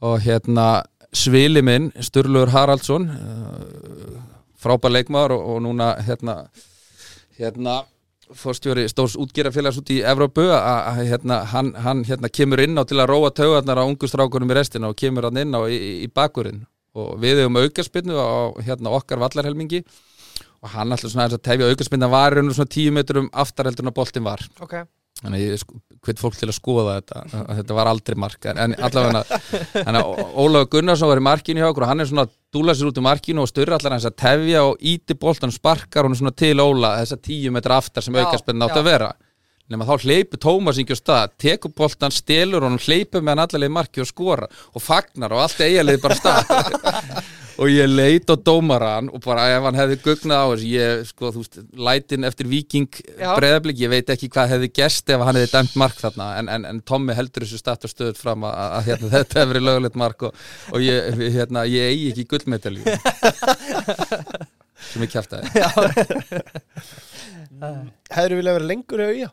[0.00, 0.68] og hérna
[1.12, 4.18] svili minn, Sturlur Haraldsson uh,
[4.60, 6.42] frábær leikmaður og, og núna hérna
[7.38, 7.80] hérna
[8.36, 12.98] fórstjóri stórs útgerðarfélags út í Evrópu að hérna, hann, hann hérna kemur inn á til
[13.00, 16.66] að róa taugarnar á ungustrákunum í restina og kemur hann inn á í, í, bakurinn
[16.98, 19.84] og við hefum aukarspinnu á hérna, okkar vallarhelmingi.
[20.58, 23.32] Og hann alltaf svona aðeins að tefja aukarspinna var í raun og svona tíu metrum
[23.32, 24.42] aftar heldur en að boltin var.
[24.60, 24.80] Ok
[25.18, 28.48] þannig að ég sko, hveit fólk til að skoða þetta að þetta var aldrei mark
[28.52, 29.38] en, allavega
[29.74, 32.74] þannig að Ólafur Gunnarsson var í markinu hjá okkur og hann er svona að dúla
[32.78, 36.18] sér út í markinu og styrra allar hans að tefja og íti boltan sparkar hún
[36.18, 39.10] svona til Óla þessa tíu metra aftar sem Já, aukarspenn átt að vera
[39.72, 44.04] nema þá hleypur Tómas á stað tekur boltan, stelur honum, hleypur með hann allarleið marki
[44.04, 46.44] og skora og fagnar og allt eiginleið bara stað.
[47.58, 51.30] Og ég leit á dómaran og bara ef hann hefði gugnað á þessu ég, sko,
[51.34, 51.56] þú veist,
[51.88, 55.98] lætin eftir viking breðablik, ég veit ekki hvað hefði gerst ef hann hefði dæmt mark
[55.98, 56.28] þarna.
[56.38, 59.50] En, en, en Tommi heldur þessu og stöðut fram að, að, að hérna, þetta hefur
[59.50, 60.38] verið lögulegt mark og,
[60.70, 62.94] og ég, hérna, ég eigi ekki gullmedalju.
[64.92, 65.50] Sem ég kjæftaði
[68.14, 69.32] Hefur vilja vera lengur í auja?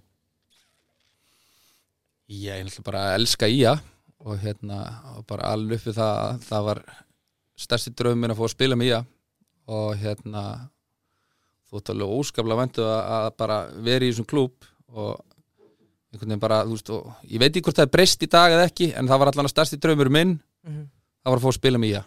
[2.32, 3.84] Ég er bara að elska í það
[4.26, 4.80] og hérna
[5.16, 6.80] og bara alveg uppi það að það var
[7.66, 9.06] stærsti drauminn að fá að spila með í það
[9.76, 10.44] og hérna
[11.70, 15.14] þú ert alveg óskaplega vendu að, að bara vera í þessum klúb og
[16.16, 18.54] einhvern veginn bara, þú veist, og ég veit ekki hvort það er breyst í dag
[18.56, 20.36] eða ekki, en það var allan að stærsti draumur minn,
[20.66, 20.86] Mhm.
[21.22, 22.06] það var að fá að spila með í það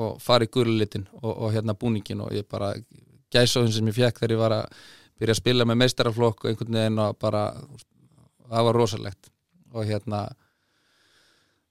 [0.00, 2.72] og fara í gurlitin og, og hérna búningin og ég bara
[3.30, 4.78] gæsa sem ég fekk þegar ég var að
[5.20, 7.42] byrja að spila með meistaraflokk og einhvern veginn og bara,
[8.48, 9.30] það var rosalegt
[9.74, 10.28] og hérna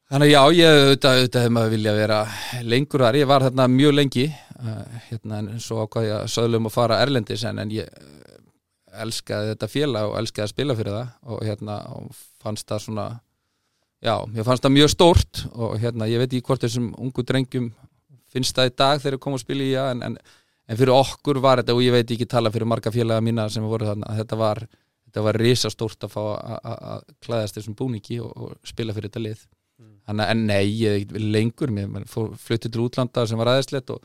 [0.09, 2.19] Þannig já, ég auðvitað, auðvitað hefði maður vilja vera
[2.65, 6.65] lengur þar, ég var þarna mjög lengi uh, hérna, en svo ákvað ég að söðlum
[6.65, 8.15] að fara erlendis en, en ég uh,
[9.03, 11.11] elskaði þetta félag og elskaði að spila fyrir það.
[11.29, 13.05] Og hérna og fannst það svona
[14.01, 15.43] já, ég fannst það mjög stórt.
[15.53, 17.69] Og hérna, ég veit ekki hvort þessum ungu drengjum
[18.33, 20.17] finnst það í dag þegar þeir koma að spila í ja, en, en,
[20.69, 23.65] en fyrir okkur var þetta og ég veit ekki tala fyrir marga félaga mína sem
[23.65, 24.65] voru þarna þetta var,
[25.09, 29.09] þetta var risastórt að fá að- að að klæðast þessum búningi og, og spila fyrir
[29.09, 29.45] þetta lið.
[30.09, 33.37] Þannig að en nei, ég er ekki lengur mér mér fór- flutti til útlanda sem
[33.39, 34.01] var aðeinslegt og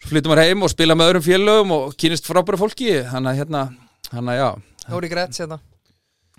[0.00, 2.90] svo flyttum maður heim og spila með öðrum félögum og kynist frábæra fólki.
[3.10, 3.62] Þannig að hérna,
[4.10, 4.48] þannig að já.
[4.88, 5.58] Nóri Gretz hérna.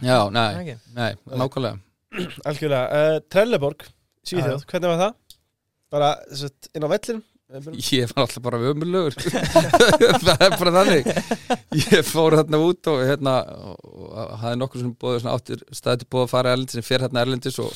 [0.01, 0.75] Já, nei, Ekki?
[0.95, 1.79] nei, nákvæmlega.
[2.49, 3.83] Algjörlega, uh, Trelleborg
[4.25, 5.13] Svíþjóð, hvernig var það?
[5.91, 9.15] Bara sett, inn á vellinum Ég var alltaf bara ömurlegur.
[10.25, 11.07] Það er bara þannig.
[11.81, 13.33] Ég fór þarna út og hérna
[13.71, 14.11] og,
[14.43, 17.57] hafði nokkur sem bóði áttir staði til bóða að fara erlendis sem fer hérna erlendis
[17.63, 17.73] og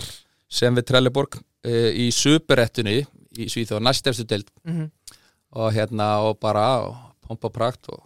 [0.54, 4.54] sem við Trelleborg e, í superettunni í Svíþjóð næstefstu deild.
[4.68, 4.92] Mhm.
[5.54, 8.02] og hérna og bara og pompa prakt og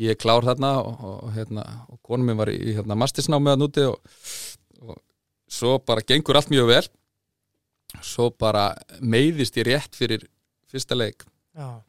[0.00, 3.84] ég klár þarna og, og hérna og konum minn var í hérna mastisnámið að núti
[3.88, 3.98] og,
[4.84, 4.96] og
[5.48, 6.86] svo bara gengur allt mjög vel.
[8.04, 10.28] Svo bara meiðist ég rétt fyrir
[10.70, 11.24] fyrsta leik.
[11.58, 11.80] Já,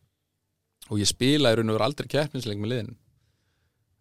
[0.89, 2.95] og ég spila í raun og veru aldrei keppnisleik með liðin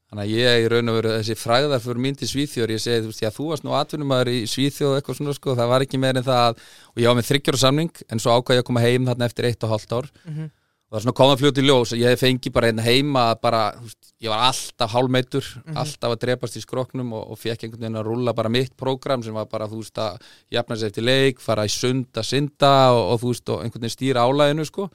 [0.08, 3.02] þannig að ég í raun og veru þessi fræðar fyrir mín til Svíþjóður ég segi
[3.04, 6.00] þú veist, já þú varst nú atvinnumæður í Svíþjóð eitthvað svona sko, það var ekki
[6.00, 6.62] meir en það að,
[6.94, 9.48] og ég var með þryggjóra samning en svo ákvað ég að koma heim þarna eftir
[9.50, 10.08] eitt og hálft ár.
[10.24, 10.48] Mhm.
[10.48, 10.57] og
[10.88, 14.46] það var svona í ljós ég fengi bara einn heima að bara, veist, ég var
[14.46, 18.52] alltaf hálmeitur, alltaf að drepast í skroknum og, og fekk einhvern veginn að rúlla bara
[18.52, 20.16] mitt prógram sem var bara, þú veist, að
[20.56, 23.84] jafna sér eftir leik, fara í sund að synda og, og þú veist, og einhvern
[23.84, 24.88] veginn stýra álæðinu sko,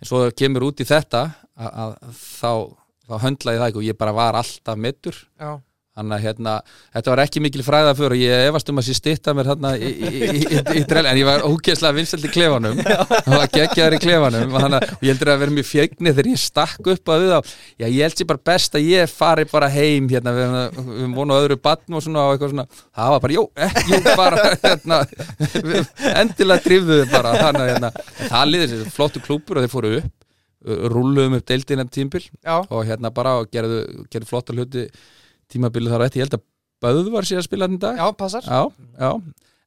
[0.00, 1.22] en svo kemur út í þetta
[1.52, 2.52] að, að þá,
[3.04, 5.20] þá höndlaði það ekki og ég bara var alltaf meittur.
[5.36, 5.52] Já,
[5.96, 6.52] Þannig að hérna,
[6.92, 9.70] þetta var ekki mikil fræða fyrir og ég efast um að sé stitta mér hérna
[9.80, 10.40] í, í, í,
[10.76, 14.58] í, drell, en ég var ógeðslega vinsælt í klefanum, það var geggjaður í klefanum og,
[14.60, 17.40] hana, og ég heldur að vera mjög fjegni þegar ég stakk upp að við á,
[17.80, 20.52] já ég held sér bara best að ég fari bara heim hérna, við,
[20.84, 22.68] við, vonu öðru batn og svona og eitthvað svona,
[23.00, 24.36] það var bara, jú, ekki, jú, bara,
[24.68, 24.96] hérna,
[26.12, 27.90] endilega drifðuðu bara, þannig að hérna,
[28.20, 30.12] það liði sér flottu klúpur og þeir fóru upp,
[30.92, 31.88] rúluðum upp deildin
[35.52, 36.46] tímabilið þar eftir, ég held að
[36.84, 37.96] Böð var síðan að spila í dag.
[37.96, 38.44] Já, passar.
[38.44, 39.10] Já, já.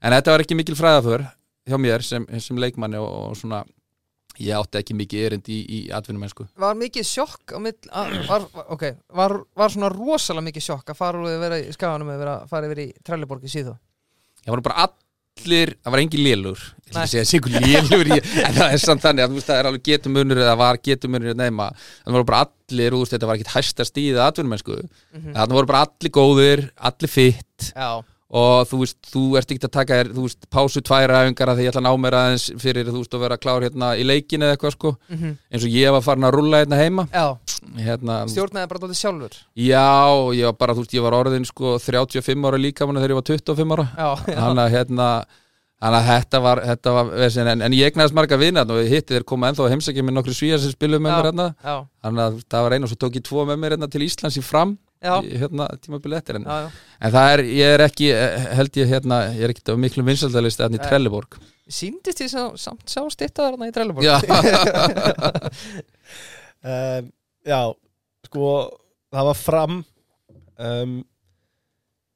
[0.06, 1.23] en þetta var ekki mikil fræðaför
[1.69, 3.64] hjá mér sem, sem leikmanni og, og svona
[4.39, 6.45] ég átti ekki mikið erind í, í atvinnumennsku.
[6.61, 8.45] Var mikið sjokk mill, að, var,
[8.76, 8.85] ok,
[9.19, 12.69] var, var svona rosalega mikið sjokk að fara úr að vera í skaganum eða fara
[12.69, 13.76] yfir í Trelleborg í síðu?
[14.45, 14.85] Ég var bara
[15.39, 16.59] allir, það var engin lélur.
[16.89, 19.67] Ég að segja sigur lélur í- en það er samt þannig að veist það er
[19.69, 21.67] alveg getumunur eða var getumunur nema,
[22.05, 24.77] það voru bara allir úr þetta var ekkit hæsta stíðið atvinnumennsku
[25.13, 25.33] Mhm.
[25.37, 27.71] það voru bara allir góðir, allir fitt.
[27.75, 31.49] Já, og þú veist, þú ert ekki að taka þér, þú veist, pásu tvær æfingar
[31.49, 33.88] að því ég ætla að ná mér aðeins fyrir, þú veist, að vera klár hérna
[33.97, 35.31] í leikin eða eitthvað sko, Mhm.
[35.51, 37.07] eins og ég var farin að rúlla hérna heima,
[37.77, 39.34] hérna stjórnaði bara dótið sjálfur.
[39.57, 43.15] Já, ég var bara, þú veist, ég var orðin sko 35 ára líka manna þegar
[43.15, 43.88] ég var 25 ára.
[44.30, 45.10] Þannig að hérna
[45.80, 47.11] þannig að þetta var, þetta var
[47.47, 50.14] en, en ég egnaðist marga vinna og ég hitti þeir koma ennþá að heimsækja með
[50.18, 51.15] nokkru svíjar sem spiluðu með Já.
[51.15, 51.45] mér hérna
[52.03, 54.35] þannig að það var einu og svo tók ég tvo með mér hérna til Íslands
[54.35, 56.69] í fram hérna tímabili eftir en, já, já.
[57.07, 58.09] en það er, ég er ekki
[58.59, 60.84] held ég hérna, ég er ekki á miklu vinsaldalist hérna í.
[60.84, 61.38] Trelleborg.
[61.69, 64.03] Sýndist því sá- samt sjá stitta þarna í Trelleborg?
[64.03, 64.17] Já,
[66.65, 67.09] um,
[67.47, 67.59] Já,
[68.27, 68.49] sko
[69.13, 69.76] það var fram
[70.59, 70.95] um,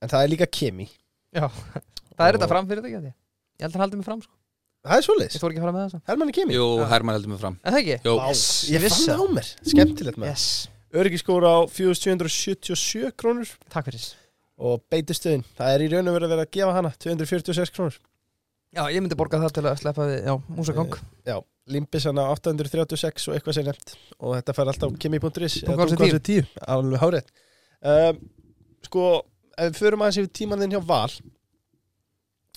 [0.03, 0.89] en það er líka kemi
[1.33, 3.13] Já, það er þetta fram fyrir þetta ekki Ég.
[3.63, 4.33] Held að hann haldi mig fram sko.
[4.83, 6.65] Það er Ég svoleiðis, fór ekki að fara með það Hermann er kemi jú.
[6.91, 7.55] Hermann heldur mig fram.
[7.63, 7.97] En það ekki?
[8.03, 9.13] Jú, Yes, Ég ég fann það.
[9.15, 9.33] á það.
[9.37, 10.47] mér, skemmtilegt með Yes,
[10.93, 13.49] Öryggiskóra á 4777 krónur.
[13.73, 14.09] Takk fyrir.
[14.63, 18.01] Og beitistöðin, það er í raun og verið að vera að gefa hana 246 krónur.
[18.73, 20.95] Já, ég myndi borga það til að sleppa við, já, músagang
[21.29, 21.35] Já,
[21.69, 26.23] limbisana 836 og eitthvað sem nefnt og þetta fær alltaf kimi.is eða Dunga á sig
[26.29, 27.29] 10, alveg hárið
[27.91, 28.23] um,
[28.87, 29.03] Sko,
[29.53, 31.13] ef við förum aðeins yfir tíman þinn hjá Val.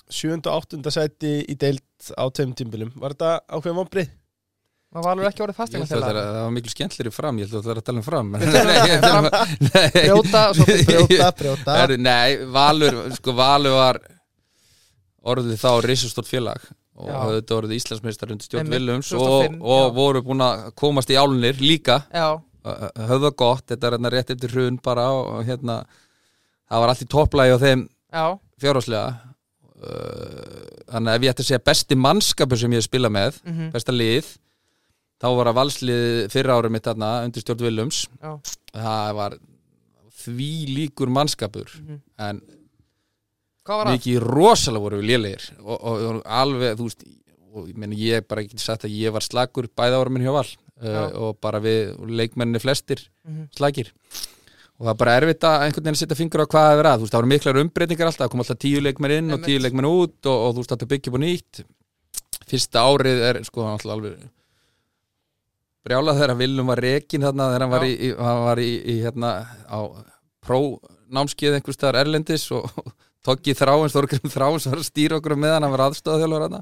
[0.07, 0.39] 7.
[0.39, 0.81] og 8.
[0.95, 4.09] sæti í deild á tveim tímbilum, var þetta ákveðum ombrið?
[4.95, 7.49] Var alveg ekki orðið fastegna til það að það var miklu skemmtlir í fram Ég
[7.49, 8.29] held að það var að tala um fram.
[9.97, 11.75] Brjóta Brjóta, brjóta.
[11.99, 13.99] Nei, Valur Sko Valur var
[15.27, 16.63] orðið þá risastórt félag
[16.97, 21.17] og hafði þetta orðið Íslandsmeistar undir stjórn 2005, og, og voru búin að komast í
[21.19, 21.99] álunir líka.
[22.09, 25.81] Það gott, þetta er hérna rétt eftir hrun bara og, hérna
[26.67, 28.25] það var allt í topplægi á þeim já,
[28.63, 29.05] fjárháslega
[30.87, 33.69] þannig að ef ég ætti að segja besti mannskapur sem ég hef spilað með mhm,
[33.75, 34.31] besta lið
[35.21, 38.31] þá var að valslið fyrra árum mitt þarna undir stjórn Viljums já.
[38.77, 39.37] Það var
[40.23, 41.71] því líkur mannskapur
[42.19, 42.41] en
[43.67, 43.95] Hvað var það?
[43.97, 47.01] mikið rosalega voru við lélegir og, og, og alveg, þú veist
[47.57, 50.31] og ég, meni, ég bara ekki sagt að ég var slagur bæða ára minn hjá
[50.35, 53.49] Val uh, og bara við leikmenninni flestir Mhm.
[53.57, 53.89] slagir
[54.77, 56.95] og það er bara erfitt að einhvern veginn setja fingur á hvað það er að,
[57.01, 59.59] þú veist, það voru miklar umbreytingar alltaf, það kom alltaf tíu leikmenn inn og tíu
[59.59, 61.61] leikmenn út og, og þú veist, þetta byggja á nýtt.
[62.47, 64.21] Fyrsta árið er sko alltaf alveg
[65.87, 68.95] brjálað þegar Viljum var rekin þarna þegar hann var, í, í, hann var í, í
[69.05, 69.31] hérna
[69.71, 69.79] á
[70.47, 72.67] prónámskeið einhvers staðar Erlendis og
[73.27, 76.61] Toggi Þráins, Þorgrim Þráins var að stýra okkur með hann, var aðstofðhjálfur hann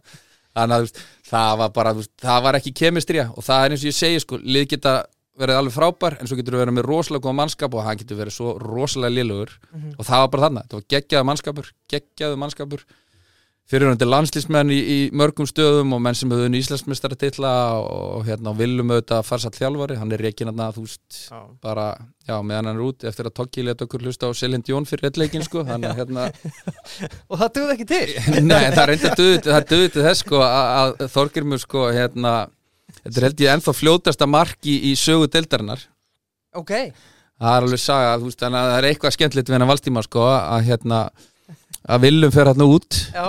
[0.56, 1.92] þannig að það var bara
[2.24, 4.94] það var ekki kemistrija og það er eins og ég segi sko, lið geta
[5.36, 8.38] verið alveg frábær en svo getur verið með rosalega góða mannskap og hann getur verið
[8.38, 9.90] svo rosalega liðlugur Mhm.
[10.00, 12.86] og það var bara þannig, það var geggjaðu mannskapur geggjaðu mannskapur
[13.66, 17.88] fyrirhundi landslýsmenn í, í mörgum stöðum og menn sem höfðu titla og,
[18.20, 21.40] og hérna viljum auðvitað farsat þjálfari, hann er reikin að þú veist Já.
[21.64, 21.86] bara,
[22.28, 25.08] já, meðan hann er út eftir að Toggi let okkur hlusta á Selind Jón fyrir
[25.08, 26.28] reddleikin sko, þannig að hérna
[27.30, 28.06] og það dugði ekki til.
[28.52, 32.36] Nei, það er enda döðut, það er döðut þess sko að, Þorgrimur sko hérna
[33.02, 35.88] þetta er held ég ennþá fljótasta mark í, í sögu deildarinnar.
[36.56, 36.76] Ok,
[37.42, 40.06] það er alveg saga, þú veist, þannig að það er eitthvað skemmtilegt við hennar valstíma
[40.06, 41.02] sko að hérna
[41.86, 43.02] að viljum fer hérna út.
[43.14, 43.26] Já,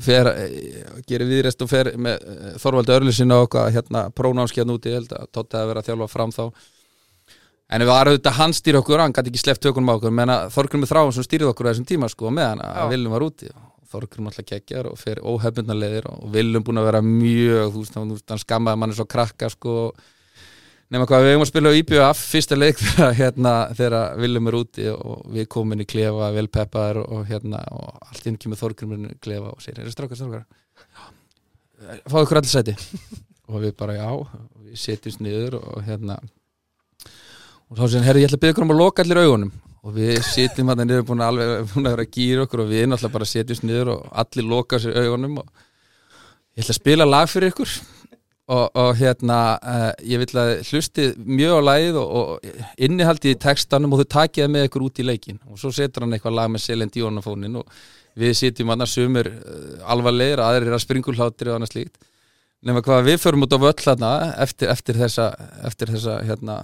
[0.00, 4.78] fer, eh, gerir viðrest og fer með eh, Þorvaldi Örlusin og okkar hérna prónámski hérna
[4.78, 6.44] úti, held að Totti að vera að þjálfa fram þá
[7.72, 10.32] en við varum auðvitað hann stýr okkur, hann gæti ekki sleppt tökunum á okkur menn
[10.32, 12.72] að Þorgrimur Þráin sem stýrið okkur á þessum tíma sko, meðan Já.
[12.82, 16.80] að Viljum var úti og Þorgrim alltaf kekkjar og fer óhefbundna leiðir og Viljum búin
[16.80, 19.76] að vera mjög þú veist, hann, hann skammaði manni svo krakka sko,
[20.92, 24.58] nema hvað við hefum að spila á IBF fyrsta leik þegar, hérna, þegar Viljum er
[24.58, 28.60] úti og við komum inn í klefa vel peppaðar og, hérna, og allt inn kemur
[28.60, 30.46] Þorgrimur inn í klefa og segir, er það strákar, strákar
[32.06, 32.76] fáðu ykkur allir sæti.
[33.52, 34.08] Og við bara já,
[34.62, 36.14] við setjumst niður og hérna
[37.72, 39.50] og þá sem, herri, ég ætla að byggja ykkur um að loka allir augunum.
[39.82, 42.70] Og við sitjum hann niður búin að alveg búin að vera að gýra okkur og
[42.70, 45.48] við náttúrulega bara setjumst niður og allir loka sér augunum og
[46.54, 47.74] ég ætla að spila lag fyrir ykkur
[48.50, 53.40] og, og hérna uh, ég vil að hlusti mjög á lagið og, og innihaldi í
[53.40, 56.38] textanum og þau takið það með ykkur út í leikin og svo setur hann eitthvað
[56.40, 57.76] lag með Selend Jónafónin og
[58.18, 62.02] við sitjum annars sumir uh, alvarlegir, aðrir að springulháttir og annað slíkt.
[62.62, 64.12] Nema hvað við förum út á völl þarna
[64.42, 65.32] eftir, eftir þessa,
[65.66, 66.58] eftir þessa hérna,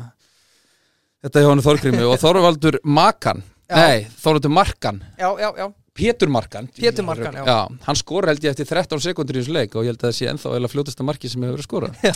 [1.24, 3.42] þetta hjá hann Þorgrimi og Þorvaldur Makan.
[3.68, 3.80] Já.
[3.80, 5.02] nei, Þorvaldur Markan.
[5.18, 5.66] Já, já, já
[5.98, 6.68] Pétur Markan.
[6.78, 7.58] Pétur Markan, já.
[7.88, 10.18] hann skora held ég eftir 13 sekundur í þessu leik og ég held að það
[10.18, 11.92] sé ennþá eða fljótasta marki sem hefur verið skorað.
[12.08, 12.12] Já,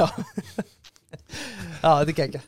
[0.00, 0.06] já.
[1.84, 2.40] Já, þetta er geggja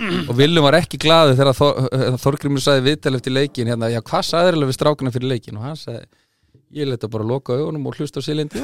[0.00, 1.88] og Viljum var ekki glaði þegar Þor,
[2.22, 5.78] Þorgrimur sagði viðtal eftir leikin hérna, já hvað þér við strákuna fyrir leikin og hann
[5.78, 6.06] sagði,
[6.76, 8.62] ég leta bara loka augunum og hlusta á sílindi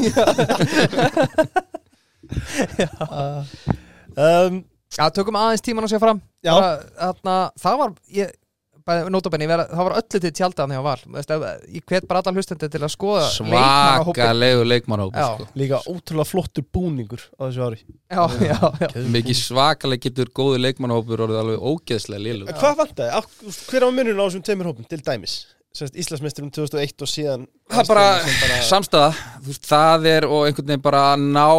[4.16, 4.64] um,
[4.97, 6.20] Já, tökum aðeins tíman að segja fram.
[6.47, 6.52] Já.
[6.55, 8.30] Bara, þarna, Það var ég,
[9.50, 12.68] vera, það var öllu til tjaldan þegar var Veist, ef- Ég hvet bara allar hlustandi
[12.70, 14.14] til að skoða leikmannahópinn.
[14.14, 15.26] svakalegu leikmannhóp Já.
[15.34, 15.48] sko.
[15.58, 21.24] Líka ótrúlega flottur búningur á þessu ári Já, já, já mikið svakaleg getur góðu leikmannhópur
[21.26, 23.10] orðið alveg ógeðslega En Hvað vantaði?
[23.10, 23.30] Á-
[23.70, 25.36] Hver var munurinn á þessum tveimur hópum til dæmis?
[25.76, 28.04] Íslandsmeisturum 2001 og síðan það er bara,
[28.40, 29.10] bara samstæða
[29.44, 31.50] þú veist, það er og einhvern veginn bara að ná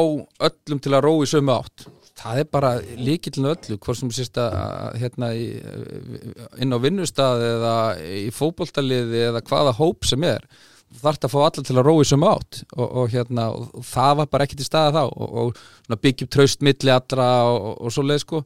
[0.48, 1.86] öllum til að rói sömu átt
[2.28, 8.28] það er bara líkillinu öllu hvort sem sérst að hérna inn á vinnustað eða í
[8.36, 10.44] fótboltaliði eða hvaða hóp sem er.
[10.88, 14.14] Þú þarft að fá alla til að rói sömu átt og, og hérna, og, það
[14.22, 15.60] var bara ekki til staða þá og,
[15.91, 18.41] og byggjum traust milli allra og, svo leið sko.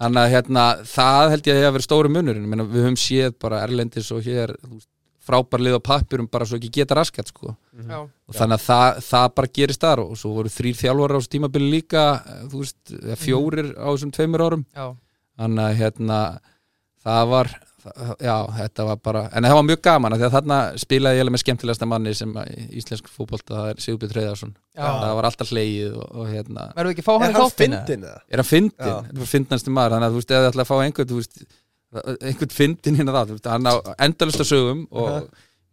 [0.00, 3.36] Þannig að hérna, það held ég að hafa verið stóri munurinn, Meina, við höfum séð
[3.44, 4.88] bara Erlendis og hér þú veist,
[5.24, 7.54] frábær lið á pappirum bara svo ekki geta raskat sko.
[7.74, 11.18] Já, og þannig að það, það bara gerist þar og svo voru þrýr þjálfara á
[11.20, 14.66] þessu tímabili líka eh, þú veist, eða fjórir á þessum tveimur árum.
[14.76, 14.86] Já,
[15.40, 16.18] þannig að hérna
[17.04, 17.50] það var,
[17.84, 21.20] það, já, þetta var bara en það var mjög gaman af því að þarna spilaði
[21.20, 24.54] ég með skemmtilegasta manni sem að íslensk fótbolta það er Sigurbjörn Treyðarsson
[25.04, 26.68] það var alltaf hlegið og, og hérna.
[26.72, 26.80] Að
[27.28, 28.96] Er hann fyndin er hann fyndin, Já.
[29.08, 31.20] þetta var fyndnasti maður þannig að þú veist, eða þið ætla að fá einhvern þú
[31.20, 31.44] veist,
[32.02, 33.74] einhvern fyndin hérna það hann á
[34.06, 35.22] endalista sögum og Aha.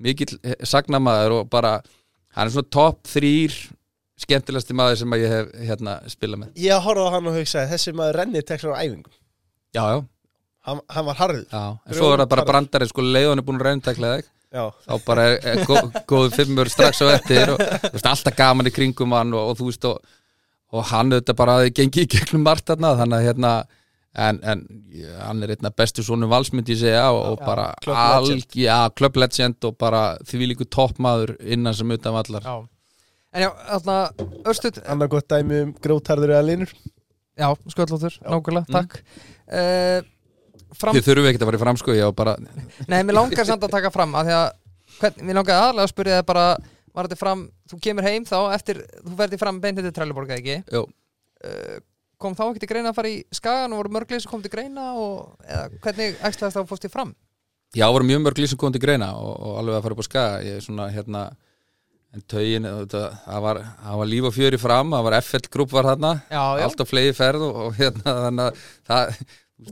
[0.01, 1.77] mikill eh, sagnamaður og bara,
[2.37, 3.55] hann er svona topp þrýr
[4.21, 6.51] skemmtilegasti maður sem ég hef hérna spilað með.
[6.61, 9.13] Ég horfði á hann og hugsaði þessi maður renni textur á æfingum.
[9.73, 10.01] Já, já,
[10.61, 11.45] Hann, hann var harður.
[11.49, 12.49] Já, en svo er það bara Grjótarður.
[12.51, 14.27] brandari sko leiðan er búin að reyntakla þig.
[14.51, 15.77] Já, þá bara er, er gó,
[16.11, 17.61] góðu fimmur strax á eftir og
[17.95, 20.11] veist, alltaf gaman í kringum hann og, og þú veist og,
[20.75, 23.53] og hann auðvitað bara að gengi í gegnum margt þarna þannig að hérna
[24.11, 27.67] en, en ja, hann er einna bestu svona valsmyndi ég segja og, og Já, bara
[27.95, 28.57] alg, legend.
[28.59, 32.43] já, club legend og bara því líku toppmaður innan sem utan vallar.
[32.43, 32.55] Já.
[33.31, 33.99] En já, þarna,
[34.51, 36.73] örstuð annar gott dæmi um grótarður eða linur
[37.39, 38.97] Já, sköllóttur, nákvæmlega, takk.
[39.47, 40.01] Uh,
[40.75, 42.33] Fram, þið þurfum ekkert að fara í á bara
[42.87, 44.45] nei, mér langar samt að taka fram að því að
[45.01, 46.45] hvern, Mér langar aðalega að spyrja það bara
[46.91, 50.57] var þetta fram, þú kemur heim þá eftir, þú ferði fram beintið til Trelleborga ekki?
[50.71, 50.83] Jú.
[51.47, 51.79] uh,
[52.21, 54.53] kom þá ekki til greina að fara í skagan og voru mörglið sem kom til
[54.53, 57.13] greina og eða, hvernig ægslaðist þá fórst þið fram?
[57.71, 60.03] Já, það voru mjög mörg lýsum komið til greina og, og alveg að fara upp
[60.03, 60.39] á skaga.
[60.43, 61.21] Ég er svona hérna
[62.11, 65.87] en tögin, það var, það var líf og fjöri fram það var FL grúp var
[65.95, 69.13] já, allt á flegi ferð og, og hérna þannig að það,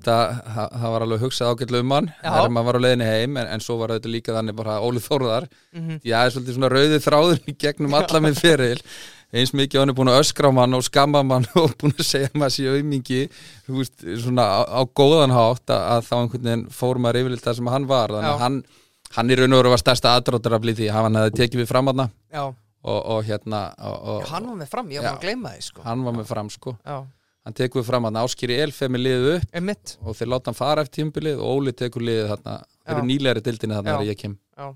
[0.05, 0.21] það,
[0.55, 3.51] það, það var alveg hugsað ágætlega um hann þegar maður var á leiðinni heim en,
[3.57, 5.49] en svo var þetta líka þannig bara Óli Þórðar.
[5.75, 8.79] Mm ég er svolítið svona rauðið þráður í gegnum alla minn feril
[9.29, 12.31] eins mikið hann er búin að öskra mann og skamma mann og búin að segja
[12.33, 13.19] maður sé aumingi
[13.67, 17.45] þú veist, svona á, á góðan hátt að, að þá einhvern veginn fór maður yfirleitt
[17.45, 18.33] það sem hann var þannig Já.
[18.33, 18.57] að hann,
[19.19, 21.69] hann í raun og veru var stærsta aðdráttur af því að hann hefði tekið við
[21.69, 25.15] fram hann já, og, og hérna og, og, hann var með fram, ég var Já.
[25.15, 25.85] að gleyma því sko.
[25.85, 26.97] hann var með fram sko já,
[27.45, 31.03] hann tekur við fram hann áskýri elfemi liðið upp og þeir láta hann fara eftir
[31.03, 33.09] tímbilið og Óli tekur liðið þarna þeir eru Já.
[33.13, 33.99] nýlegri dildinni þarna Já.
[33.99, 34.67] þegar ég kem Já.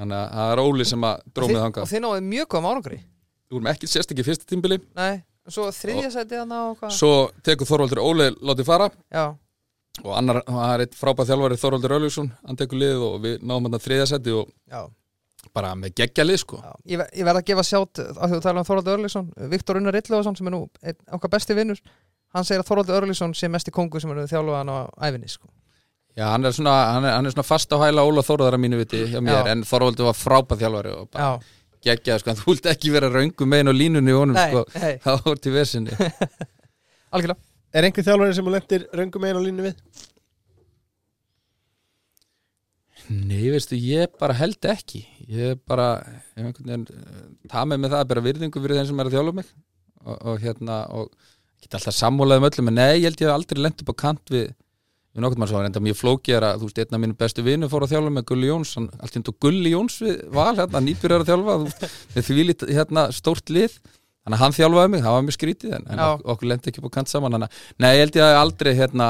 [0.00, 3.00] þannig að það er Óli sem að drómið og þangað þið náðu mjög góðum árangri
[3.50, 4.78] við vorum ekki sérstakki fyrsta tímbili.
[4.96, 6.92] Nei, og svo þriðja sæti hann á hvað?
[6.94, 7.12] svo
[7.46, 8.86] tekur Þorvaldur Óli látið fara.
[9.10, 9.24] Já,
[10.04, 13.66] og annar, það er eitt frábæð þjálfari Þorvaldur Öljusson, hann tekur liðið og við náum
[13.66, 14.84] hann að þriðja seti og já,
[15.56, 16.60] bara með geggja lið sko.
[16.62, 16.72] Já.
[16.92, 19.96] Ég, ver- ég verð að gefa sjátt að þú tala um Þorvaldur Örlíksson Viktor Unnar
[19.98, 21.80] Rilluðarsson sem er nú einn okkar besti vinnur
[22.36, 24.78] hann segir að Þorvaldur Örlíksson sé mesti kongu sem er þjálfað hann á
[25.08, 25.48] æfinni sko.
[26.18, 28.62] Já, hann er svona, hann er, hann er svona fast á hæla Óla Þorðar að
[28.64, 29.50] mínu viti hjá mér, Já.
[29.54, 31.50] en Þorvaldur var frábæð þjálfari og bara já,
[31.84, 35.12] geggja, sko, þú vilt ekki vera röngu megin og línunni honum, nei, sko, nei, þá
[35.32, 35.96] er til vesinni
[37.14, 37.40] algjörlega.
[37.70, 40.06] Er einhver þjálfari sem hún lendir röngum einu á línu við?
[43.10, 45.02] Nei, veistu, ég bara held ekki.
[45.30, 45.92] Ég bara,
[46.38, 49.16] ég einhvern veginn eh, tamið með það að bera virðingu fyrir þeim sem er að
[49.16, 49.52] þjóla mig.
[50.00, 51.08] Og, og hérna og
[51.60, 54.32] geta alltaf sammúlaðum öllum en nei, ég held ég hef aldrei lent upp á kant
[54.32, 54.52] við
[55.14, 57.42] við nokkurn mann svo var mjög flókið er að þú veist, einn af mínu bestu
[57.46, 58.74] vinu fór að þjálfa með Gulli Jóns.
[58.78, 61.64] Hann, allt hérna Gulli Jóns við val hérna, nýpur er að þjálfa þú
[62.14, 63.74] með því lít, hérna, stórt lið.
[64.20, 66.00] Þannig að hann þjálfaði mig, það var mjög skrítið en, en
[66.34, 67.32] okkur lendi ekki upp á kant saman.
[67.34, 69.06] Þannig, að- nei, ég held ég hef aldrei hérna,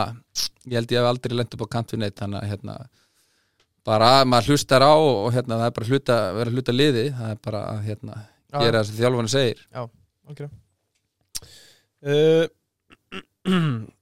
[0.70, 2.16] ég held ég hef aldrei lent upp á kant við neitt.
[2.22, 2.76] Þannig að hérna,
[3.90, 7.04] bara að maður hlustar á og hérna, það er bara hluta, vera hluta liði.
[7.18, 8.14] Það er bara að hérna,
[8.54, 8.58] Já.
[8.64, 8.84] gera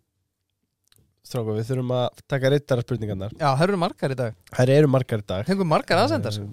[1.31, 4.39] það Stráka, við þurfum að taka reyttara spurningarnar já, það eru margar í dag.
[4.51, 5.45] Það eru margar í dag.
[5.47, 6.35] Fengum margar aðsendar.
[6.35, 6.47] sko.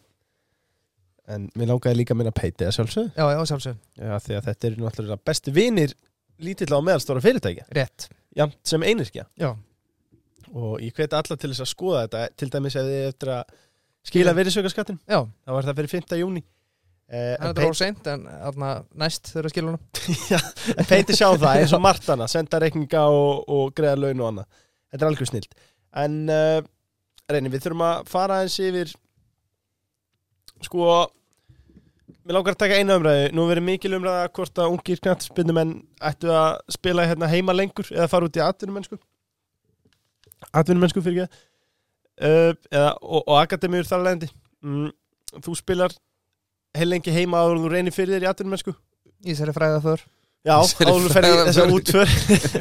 [1.29, 4.47] En mér langaði líka að minna peiti að sjálfsög já, já, sjálfsög, Já, því að
[4.49, 5.95] þetta eru náttúrulega bestu vinir
[6.41, 7.67] lítilla og meðalstóra fyrirtækja.
[7.77, 8.07] Rétt.
[8.39, 9.51] Jamt sem einirkja já,
[10.55, 12.21] Og ég hveti alla til þess að skoða þetta.
[12.41, 13.57] Til dæmis ef þið eftir að
[14.09, 16.17] skila virðisaukaskattin já, þá var það fyrir 5.
[16.23, 16.47] júni uh,
[17.11, 18.71] það er þetta voru seint en atna,
[19.03, 19.83] næst þurfa skilunum
[20.89, 25.05] Peiti sjá það eins og Martana Senda reikninga og, og greiða laun og annað Þetta
[25.05, 25.55] er algjör snilt.
[25.99, 26.59] En uh,
[27.31, 28.95] reyni, við þurfum að fara eins yfir
[30.65, 30.85] Sko
[32.29, 33.29] Mér langar að taka eina umræðu.
[33.33, 35.71] Nú verið mikil umræða hvort að ungir knattspinnumenn
[36.05, 38.99] ættu að spila hérna heima lengur eða fara út í atvinnumennsku.
[40.53, 41.39] Atvinnumennsku fyrir ekki
[42.29, 44.29] uh, eða, og, og akademíur þar leðandi
[44.61, 44.91] mm,
[45.45, 45.97] Þú spilar
[46.77, 48.77] heilengi heima áður en þú reynir fyrir þér í atvinnumennsku.
[49.25, 50.05] Í þessari fræða för
[50.47, 51.49] Já, áður fer í frægðarför.
[51.49, 52.09] þessa útför.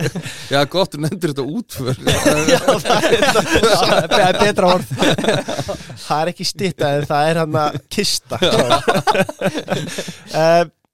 [0.53, 1.99] Já, gott, þú nefndir þetta útför.
[2.51, 4.89] Já, það er, betra orð.
[6.01, 8.39] Það er ekki stitta en það er hann að kista.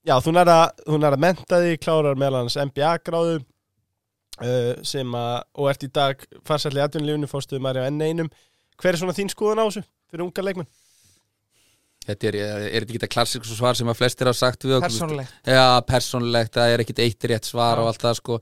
[0.04, 5.16] Já, þú að, þú nær að menta því klárar meðal hans MBA gráðu uh, sem
[5.18, 8.34] að, og ert í dag farsætli í atvinnulífinu, fórstuðu Marja enn einum.
[8.76, 10.70] Hver er svona þín skoðun á þessu fyrir unga leikmenn?
[12.08, 14.90] Þetta er, er þetta ekki þetta klassíku svar sem að flestir hafa sagt við okkur
[14.90, 15.36] persónulegt.
[15.48, 17.84] Já, persónulegt, það er ekkit eitt rétt svar Já.
[17.84, 18.40] og allt það sko.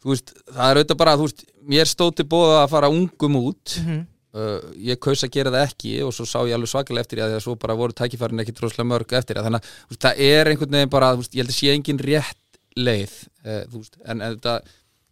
[0.00, 1.44] Þú veist, það er auðvitað bara, þú veist,
[1.74, 3.76] mér stóð til bóða að fara ungum út.
[3.76, 4.04] Mm -hmm.
[4.34, 7.24] uh, Ég kaus að gera það ekki og svo sá ég alveg svakalega eftir því
[7.24, 9.44] að því að svo bara voru tækifærin ekki droslega mörg eftir því.
[9.44, 12.40] Þannig að það er einhvern veginn bara, þú veist, ég held að sé engin rétt
[12.76, 14.60] leið uh, þú veist, en, en þetta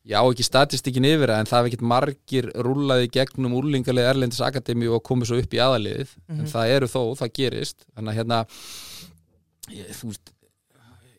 [0.09, 5.03] Já, ekki statistíkin yfir en það hef ekkert margir rúlaði gegnum úrlingarlega Erlendis Akademi og
[5.05, 6.47] komið svo upp í aðaliðið en Mhm.
[6.55, 7.85] það eru þó, það gerist.
[7.97, 8.39] Þannig að hérna
[9.69, 10.33] ég, þú veist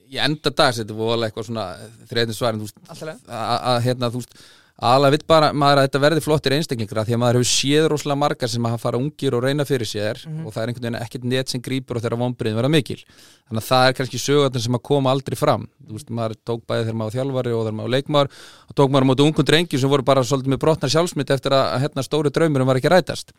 [0.09, 1.65] í enda dags, þetta voru alveg eitthvað svona
[2.09, 2.79] þriðin svarin, þú veist,
[3.29, 4.33] að, hérna, þú veist
[4.79, 7.87] aðalega vill bara maður að þetta verði flottir einstaklingur af því að maður hefur séð
[7.91, 10.45] rosalega margar sem að fara ungir og reyna fyrir sér Mhm.
[10.47, 12.99] og það er einhvern veginn ekkert net sem grípur og þeirra vonbriðin verða mikil.
[13.49, 15.67] Þannig að það er kannski sögurnar sem að koma aldrei fram.
[15.87, 18.29] Þú veist, maður tók bæði þegar maður var þjálfari og þegar maður var leikmaður
[18.69, 21.51] og tók maður á móti ungum drengjum sem voru bara svolítið með brotnar sjálfsmynd eftir
[21.51, 23.33] að, hérna stóri draumurum var ekki rætast.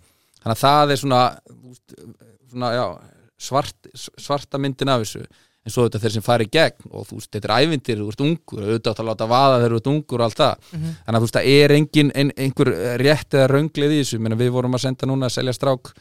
[0.44, 1.22] Þannig að það er svona,
[2.50, 2.84] svona já,
[3.40, 5.24] svart, svarta myndin af þessu
[5.66, 8.06] en svo þetta þeir sem fari í gegn og þú veist, þetta er ævindir, þú
[8.10, 10.54] veist ungur auðvitað átt að láta vaða þegar þú ert ungur og allt það.
[10.72, 10.94] Mhm.
[11.04, 12.70] þannig að þú veist, það er engin ein, einhver
[13.04, 15.92] rétt eða rönglið í þessu, Menna, við vorum að senda núna að selja strák.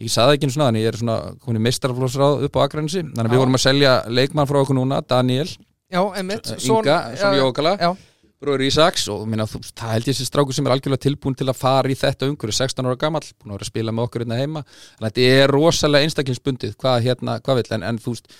[0.00, 3.02] Ég sagði ekki einu svona þannig, ég er svona komin í meistarflósráð upp á Akranesi.
[3.02, 3.34] Þannig að Já.
[3.34, 5.48] við vorum að selja leikmann frá okkur núna, Daniel
[5.90, 6.46] Já, einmitt.
[6.46, 7.76] Inga, Son- svona já, Jókala.
[7.76, 7.96] Já.
[8.40, 9.08] bróður Ísaks.
[9.12, 11.88] Og minna, þú, það held ég þessi strákur sem er algjörlega tilbúin til að fara
[11.90, 14.62] í þetta umhverju 16 ára gamall, búin að vera að spila með okkur hérna heima,
[14.96, 17.72] þannig að þetta er rosalega einstaklingsbundið, hvað hérna, hvað vill.
[17.76, 18.32] En, en þú veist,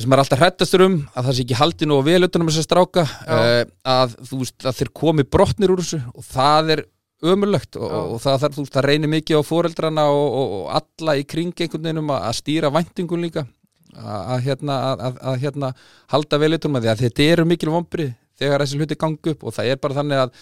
[0.00, 2.44] það sem er alltaf hrættastur um, að það sé ekki haldið nú og vel utan
[2.44, 6.72] um þessa stráka, uh, að þú veist, að þeir komi brotnir úr þessu og það
[6.76, 6.82] er
[7.30, 10.70] ömurlegt og, og það, það, þú veist, það reynir mikið á foreldrana og, og, og
[10.80, 15.04] alla í kring einhvern veginn um að, að stýra væntingun líka að, að, hérna, að,
[15.04, 15.72] að, að hérna,
[16.14, 19.44] halda vel utan um því að þetta eru mikil vombrið þegar þessi hluti ganga upp
[19.44, 20.32] og það er bara þannig að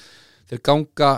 [0.52, 1.10] þeir ganga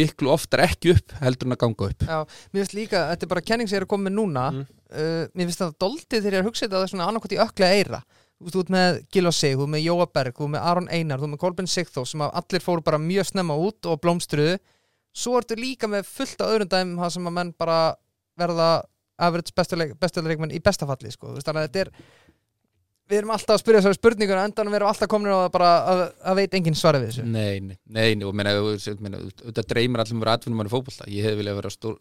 [0.00, 2.04] miklu oftar ekki upp heldur en að ganga upp.
[2.06, 2.18] Já,
[2.50, 4.66] mér finnst líka, þetta er bara kenning sem er að koma með núna Mm.
[4.94, 7.08] Uh, Mér finnst það doldið þegar ég er að hugsa þetta að það er svona
[7.10, 8.02] annarkot í ökla eira.
[8.40, 10.68] Þú veist, þú ert með Gilva Sig, þú ert með Jóa Berg, þú ert með
[10.70, 14.00] Aron Einar, þú ert með Kolben Sigþó sem allir fóru bara mjög snemma út og
[14.00, 14.54] blómstruðu.
[15.10, 17.78] Svo ertu líka með fullt af öðrum dæmum það sem að menn bara
[18.40, 18.70] verða
[19.20, 19.52] average
[20.00, 21.32] bestuleikmenn í bestafalli sko.
[21.32, 21.92] Þú veist, þannig að þetta er
[23.10, 25.70] Við erum alltaf að spyrja þessari spurningur en endanum við erum alltaf komin á bara
[25.90, 27.24] að, að veit enginn svarið við þessu.
[27.26, 31.08] Nei, nei, nei, og meina, auðvitað dreymir allir um að vera fótbolta.
[31.10, 31.96] Ég hef viljað vera stór,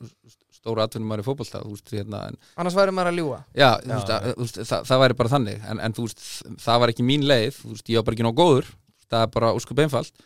[0.59, 2.25] stór atvinnumar í fótbolta þú veist, hérna,
[2.59, 3.39] Annars væri maður að ljúga.
[3.53, 6.25] Já, Já, veist, að, veist, það, það væri bara þannig en, en veist,
[6.65, 8.73] það var ekki mín leið ég var bara ekki nóg góður
[9.09, 10.25] það er bara úrskup einfalt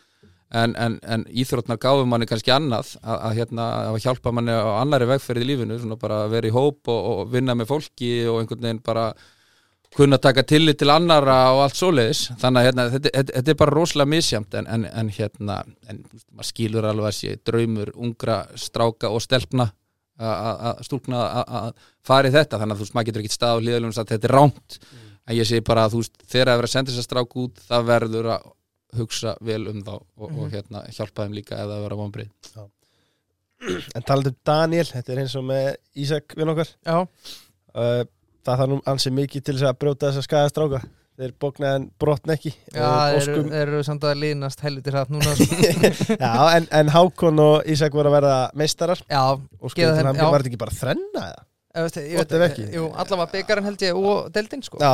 [0.54, 4.78] en, en, en íþrótnar gáfum manni kannski annað að, að, hérna, að hjálpa manni á
[4.80, 8.42] annari vegferð í lífinu, bara að vera í hóp og, og vinna með fólki og
[8.42, 9.08] einhvern veginn bara
[9.94, 12.24] kunna taka tillit til annara og allt svoleiðis.
[12.40, 16.00] Þannig að hérna, þetta, þetta, þetta er bara rosalega misjamt en, en, en hérna en,
[16.34, 19.70] maður skilur alveg að sé draumur ungra stráka og stelpna
[20.20, 21.72] að stúlkna að- að
[22.06, 22.58] fara í þetta.
[22.60, 24.78] Þannig að þú veist maður getur ekki stað og hlýðalum að þetta er rámt
[25.26, 27.36] en ég segi bara að þú veist þegar að vera að senda þess að strák
[27.36, 28.50] út það verður að
[28.94, 32.30] hugsa vel um þá og, og hérna hjálpa þeim líka ef það vera vonbrið
[33.94, 36.68] En talandi um Daniel, þetta er eins og með Ísak vinn okkar.
[36.84, 38.04] Já, uh,
[38.44, 40.80] Það þarf nú ansið mikið til þess að brjóta þessa skæðastráka
[41.14, 44.62] Þeir bóknaði en brotna ekki Já, Og þeir eru, óskum, þeir eru samt að líðnast
[44.64, 45.58] helviti hratt núna sko.
[46.24, 50.18] Já, en, en Hákon og Ísak voru að verða meistarar Já, og sko þeim- hann
[50.18, 50.24] já.
[50.26, 51.44] var þetta ekki bara þrenna eða?
[51.74, 52.66] ég veist, ég ef ekki.
[52.74, 54.92] Jú, allavega byggarinn held ég og deildin sko Já,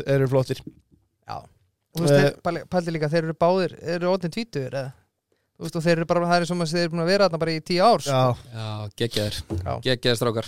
[0.00, 1.38] þeir eru flottir Já.
[1.38, 5.66] Og þú veist, þeir, pæli- líka, þeir eru báðir Þeir eru óttin tvítur eða Þú
[5.68, 7.38] veist, og þeir eru bara, það er sem að þeir eru búin að vera þarna
[7.44, 8.10] bara í tíu ár sko.
[8.16, 8.68] Já, Já,
[9.02, 9.72] geggjaðir, Já.
[9.84, 10.46] geggjaðir strákar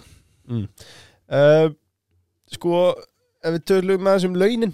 [0.48, 0.62] mm.
[1.36, 1.66] uh,
[2.54, 2.78] Sko,
[3.44, 4.72] ef við tölum aðeins um launin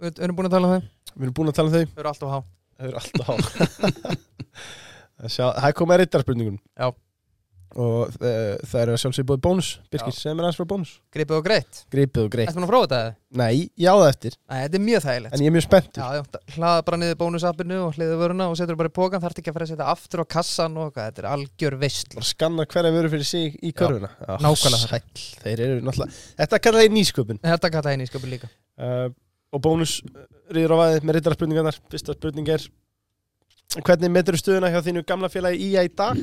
[0.00, 0.88] Við erum búin að tala um þau.
[1.12, 1.92] Við erum búin að tala um þau.
[1.92, 2.40] Þau eru alltaf há.
[2.80, 3.34] Það eru alltaf á
[5.28, 6.88] Sjá, Það kom að rittarspurningum Já.
[7.78, 9.68] Og uh, það eru að sjálfsögðu búið bónus.
[9.92, 10.94] Birkir, segð mér aðeins frá bónus.
[11.14, 11.82] Gripið og greitt.
[11.94, 12.48] Gripið og greitt.
[12.50, 13.12] Ertu búin að prófa þetta eða?
[13.38, 14.36] Nei, já það eftir.
[14.40, 15.36] Nei, þetta er mjög þægilegt.
[15.36, 16.02] En ég er mjög spenntur.
[16.02, 19.38] Já, já, hlaða bara niður bónusappinu og hliðu vöruna og setur bara í pókan, þarf
[19.38, 22.30] ekki að fara að setja aftur á kassan og eitthvað, þetta er algjör veist Bara
[22.32, 24.10] skanna hverja vöru fyrir sig í körfuna.
[24.18, 24.90] Já, nákvæmlega.
[24.90, 27.42] Sæll, þeir eru náttúrulega Þetta kallar þeir nýsköpun.
[27.46, 28.50] Þetta kalla henni í sköpun líka.
[28.80, 29.12] Uh,
[29.50, 29.96] Og bónus
[30.54, 32.66] rýður á vaðið með rittarspurningarnar Fyrsta spurning er
[33.80, 36.18] Hvernig metur stöðuna hjá þínu gamla félagi IA í dag?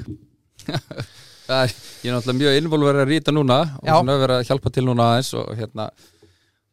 [1.48, 1.74] Það er,
[2.04, 3.94] ég er náttúrulega mjög innvolverið að rýta núna og Já.
[3.96, 5.86] svona verið að hjálpa til núna aðeins og hérna,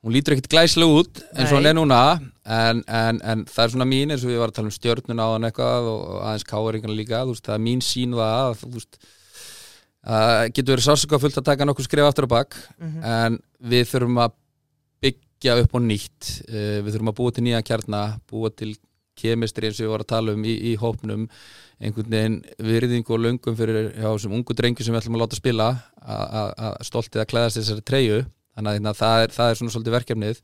[0.02, 2.00] hún lítur ekkert glæslega út eins og hún er núna
[2.42, 5.28] en, en, en það er svona mín eins og við varum að tala um stjörnuna
[5.30, 8.56] á hann eitthvað og aðeins káaringana líka, þú veist, það er mín sín það að,
[8.64, 8.98] þú veist
[10.18, 12.98] að getur verið sásöka fullt að taka nokkuð skrif aftur á bak Mhm.
[13.14, 14.34] en við þurfum að
[15.40, 18.74] byggja upp og nýtt uh, við þurfum að búa til nýja kjarna búa til
[19.18, 21.26] kemistri eins og við varum að tala um í, í hópnum.
[21.84, 25.38] Einhvern veginn virðingu og löngum fyrir já, sem ungu drengi sem við ætlum að láta
[25.38, 25.68] spila
[26.02, 28.20] að- stoltið að klæðast þessari treyju.
[28.54, 30.40] Þannig að hérna, það, er, það er svona svolítið verkefnið.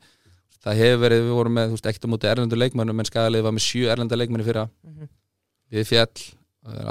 [0.61, 3.65] Það hefur verið, við vorum með ekkert á móti erlendu leikmannum en skagalið var með
[3.65, 4.67] sjö erlenda leikmanni fyrra.
[4.87, 5.09] Mhm.
[5.71, 6.23] við fjall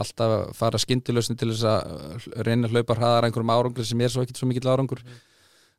[0.01, 4.25] alltaf fara skindilösni til þess að reyna að hlaupa hraðar einhverjum árangur sem er svo
[4.25, 5.03] ekkert svo mikill árangur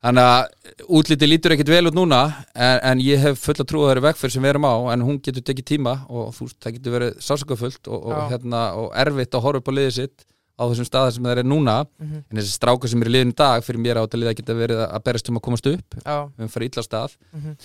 [0.01, 2.21] þannig að útliti lítur ekkert vel út núna
[2.55, 5.05] en, en ég hef fulla trú að það er vegferð sem við erum á en
[5.05, 9.37] hún getur tekið tíma og þú það getur verið sásökafullt og, og, hérna, og erfitt
[9.37, 10.25] að horfa upp á liðið sitt
[10.61, 11.77] á þessum staðar sem það er núna.
[12.01, 12.17] Mhm.
[12.29, 14.57] en þessi strákar sem er í liðin í dag fyrir mér á þetta liða geta
[14.57, 15.95] verið að berast um að komast upp.
[16.05, 17.15] Já, við höfum farið illa stað.
[17.33, 17.55] Mhm.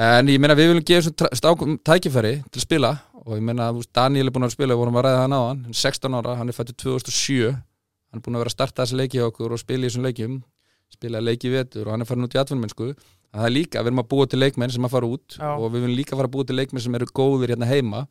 [0.00, 2.92] en ég meina við viljum gefa þessum strákum tækifæri til að spila.
[3.26, 5.60] Og ég meina Daniel er búin að spila, við vorum að ræða hann á hann
[5.64, 8.82] hann er 16 ára, hann er fættur 2007 hann er búin að vera að starta
[8.86, 10.42] þessi leiki hjá okkur og spila í þessum leikjum
[10.94, 12.92] spila leiki vetur og hann er farin út í atvinnmennsku
[13.30, 15.50] það er líka, við erum að búa til leikmenn sem að fara út Já.
[15.52, 18.04] og við viljum líka fara að búa til leikmenn sem eru góðir hérna heima.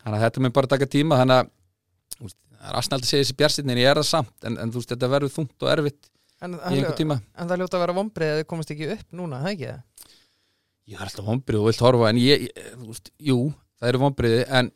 [0.00, 1.50] Þannig að þetta mun bara taka tíma þannig að
[2.22, 4.72] veist, það er aðsnælt að segja þessi bjartsinni en ég er það samt en, en
[4.72, 6.08] þú veist, þetta verður þungt og erfitt
[6.40, 7.18] en, í einhver en, tíma.
[7.36, 9.76] en það ljóta að vera vombrið að þið komast ekki upp núna, það ekki?
[10.86, 13.38] Ég er alltaf vombrið og vilt horfa en ég, ég veist, jú,
[13.76, 14.72] það eru vombriði en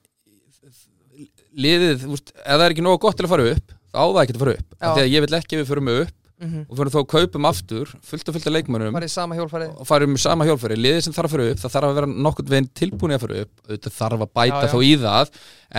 [1.57, 4.35] liðið, veist, ef það er ekki nógu gott til að fara upp þá það ekki
[4.37, 6.61] að fara upp, því að ég vil ekki að við förum upp Mhm.
[6.71, 8.93] og fyrir þá að kaupum aftur fullt og fullt af leikmönnum.
[8.97, 11.59] Var í sama hjólfari og farum með sama hjólfæri, liðið sem þarf að fara upp
[11.61, 13.53] það þarf að vera nokkurt veginn tilbúin að fara upp.
[13.69, 14.73] Auðvitað þarf að bæta Já, já.
[14.73, 15.31] þó í það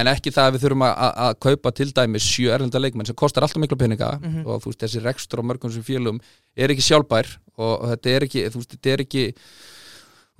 [0.02, 0.94] en ekki það að við þurfum að,
[1.26, 4.12] að- kaupa til dæmis sjö erlenda leikmenn sem kostar alltaf miklu peninga.
[4.22, 4.46] Mhm.
[4.46, 6.20] og þú veist, þessi rekstur á mörgum sem félum
[6.56, 7.28] er ekki sjálfbær
[7.58, 9.34] og, þetta er ekki, þú veist, þetta er ekki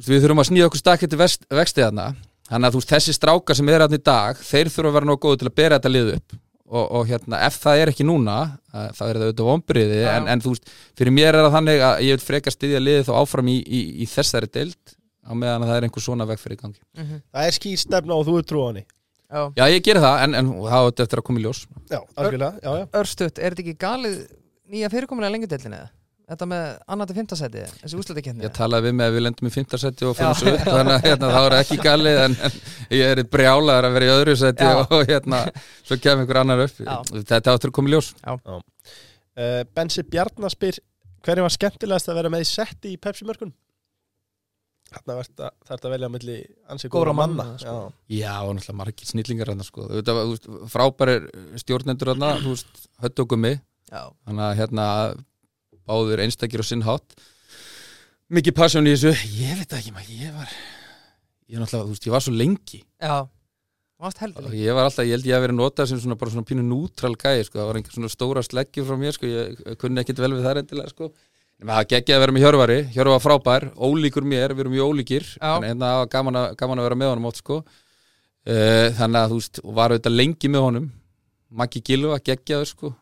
[0.02, 2.16] þú við þurfum að snýða okkur stakk til vextið þarna.
[2.52, 5.06] Þannig að þú veist, þessi strákar sem er þarna í dag þeir þurfa að vera
[5.10, 6.34] nóg góðu til að bera þetta lið upp
[6.72, 8.38] og, og hérna, ef það er ekki núna
[8.72, 10.10] uh, þá er það auðvitað vombriði Já.
[10.18, 13.06] en, en þú veist, fyrir mér er það þannig að ég vil freka styðja liðið
[13.10, 16.58] þá áfram í, í, í þessari deild á meðan að það er einhver svona vegferð
[16.58, 17.22] í gangi Mhm.
[17.36, 18.86] Það er skýr stefna og þú er trú á henni
[19.32, 19.42] Já.
[19.56, 22.54] Já, ég geri það, en, en það þetta eftir að koma í ljós Já, algjörlega,
[22.66, 24.18] já, já Örstutt, er þetta ekki galið
[24.72, 25.92] nýja fyrirkomulega lengjadildinni eða?
[26.32, 29.52] Þetta með annar til fimmtasæti, þessi úslættikefni Ég talaði við mig að við lendum í
[29.52, 32.54] fimmtarsætti og fyrir svo upp þannig að hérna, það var ekki galið en, en
[32.96, 34.78] ég er brjálaður að vera í öðru sætti Já.
[34.86, 35.42] og hérna,
[35.90, 36.94] svo kemur einhver annar upp Já.
[37.34, 38.62] Þetta áttur að koma í ljós uh,
[39.76, 40.80] Bensi Bjarnar spyr
[41.26, 43.52] hverju var skemmtilegast að vera með í setti í Pepsi mörkun?
[44.92, 46.38] Þarna var þetta, að velja á milli
[46.72, 47.76] ansi Góðra manna manna, sko.
[48.12, 49.88] Já, Já, og náttúrulega margir snillingar sko.
[50.72, 51.28] Frábærir
[51.60, 53.54] stjórnendur þú veist, hött og gummi
[53.92, 54.88] Já, þannig að hérna
[55.92, 57.20] báður einstakir og sinnhátt
[58.32, 59.12] mikið passion í þessu
[59.42, 60.50] ég veit ekki maður, ég var
[61.52, 63.16] ég, náttúrulega, þú veist, ég var svo lengi já
[64.02, 66.32] Varst heldur og ég var alltaf, ég held ég að vera notað sem svona bara
[66.34, 67.60] svona pínu nútral gæði sko.
[67.60, 69.28] það var einhver svona stóra sleggju frá mér sko.
[69.30, 71.10] ég, kunni ekkit vel við það endilega sko.
[71.62, 74.90] en það geggjaði að vera með Hjörvari, Hjörvar var frábær ólíkur mér, við erum mjög
[74.96, 75.28] ólíkir
[75.62, 77.60] en hérna var gaman, að- gaman að vera með honum oft sko.
[77.62, 80.90] uh, þannig að þú veist var auðvitað lengi með honum
[81.62, 82.96] Maggi Gilva, geggjaður sko.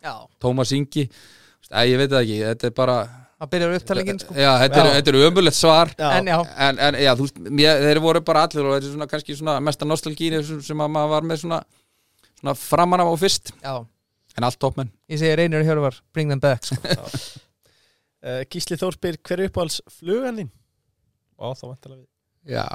[1.69, 2.95] Æ, ég veit það ekki, þetta er bara
[3.40, 4.34] það byrjar upptalingin sko.
[4.36, 5.91] Já, þetta er, þetta er ömulegt svar.
[5.99, 6.38] Já, En já,
[6.68, 9.36] en, en já, þú veist, mér, þeir voru bara allir og þetta er svona kannski
[9.38, 11.60] svona mesta nostalgíni sem, sem að maður var með svona,
[12.41, 13.76] svona framan af á fyrst, já.
[14.40, 16.77] En allt toppmenn Ég segi Reynir Hjörvar, bring them back sko.
[18.26, 20.52] uh, Gísli Þór spyr hverju uppáhalds flugan þín?
[21.40, 22.10] Ó, þá vantalega við.
[22.56, 22.65] Já,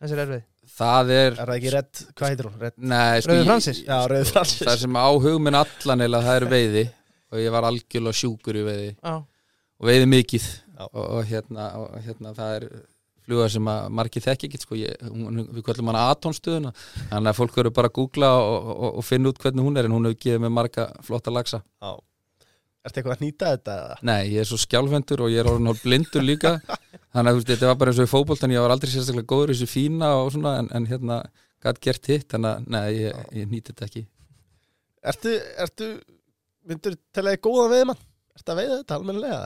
[0.00, 0.42] Þessi er erfið.
[0.74, 2.54] Það er Er það ekki redd, hvað heitir hún?
[2.60, 3.78] Redd, nei, sko, Rauði ég- Francis?
[3.84, 4.62] já, Rauði Francis.
[4.68, 6.84] Það sem á hugminn allan eða það er veiði
[7.34, 8.90] og ég var algjörlega sjúkur í veiði.
[9.02, 9.14] Já,
[9.80, 10.48] og veiði mikið.
[10.74, 10.88] Já.
[10.88, 12.64] og, og, hérna, og hérna það er
[13.24, 16.72] fluga sem að margir þekki ekki sko, ég, hún, við kvöldum hana atónstöðuna
[17.12, 19.88] þannig að fólk verður bara að googla og, og, og finna út hvernig hún er
[19.88, 21.94] en hún hefur gefið með marga flotta lagsa Já.
[22.84, 23.94] Ertu eitthvað að nýta þetta eða?
[24.04, 26.50] Nei, ég er svo skjálfendur og ég er orðin hálf blindur líka.
[27.16, 29.56] Þannig að þetta var bara eins og í fótboltan ég var aldrei sérstaklega góður í
[29.56, 31.16] þessu fína og svona en, en hérna,
[31.64, 32.26] gætt gert hitt.
[32.34, 34.02] Þannig að, nei, ég, ég nýti þetta ekki.
[35.14, 35.32] Ertu,
[35.64, 35.88] ertu,
[36.68, 38.00] myndur til að góða við mann?
[38.34, 39.42] Ertu að veiða þetta almennilega?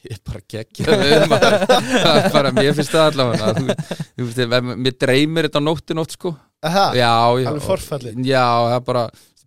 [0.00, 0.84] Ég er bara geggja
[2.04, 3.74] Það er bara, mér finnst það allavega.
[4.80, 6.32] Mér dreymir þetta á nótti nótt sko.
[6.64, 7.10] Aha, Já,
[7.40, 8.22] já alveg forfallið.
[8.24, 9.02] Já, það er bara,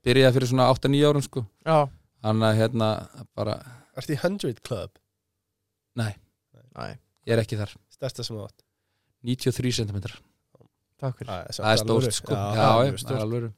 [0.06, 1.46] byrjaði fyrir svona 8-9 árum sko.
[1.66, 1.78] Já,
[2.24, 2.90] Þannig að hérna,
[3.36, 3.56] bara,
[4.00, 4.94] ertu í 100 Club?
[6.00, 6.08] næ,
[7.28, 7.74] ég er ekki þar.
[7.94, 8.64] Stærsta sem þú átt?
[9.28, 10.00] 93 cm,
[11.02, 11.30] takk fyrir.
[11.30, 12.38] Það það er stórt sko.
[12.38, 13.50] Já, já, já, það er alveg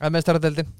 [0.00, 0.72] Það er mestaradeldin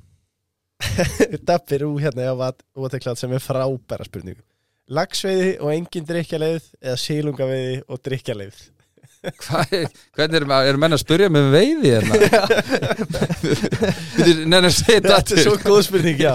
[1.48, 4.42] Dabbir úr hérna ég var óteklað sem er frábæra spurningu
[4.90, 8.60] Lagsveiði og engin drikkjaleið eða sílungaveiði og drikkjaleið
[9.76, 12.20] er, hvernig er, er menn að spyrja með veiði hérna?
[14.48, 16.32] Nenni að segja Þetta er þetta svo góð spurning, já.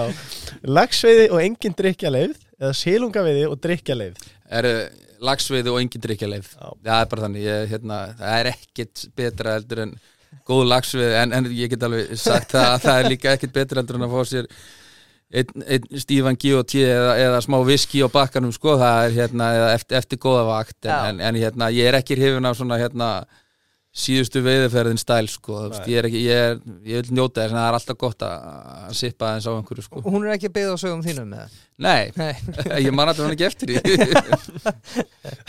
[0.62, 4.70] Lagsveiði og engin drikkjaleið eða sílungaveiði og drikkjaleið Er
[5.26, 6.68] lagsveiði og engin drikkjaleif Já.
[6.86, 9.96] Það er bara þannig, ég, hérna, það er ekkit betra heldur en
[10.48, 13.82] góð lagsveiði en, en ég get alveg sagt það að það er líka ekkit betra
[13.82, 14.50] heldur en að fá sér
[15.36, 16.82] einn ein stífan G.O.T.
[16.86, 20.86] eða, eða smá viski á bakkanum sko, það er hérna eða eftir, eftir góða vakt
[20.86, 23.10] en, en, en hérna, ég er ekki hrifin af svona hérna
[23.96, 25.78] síðustu veiðiferðin stæl sko, Nei.
[25.88, 28.90] ég er ekki, ég, er, ég vil njóta þess en það er alltaf gott að,
[28.98, 30.02] sippa aðeins á einhverju sko.
[30.04, 32.34] Hún er ekki byggð á sögum þínum með Nei, Nei,
[32.84, 33.80] ég man það var ekki eftir því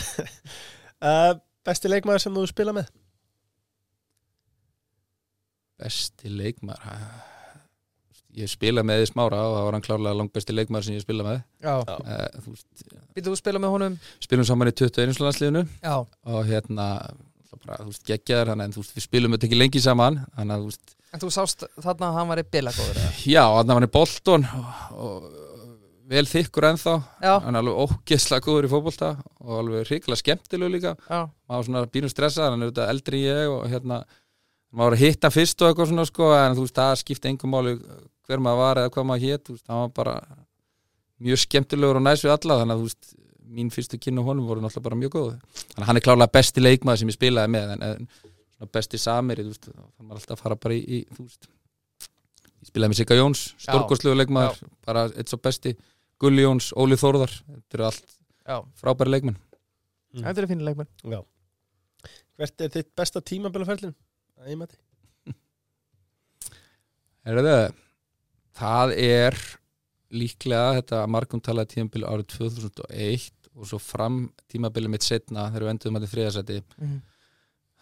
[1.12, 1.36] uh,
[1.68, 2.88] Besti leikmaður sem þú spila með?
[5.78, 6.98] Besti leikmaður ha,
[8.38, 11.02] Ég spila með því smára og það var hann klárlega langt besti leikmaður sem ég
[11.02, 11.40] spila með.
[11.66, 12.84] Uh, þú veist,
[13.16, 13.96] Býttu þú spila með honum?
[14.22, 15.18] Spilum saman í 21.
[15.26, 15.64] landsliðinu.
[15.90, 16.86] Og hérna
[17.68, 20.54] bara, þú veist, geggjaður hann en þú veist, við spilum þetta ekki lengi saman að
[20.54, 23.12] þú veist, en þú sást þarna að hann var í bilagóður eða?
[23.24, 24.70] já, þannig að hann er Bolton og,
[25.08, 25.28] og
[26.08, 26.94] vel þykkur ennþá.
[27.24, 29.10] Já, hann er alveg ógeðslega góður í fótbolta
[29.44, 30.94] og alveg hrikalega skemmtilegu líka.
[31.08, 34.02] Já, maður var svona bínum stressað, hann er auðvitað eldri en ég og hérna,
[34.72, 37.54] maður var að hitta fyrst og eitthvað svona sko, en þú veist, það skipti engum
[37.54, 37.74] máli
[38.28, 40.16] hver maður var eða hvað maður hét, þú veist, hann var bara
[41.28, 43.12] mjög skemmtilegur og næs við alla þannig að þú veist,
[43.58, 45.30] mín fyrstu kynnu honum voru náttúrulega bara mjög góð.
[45.62, 48.10] Þannig að hann er klárlega besti leikmaður sem ég spilaði með en, en
[48.58, 51.48] svona besti samir þú veist, þannig maður alltaf að fara bara í, í þú veist
[51.48, 55.78] ég spilaði með Sigga Jóns, stórkostlegu leikmaður bara eitt svo besti,
[56.20, 58.18] Gulli Jóns, Óli Þórðar þetta eru allt
[58.48, 59.40] Já, frábæri leikmenn.
[60.16, 60.88] Þetta fínir leikmenn.
[61.12, 61.20] Já.
[62.38, 63.92] Hvert er þitt besta tímabilaferlin?
[64.38, 64.78] Það er mati.
[67.28, 67.56] Heyrðu,
[68.56, 69.38] það er
[70.16, 75.72] líklega þetta margum talaði tímabil árið 2001 og svo fram tímabilið mitt setna þegar við
[75.74, 76.96] enduðum að þetta þriðasæti mm.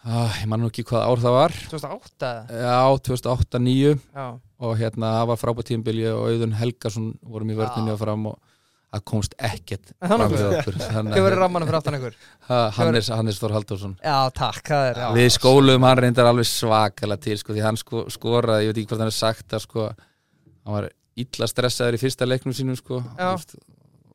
[0.08, 2.32] ah, ég man nú ekki hvað ár það var 2008
[2.64, 2.80] já,
[3.10, 4.26] 2008-2009 Já,
[4.66, 7.96] og hérna það var frábært tímabili og Auðun Helgason vorum í vörninni Já.
[7.96, 8.55] og fram og
[8.94, 12.14] það komst ekkert það Þau að- verður rammanum fyrir aftan ykkur?
[12.48, 13.96] Ha, Hannes, Hannes Þór Halldórsson.
[14.04, 15.08] Já, takk, það er já.
[15.18, 18.92] við skóluðum hann reyndar alveg svakalega til sko, því hann sko, skoraði, ég veit ekki
[18.92, 23.02] hvað hann er sagt að sko, hann var illa stressaður í fyrsta leiknum sínum sko,
[23.18, 23.56] veist,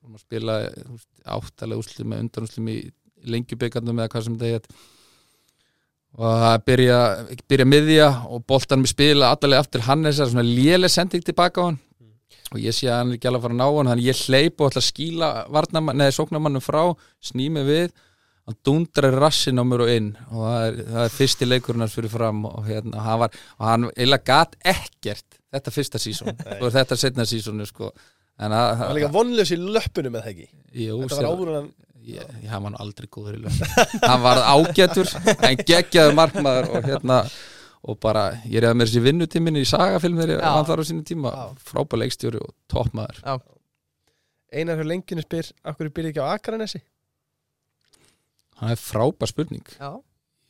[0.02, 2.80] og maður spila þú veist, áttalega úslim með undanúslim í
[3.35, 4.68] lengjubikandum eða hvað sem þetta heit
[6.18, 6.98] og það byrja,
[7.52, 11.65] byrja miðja og boltan með spila allalega aftur Hannes er svona léleg sending tilbaka á
[11.69, 11.80] hann
[12.52, 14.22] og ég sé að hann er ekki alveg að fara að ná hann þannig ég
[14.28, 16.82] hleyp og ætla að skíla sóknarmannum frá,
[17.23, 17.94] snými við.
[18.49, 21.94] Hann dundrar rassin á mér og inn og það er, það er fyrsti leikurinn hans
[21.95, 26.68] fyrir fram og hérna, hann var og hann eiginlega gat ekkert þetta fyrsta sísón og
[26.76, 27.91] þetta setna sísónu sko.
[28.41, 30.48] Það var líka vonlaus í löppunum með það ekki.
[30.88, 31.72] jú, Þetta var hann...
[32.02, 33.60] ég, ég hann var nú aldrei góður í lög
[34.02, 37.19] hann var ágætur, en geggjaði markmaður og hérna
[37.81, 40.51] og bara, ég reyða með þessi vinnutíminni í sagafilm þegar ég Já.
[40.53, 41.33] vann þar á sínum tíma.
[41.65, 43.21] Frábæð leikstjóri og toppmaður.
[44.51, 46.81] Einar hjá lenginu spyr, akkur byrja ekki á Akranessi?
[48.61, 49.67] hann er frábæð spurning.
[49.79, 49.91] Já,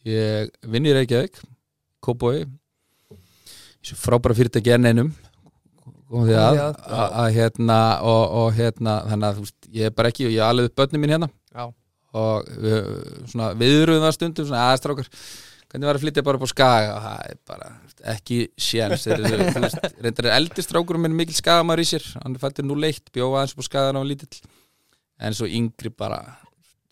[0.08, 1.40] ég vinn í Reykjavík
[2.04, 2.44] Kóboi
[3.82, 5.12] frábæra fyrirtæki enn einum.
[6.12, 9.88] Kom því að, að, að, að hérna og, og hérna, þannig að þú veist, ég
[9.88, 11.30] er bara ekki ég er alveg upp börnum mín hérna.
[11.56, 11.64] Já,
[12.22, 12.90] og við,
[13.32, 15.10] svona viðröðum það stundum svona aðstrákar,
[15.72, 17.70] hvernig var að flytja bara upp á skaga og það er bara
[18.16, 22.06] ekki séns, þeir eru, þú veist, reyndar er eldri strákurum minn mikil skagamar í sér
[22.22, 24.42] hann er fættur nú leitt, bjóða aðeins upp á skagan á lítill
[25.22, 26.22] en svo yngri bara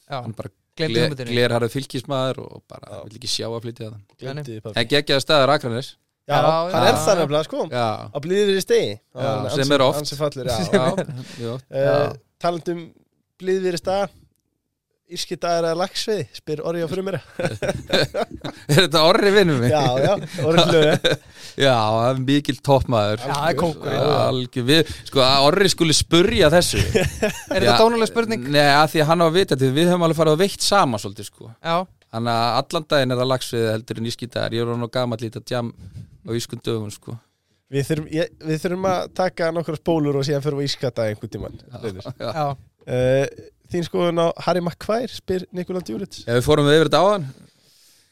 [0.10, 3.00] já hann bara Gleymdi gler, glerharðu fylgismæður og bara Já.
[3.04, 5.90] vil ekki sjá að flytja það en geggjaði staður Akranes
[6.30, 6.90] Já, Já, hann já.
[6.92, 7.62] er það nefnilega, sko.
[7.74, 8.90] já, Á blíðir í stegi.
[9.18, 10.12] Já, sem er oft.
[11.42, 11.54] Já.
[11.74, 12.84] Uh, talandum
[13.42, 14.14] blíðir í stað,
[15.10, 17.18] írski dagar eða lagsvið, spyr Orri á frumir.
[18.70, 19.74] er þetta orri vinnum mig?
[19.74, 20.14] já, já,
[20.46, 21.14] Orri hlöðu.
[21.60, 26.80] Já, það er mikil toppmaður Já, það er við, sko, að Orri skuli spurja þessu
[27.56, 28.46] Er þetta dónuleg spurning?
[28.54, 30.68] Nei, að því að hann á að vita því við höfum alveg farið að veitt
[30.68, 31.80] sama svolítið, sko Já,
[32.10, 35.20] Þannig að allan daginn er það lagsvið heldur en ískitaðar Ég er hann á gamall
[35.26, 37.18] lítið að jam á ískun dögum, sko
[37.70, 41.30] Við þurfum, ég, við þurfum að taka nokkra spólur og síðan fyrir við ískata einhvern
[41.36, 41.60] tímann.
[43.70, 46.24] Þín skoðun á Harry McQuire, spyr Nikola Djúrits.
[46.26, 47.30] Ef við fórum við yfir þetta á hann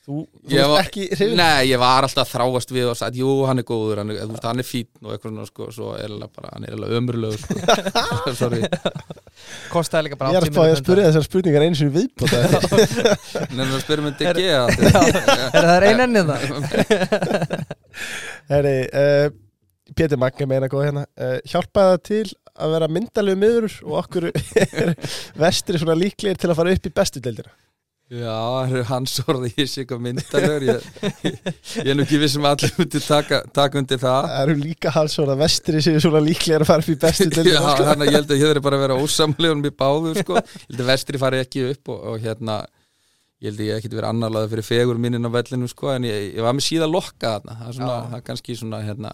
[0.08, 1.34] Þú, þú var- ekki hrifin.
[1.36, 4.30] Nei, ég var alltaf þráast við og sagt, jú, hann er góður, hann er, þú
[4.38, 6.94] veist, hann er fín og eitthvað svona, sko, svo er hann bara, hann er alveg
[6.96, 8.62] ömurlegur, sko Sorry,
[9.74, 12.40] kostaði líka bara Ég er að 80 spá að spyrja þessar spurningar eins og viðbóta.
[13.58, 14.80] nefnir að spyrja Já, að-
[15.60, 17.68] Er það ein ennið það?
[18.48, 19.28] Herri, uh,
[19.98, 21.04] Pétur Magga meina góð hérna.
[21.20, 24.30] Uh, hjálpaði það til að vera myndalegu miður og okkur
[24.84, 24.94] er
[25.40, 27.54] vestri svona líklegir til að fara upp í bestu deildina.
[28.08, 30.86] Já, hans orði, ég sé eitthvað myndalegur ég,
[31.28, 31.42] ég,
[31.84, 35.18] er nú ekki vissum að allir myndi taka, taka undir það Það eru líka hans
[35.18, 37.74] svona vestri séu svona líklegir að fara upp í bestu Já, deildina.
[37.74, 37.88] sko.
[37.90, 40.56] þannig að ég held að ég þurfi bara að vera ósamlegun með báður, sko Ég
[40.70, 42.58] held að vestri fari ekki upp og, og hérna
[43.38, 46.24] ég held að ég ekkit verið annarlaði fyrir fegur minnin á vellinu, sko, en ég,
[46.38, 48.08] ég var með síða lokka þarna, það er svona, Já.
[48.12, 49.12] það er kannski svona, hérna.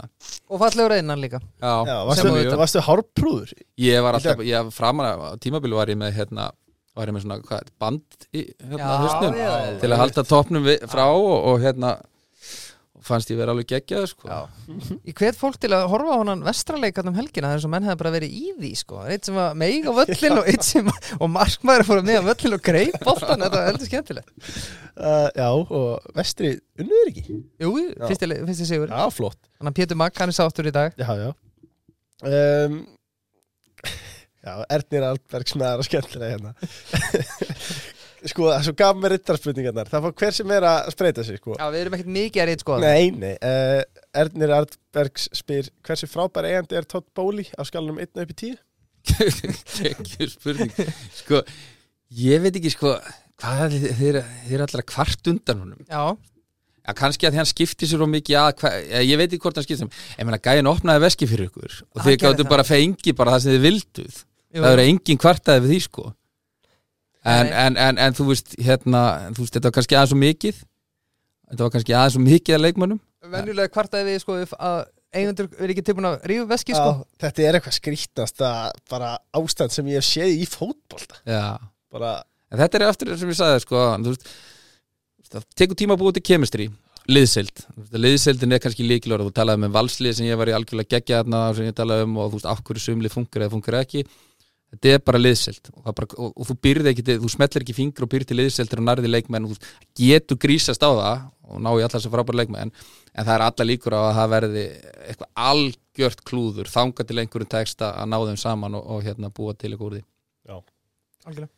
[0.50, 1.42] Og fallegur einan líka.
[1.60, 2.34] Já, Já, varstu,
[2.64, 3.54] varstu hárprúður?
[3.84, 6.48] ég var alltaf, ég framan á tímabili var ég með, hérna
[6.96, 8.02] var ég með svona, hvað, band
[8.32, 9.38] í, hérna, Já, hausnum?
[9.42, 9.52] já,
[9.82, 11.96] til að halda topnum frá og, og hérna
[13.04, 14.30] fannst ég vera alveg geggjað sko.
[14.30, 14.40] Já.
[15.10, 18.00] Ég hvet fólk til að horfa á honan vestraleik um helgina þar sem menn hefði
[18.02, 19.02] bara verið í því sko.
[19.06, 20.90] eitt sem var meig á völlin og eitt sem
[21.20, 24.34] og markmaður fór með á völlin og greip boltan, þetta var heldur skemmtilegt
[24.94, 27.24] Uh, já, og vestri unnuður ekki?
[27.64, 27.70] Jú,
[28.04, 29.40] fyrsti, fyrsti sigur Já, flott.
[29.58, 31.32] Þannig að Pétur Magg, hann er sáttur í dag Já, já.
[32.30, 32.76] Um,
[34.46, 36.54] já, Ernir Albergs með aðra skemmtilega hérna.
[38.32, 39.90] sko, það er svo gaf með rittarspurningarnar.
[39.92, 41.56] Það fór hver sem er að spreita sig, sko.
[41.60, 43.34] Já, við erum ekkert mikið að reynd skoða Nei, nei.
[43.40, 48.38] Uh, Ernir Albergs spyr hversu frábær eigandi er Todd Bowley á skalunum 1 upp í
[48.44, 48.60] 10?
[49.80, 50.72] geggjur spurning.
[51.18, 51.42] Sko,
[52.24, 52.94] ég veit ekki sko
[53.42, 55.84] hvað er- þeir þeir að kvart undan honum?
[55.90, 56.16] Já,
[56.84, 59.40] Já, kannski að því hann skipti sér of mikið að hva, ég, ég veit ekki
[59.46, 60.02] hvort hann skipti sér.
[60.20, 63.54] Ég meina, gæðin opnaði veski fyrir ykkur og þið gáttu bara fengi bara það sem
[63.56, 64.18] þið vilduð.
[64.54, 66.04] Jú, það eru engin kvartaði við því sko
[67.24, 69.04] en, en, en, en þú veist hérna,
[69.36, 70.60] þú veist, þetta var kannski aðeins svo mikið.
[71.52, 73.02] Þetta var kannski aðeins svo mikið að leikmönnum.
[73.34, 74.78] Venjulega kvartaði við sko að
[75.14, 76.90] eigendur er ekki tilbúin að rífa veski sko.
[76.90, 78.54] Já, þetta er eitthvað skrítnasta
[78.92, 81.20] bara ástand sem ég hef séð í fótbolta.
[81.30, 81.60] Já,
[81.94, 82.16] bara,
[82.52, 84.34] en þetta er eftir sem ég sagði sko, þú veist,
[85.30, 86.68] það tekur tíma að búið til kemistri
[87.12, 87.64] liðsild,
[88.00, 91.42] liðsildin er kannski líkilor þú talaði með valslið sem ég var í algjörlega geggja þarna
[91.58, 94.04] sem ég talaði um og þú veist af hverju sumlið funkar eða funkar ekki
[94.74, 97.64] þetta er bara liðsild og, það bara, og, og þú byrði ekki, til- þú smellir
[97.66, 99.46] ekki fingur og byrði til liðsildir og nærði leikmenn.
[99.48, 99.72] Og þú
[100.02, 101.24] getur grísast á það
[101.54, 104.32] og ná í allar sem frábæra leikmenn en það er alla líkur á að það
[104.34, 104.64] verði
[105.08, 109.54] eitthvað algjört klúður þanga til einhverjum texta að ná þeim saman og, og hérna búa
[109.54, 110.04] til eitthvað úr því.
[111.24, 111.52] Algjörlega.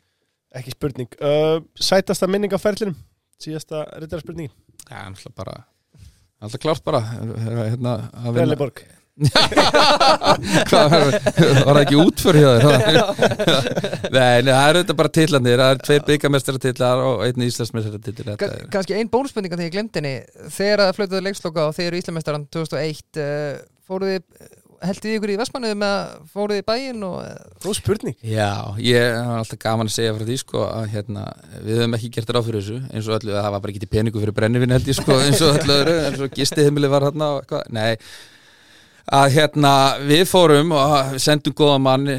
[0.60, 1.16] ekki spurning.
[1.20, 2.98] Uh, Sætasta minning á ferlinum
[3.42, 4.52] síðasta rittara spurningin
[4.86, 5.56] Já, alltaf bara
[6.44, 8.84] alltaf klárt bara hérna, að vinna- Brelliborg
[10.70, 12.98] Hvað var var það ekki útför hjá þér?
[14.16, 18.42] Nei, nei, það eru þetta bara tillandir það eru tveir byggamestaratillar og einn íslandsmestaratillir þetta
[18.44, 20.14] Ka- er kannski ein bónusspurninga þegar ég glemdi henni.
[20.58, 24.20] Þegar að flötuðu leiksloka og þeir eru Íslamestaran 2001 uh, fóruð
[24.86, 27.16] þið ykkur í Vestmannuðu með að fóruð þið í bæinn og
[27.64, 28.18] Góð spurning.
[28.28, 28.52] Já,
[28.84, 31.24] ég er alltaf gaman að segja frá því sko að hérna,
[31.64, 33.84] við höfum ekki gert ráð fyrir þessu eins og öllu, að það var bara ekki
[33.86, 36.30] til peningu fyrir brennivinn held ég sko, eins og öllu öðru eins og
[39.14, 39.72] að hérna,
[40.02, 42.10] við fórum og sendum góða mann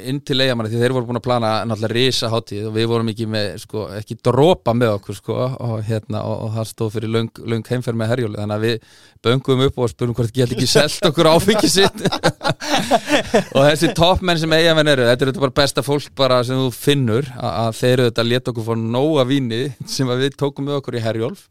[0.00, 3.10] inn til eigamanni því þeir voru búin að plana náttúrulega risa hátíð og við vorum
[3.12, 7.12] ekki með, sko, ekki dropa með okkur sko og hérna, og, og það stóð fyrir
[7.16, 8.88] löng, löng heimferð með herjóli þannig að við
[9.26, 12.04] böngum upp og spurum hvort geta ekki selt okkur áfengi sitt.
[13.56, 16.70] Og þessi toppmenn sem eigamenn eru þetta er þetta bara besta fólk bara sem þú
[16.72, 20.80] finnur að, þeir eru þetta að leta okkur fór nóga víni sem við tókum með
[20.80, 21.44] okkur í Herjólf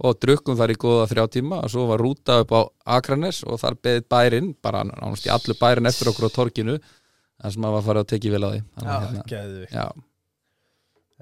[0.00, 2.60] og drukkum þar í góða þrjá tíma og svo var rúta upp á
[2.96, 7.54] Akranes og þar beðið bærin, bara nánast í allu bærin eftir okkur á torkinu þar
[7.54, 8.60] sem að var farið að tekið vel á því.
[8.76, 9.86] Þannig, að, hérna, já,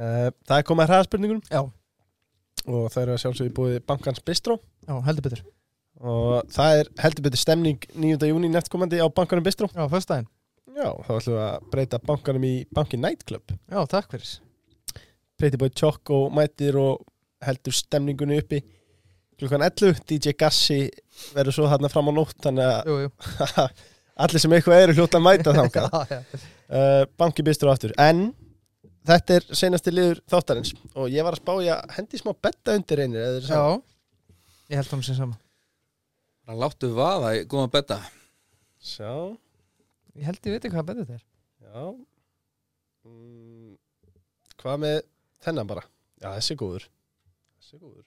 [0.00, 1.62] uh, Það er komið að hraðspurningunum já,
[2.66, 5.46] og það eru að sjálfsögðu búið Bankans Bistró já, heldur betur.
[6.00, 8.28] Og það er heldur betur stemning 9.
[8.30, 10.30] júni næstkomandi á Bankanum Bistró Já, fyrstæðin
[10.80, 13.52] Já, þá ætlum við að breyta bankanum í Bankin Nightclub.
[13.68, 14.30] Já, takk fyrir.
[15.40, 17.02] Pretty Boy Chock og mætir og
[17.46, 18.60] heldur stemningunni uppi.
[19.40, 20.82] Klukkan 11, DJ Gassi
[21.32, 23.10] verður svo þarna fram á nótt þannig að Jú, jú.
[24.24, 25.86] allir sem eitthvað eru hljóta að mæta þangað.
[25.96, 26.42] Já, já.
[26.68, 27.94] uh, Banki Bistró aftur.
[28.00, 28.26] En
[29.08, 32.76] þetta er senasti liður þáttarins og ég var að spá ég að hendi smá betta
[32.76, 33.62] undir einir eða já
[34.70, 35.34] Ég held hún sem sama.
[36.46, 37.96] Bara láttu vaða í góðan betta.
[38.78, 39.10] Sjá,
[40.14, 41.24] Ég held ég veit ekki hvað betur þetta er.
[41.64, 41.82] Já.
[43.08, 43.74] Mm,
[44.60, 44.96] Hvað með
[45.46, 45.82] þennan bara?
[46.20, 46.86] Já, þessi er góður
[47.70, 48.06] Þessi er góður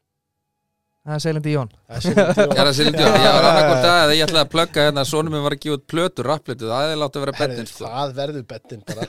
[1.04, 4.42] Það er seglandi Jón Þessi er er að sildi ég var annarkvort að ég ætlaði
[4.44, 5.06] að plugga hérna.
[5.08, 7.88] Sonum minn var að gefa út plötur, rapplötu það er láttu að vera bettin sko.
[7.92, 9.08] Það verður bettin bara.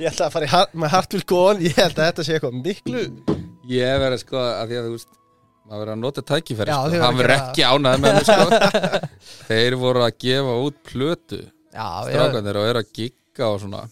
[0.00, 2.58] Ég ætla að fara í har með Hartvill góðan Ég held að þetta sé eitthvað
[2.60, 3.02] miklu
[3.72, 5.14] Ég verið sko að því að þú veist
[5.66, 7.02] maður verið að nota tækifæri Já, sko.
[7.02, 9.00] hann verið ekki ánæði með mig sko.
[9.50, 11.40] þeir voru að gefa út plötu.
[11.76, 13.82] Strákanir og eru að gigga og svona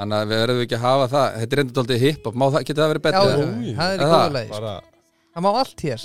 [0.00, 1.36] þannig að við verðum ekki að hafa það.
[1.40, 3.94] Þetta er endur dálítið hip-hop, má það, getur það verið já, betur já, Jú, það
[3.94, 4.74] er í Er góðu leið bara
[5.30, 6.04] Það má allt hér.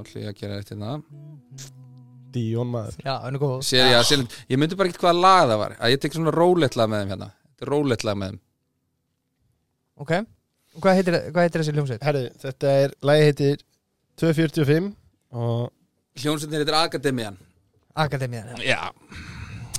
[0.00, 0.92] Ætlum ég að gera eitt hérna.
[2.30, 3.00] Díón maður.
[3.02, 5.74] Já, henni góð Sér, já, sér, ég myndi bara ekki hvaða lag það var.
[5.80, 7.28] Að ég tek svona róletlag með þeim hérna.
[7.50, 8.40] Þetta er róletlag með þeim.
[10.00, 10.14] Ok.
[10.70, 12.06] Og Hvað heitir, hvað heitir þessi hljómsveit?
[12.06, 13.62] Herri, þetta er Lægi heitir
[14.22, 14.90] 245
[15.34, 17.38] Og hljómsveitin heitir Akademian
[17.98, 18.78] Akademíðan já,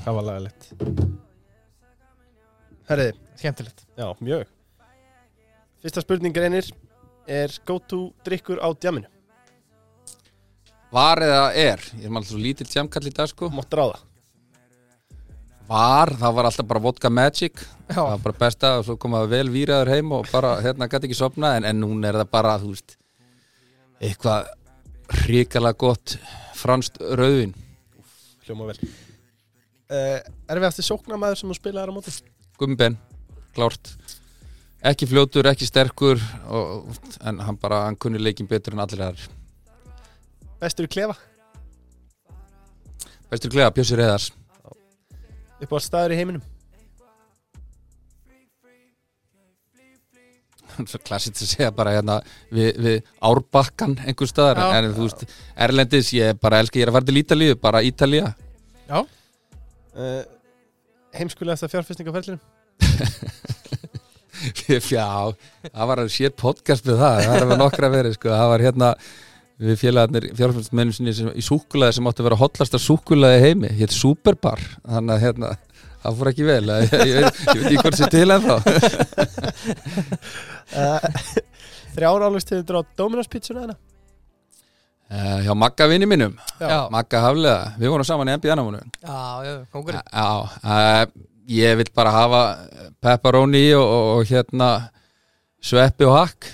[0.03, 0.71] það var lagalegt
[2.91, 3.09] Herri,
[3.39, 3.85] Skemmtilegt.
[3.97, 4.45] Já, mjög.
[5.81, 6.67] Fyrsta spurning reynir
[7.31, 9.07] Er go to drikkur á djaminu?
[10.91, 11.79] var eða er?
[12.01, 13.47] Ég er maður svo lítill jamkall í dag sko.
[13.55, 14.01] Mátt ráða.
[15.69, 17.61] Var, það var alltaf bara vodka magic.
[17.87, 20.89] Já, það var bara besta og svo kom það vel výraður heim og bara hérna
[20.91, 22.97] gæti ekki sopna en, en núna er það bara, þú veist
[24.03, 24.51] eitthvað
[25.21, 26.17] hrikalega gott
[26.59, 27.55] franskt rauðvin
[28.43, 28.77] Hljóma vel.
[29.91, 30.19] Uh,
[30.51, 32.11] Er við eftir sóknarmæður sem þú spilaðar á móti?
[32.61, 32.97] Gumben,
[33.55, 33.91] klárt
[34.91, 36.87] ekki fljótur, ekki sterkur og,
[37.25, 39.27] en hann bara, hann kunni leikin betur en allir þar
[40.61, 41.17] Bestur í klefa?
[43.31, 44.31] bestur klega, Bjössi Reðars
[45.61, 46.43] Upp á staður í heiminum?
[51.07, 52.19] klassið að segja bara hérna
[52.49, 54.67] við, við árbakkan einhver staðar Já.
[54.79, 55.25] en, þú veist,
[55.67, 58.35] Erlendis, ég bara elska ég er að fara til Ítalíu, bara Ítalía
[58.87, 59.01] já
[59.91, 60.23] Uh,
[61.17, 62.41] heimskulegasta fjárfesting á ferlinum?
[64.71, 65.33] Já,
[65.69, 68.31] það var að sér podcast með það, það er með nokkra verið sko.
[68.33, 68.89] það var hérna
[69.61, 73.93] við félagarnir fjárfæmstmennum sinni sem, í súkulaði sem átti að vera hotlasta súkulaði heimi hétt
[73.93, 75.51] Superbar, þannig að hérna
[76.01, 78.55] það fór ekki vel, ég, ég, ég, ég veit ekki hvort sér til en þá
[80.71, 81.03] Uh,
[81.95, 83.75] þrjár álust hefur á Dominos pizzuna hérna?
[85.11, 86.33] Uh, hjá Magga vinni mínum.
[86.61, 90.25] Já, Magga Haflega, við vorum saman í NBA-námunu já, já, kongurinn Já,
[90.63, 91.03] uh,
[91.51, 92.41] ég vil bara hafa
[93.03, 94.71] pepperoni og, og, og hérna
[95.61, 96.49] sveppi og hakk.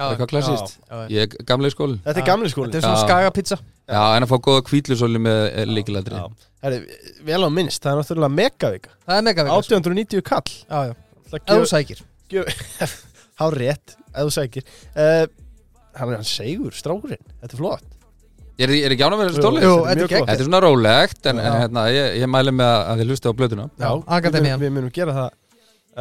[0.00, 1.08] Já, eitthvað klassist já, já.
[1.12, 3.56] ég er gamlega í skólinn Þetta er gamli skólinn Þetta er svona skagapizza.
[3.90, 6.24] Já, en að fá góða kvítlusóli með líkilætri Já.
[6.64, 6.78] Herri,
[7.26, 10.54] vel á minnst, það er náttúrulega megavika Það er mega vel 890 kall.
[10.70, 10.94] Já, já,
[11.30, 12.00] Það ef þú gjöf- sækir.
[12.32, 12.96] gjöf-
[13.40, 14.66] Há rétt, ef þú sækir.
[14.94, 15.24] Uh,
[16.00, 17.24] Hann er hann segur, strákurinn.
[17.42, 17.96] Þetta er flott
[18.60, 19.60] er, er ekki ánum með þessu Jú, stóli?
[19.64, 20.30] Jú, þetta er gegn gott.
[20.30, 23.38] þetta er svona rólegt en, en hérna, ég, ég mæli með að þið hlusta á
[23.38, 24.60] blöðuna Já, við, Akademían.
[24.62, 25.30] við munum gera það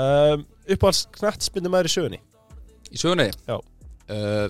[0.04, 0.46] um,
[0.76, 2.20] Uppáhalds knattspindum maður í sögunni
[2.90, 3.56] í sögunni Já.
[3.56, 4.48] uh,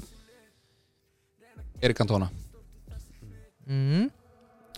[1.84, 2.27] Erik Cantona
[3.69, 4.10] mm.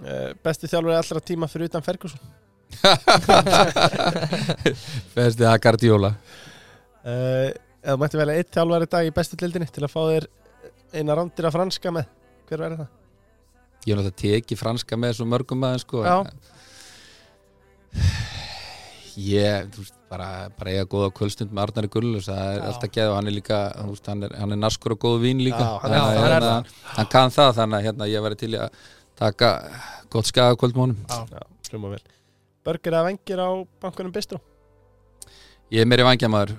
[0.04, 2.22] uh, Besti þjálfur allra tíma fyrir utan Ferguson
[5.16, 7.50] Festi það Guardiola uh,
[7.82, 10.28] Eða mætti velja eitt þjálfur í dag í bestu dildinni Til að fá þér
[10.92, 12.10] eina rándir af franska með
[12.52, 12.90] Hver verður það?
[13.86, 16.18] Ég er náttúrulega teki franska með svo mörgum aðeins sko Já.
[19.22, 22.66] Ég, þú veist, bara, bara eiga góða kvöldstund með Arnari Gullus, það er Já.
[22.70, 25.18] alltaf geð og hann er líka, þú veist, hann er, hann er naskur og góð
[25.26, 25.60] vín líka.
[25.60, 26.54] Já, hann að, hann hérna,
[26.96, 28.80] hann kann það, þannig að hérna, ég væri til að
[29.20, 29.52] taka
[30.14, 31.04] gott skaga kvöld með honum.
[31.12, 31.44] Já,
[31.74, 32.02] hljóma vel.
[32.66, 33.50] Burger eða vengir á
[33.84, 34.40] bankunum Bistro?
[35.72, 36.56] Ég er meiri vangjamaður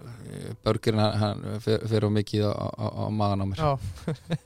[0.64, 3.60] hann, hann fer, fer á mikið á, á, á magan á mér.
[3.64, 4.40] Já,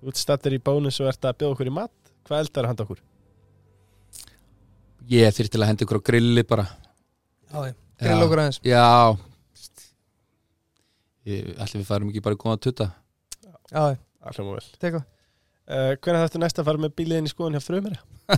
[0.00, 1.92] Þú ert stattir í bónus og ert að bjóða okkur í mat.
[2.28, 3.00] Hvað eldar handa okkur?
[5.10, 6.64] Ég þyrfti til að henda ykkur á grilli bara.
[7.50, 7.58] Já,
[8.00, 8.58] Grill okkur aðeins.
[8.64, 8.86] Já.
[11.30, 12.86] Ætli við færum ekki bara í góða tutta
[13.44, 13.82] Já, já,
[14.24, 15.00] Það hljóma vel teka.
[15.70, 17.96] Uh, Hvernig þarftu næst að fara með bíliðin í skoðun hjá frumir?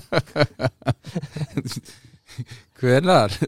[2.82, 3.30] Hvenar?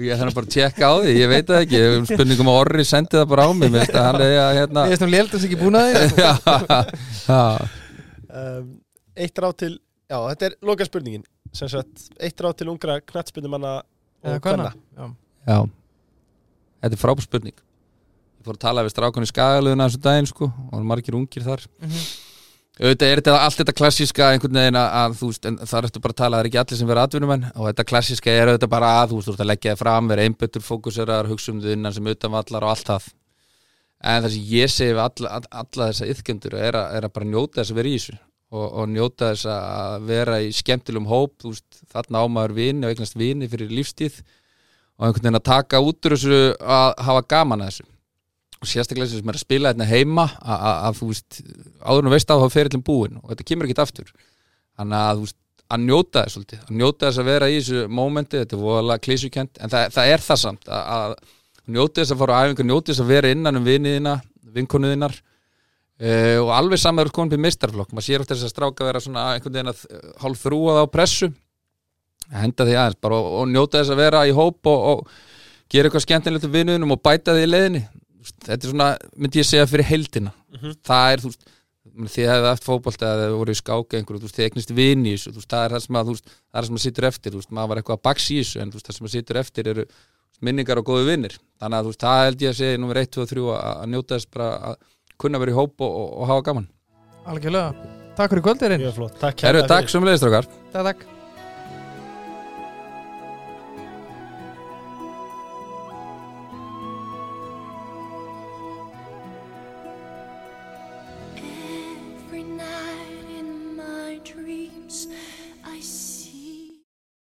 [0.00, 2.86] Ég þarf bara að tjekka á því, ég veit það ekki hef Spurningum að Orri
[2.88, 5.48] sendi það bara á mig Mér finnst að hann er að hérna nú lélt þess
[5.48, 5.88] ekki búin að
[7.30, 7.44] já,
[8.30, 8.66] Um,
[9.18, 9.72] eitt ráð til
[10.06, 13.72] Já, þetta er loka spurningin sagt, eitt ráð til ungra knattspindumanna
[14.22, 14.70] Eða og hvenna
[15.48, 15.58] já.
[16.80, 17.56] Þetta er frábær spurning.
[18.40, 21.44] Ég fór að tala við strákunni í skagaluðuna þessu daginn sko og það margir ungir
[21.44, 21.64] þar.
[21.82, 22.04] Mhm.
[22.80, 26.20] Auðvitað er þetta allt þetta klassíska einhvern veginn að, þú veist, þar ertu bara að
[26.20, 27.42] tala það er ekki allir sem vera atvinnumenn.
[27.52, 30.08] Og þetta klassíska er auðvitað bara að þú veist, þú ert að leggja þið fram
[30.08, 33.10] vera einbyttur, fókuserar, hugsa um þið innan sem utanvallar og allt það.
[34.00, 37.60] En það sem ég segi við alla, alla, þessa yðkjöndur er, er að bara njóta
[37.60, 38.18] þess að vera í þessu.
[38.50, 42.94] Og, og njóta þess að vera í skemmtilegum hóp, þú veist, þarna ámaður vini og
[42.94, 44.22] eignast vini fyrir lífstíð.
[44.96, 47.90] Og einhvern veginn að taka út úr þessu að hafa gaman að þessu
[48.60, 51.38] og sérstaklega sem er að spila hérna heima að, að, að þú veist,
[51.80, 54.10] áður þú veist á þá ferillin búin og þetta kemur ekki aftur.
[54.76, 55.38] Þannig að þú veist,
[55.70, 59.04] að njóta þess svolítið að njóta þess að vera í þessu mómenti þetta er voðalega
[59.06, 61.14] klísukent, en það, það er það samt að, að
[61.76, 64.14] njóta þess að fara á æfingu njóta þess að vera innan um viniðina
[64.56, 68.88] vinkonuðinar uh, og alveg saman er komin til mistarflokk maður sér eftir þess að stráka
[68.88, 71.30] vera svona einhvern veginn að eh, hálf þrúað á pressu
[72.34, 75.86] henda því aðeins bara og, og njóta þess að vera í hóp og, og gera
[75.86, 77.84] eitthvað skemmtilegt um vinuðinum og bæta því í veist,
[78.28, 80.34] þetta er svona, myndi ég segja fyrir heildina.
[80.54, 80.76] Mhm.
[80.86, 81.48] það er, þú veist
[81.90, 85.10] þið hefði haft fótbolt eða þið voru í skáka einhverju, þú veist, þið eignist vini
[85.10, 86.78] í þessu þú veist, það er það sem að, þú veist, það er það sem
[86.78, 88.88] að sittur eftir þú veist, maður var eitthvað að baks í þessu en þú veist,
[88.90, 89.86] það sem að sittur eftir eru
[90.40, 93.12] minningar og góðu vinnir þannig að þú veist, það held ég að segja nummer 1,
[93.16, 94.76] 2 og 3 að, að njóta þess bara að
[95.20, 96.68] kunna vera í hóp og, og, og hafa gaman.
[97.30, 97.96] Algjörlega.
[98.16, 98.84] Takk fyrir kvöldirinn
[99.20, 99.40] takk
[100.72, 101.19] Takk, takk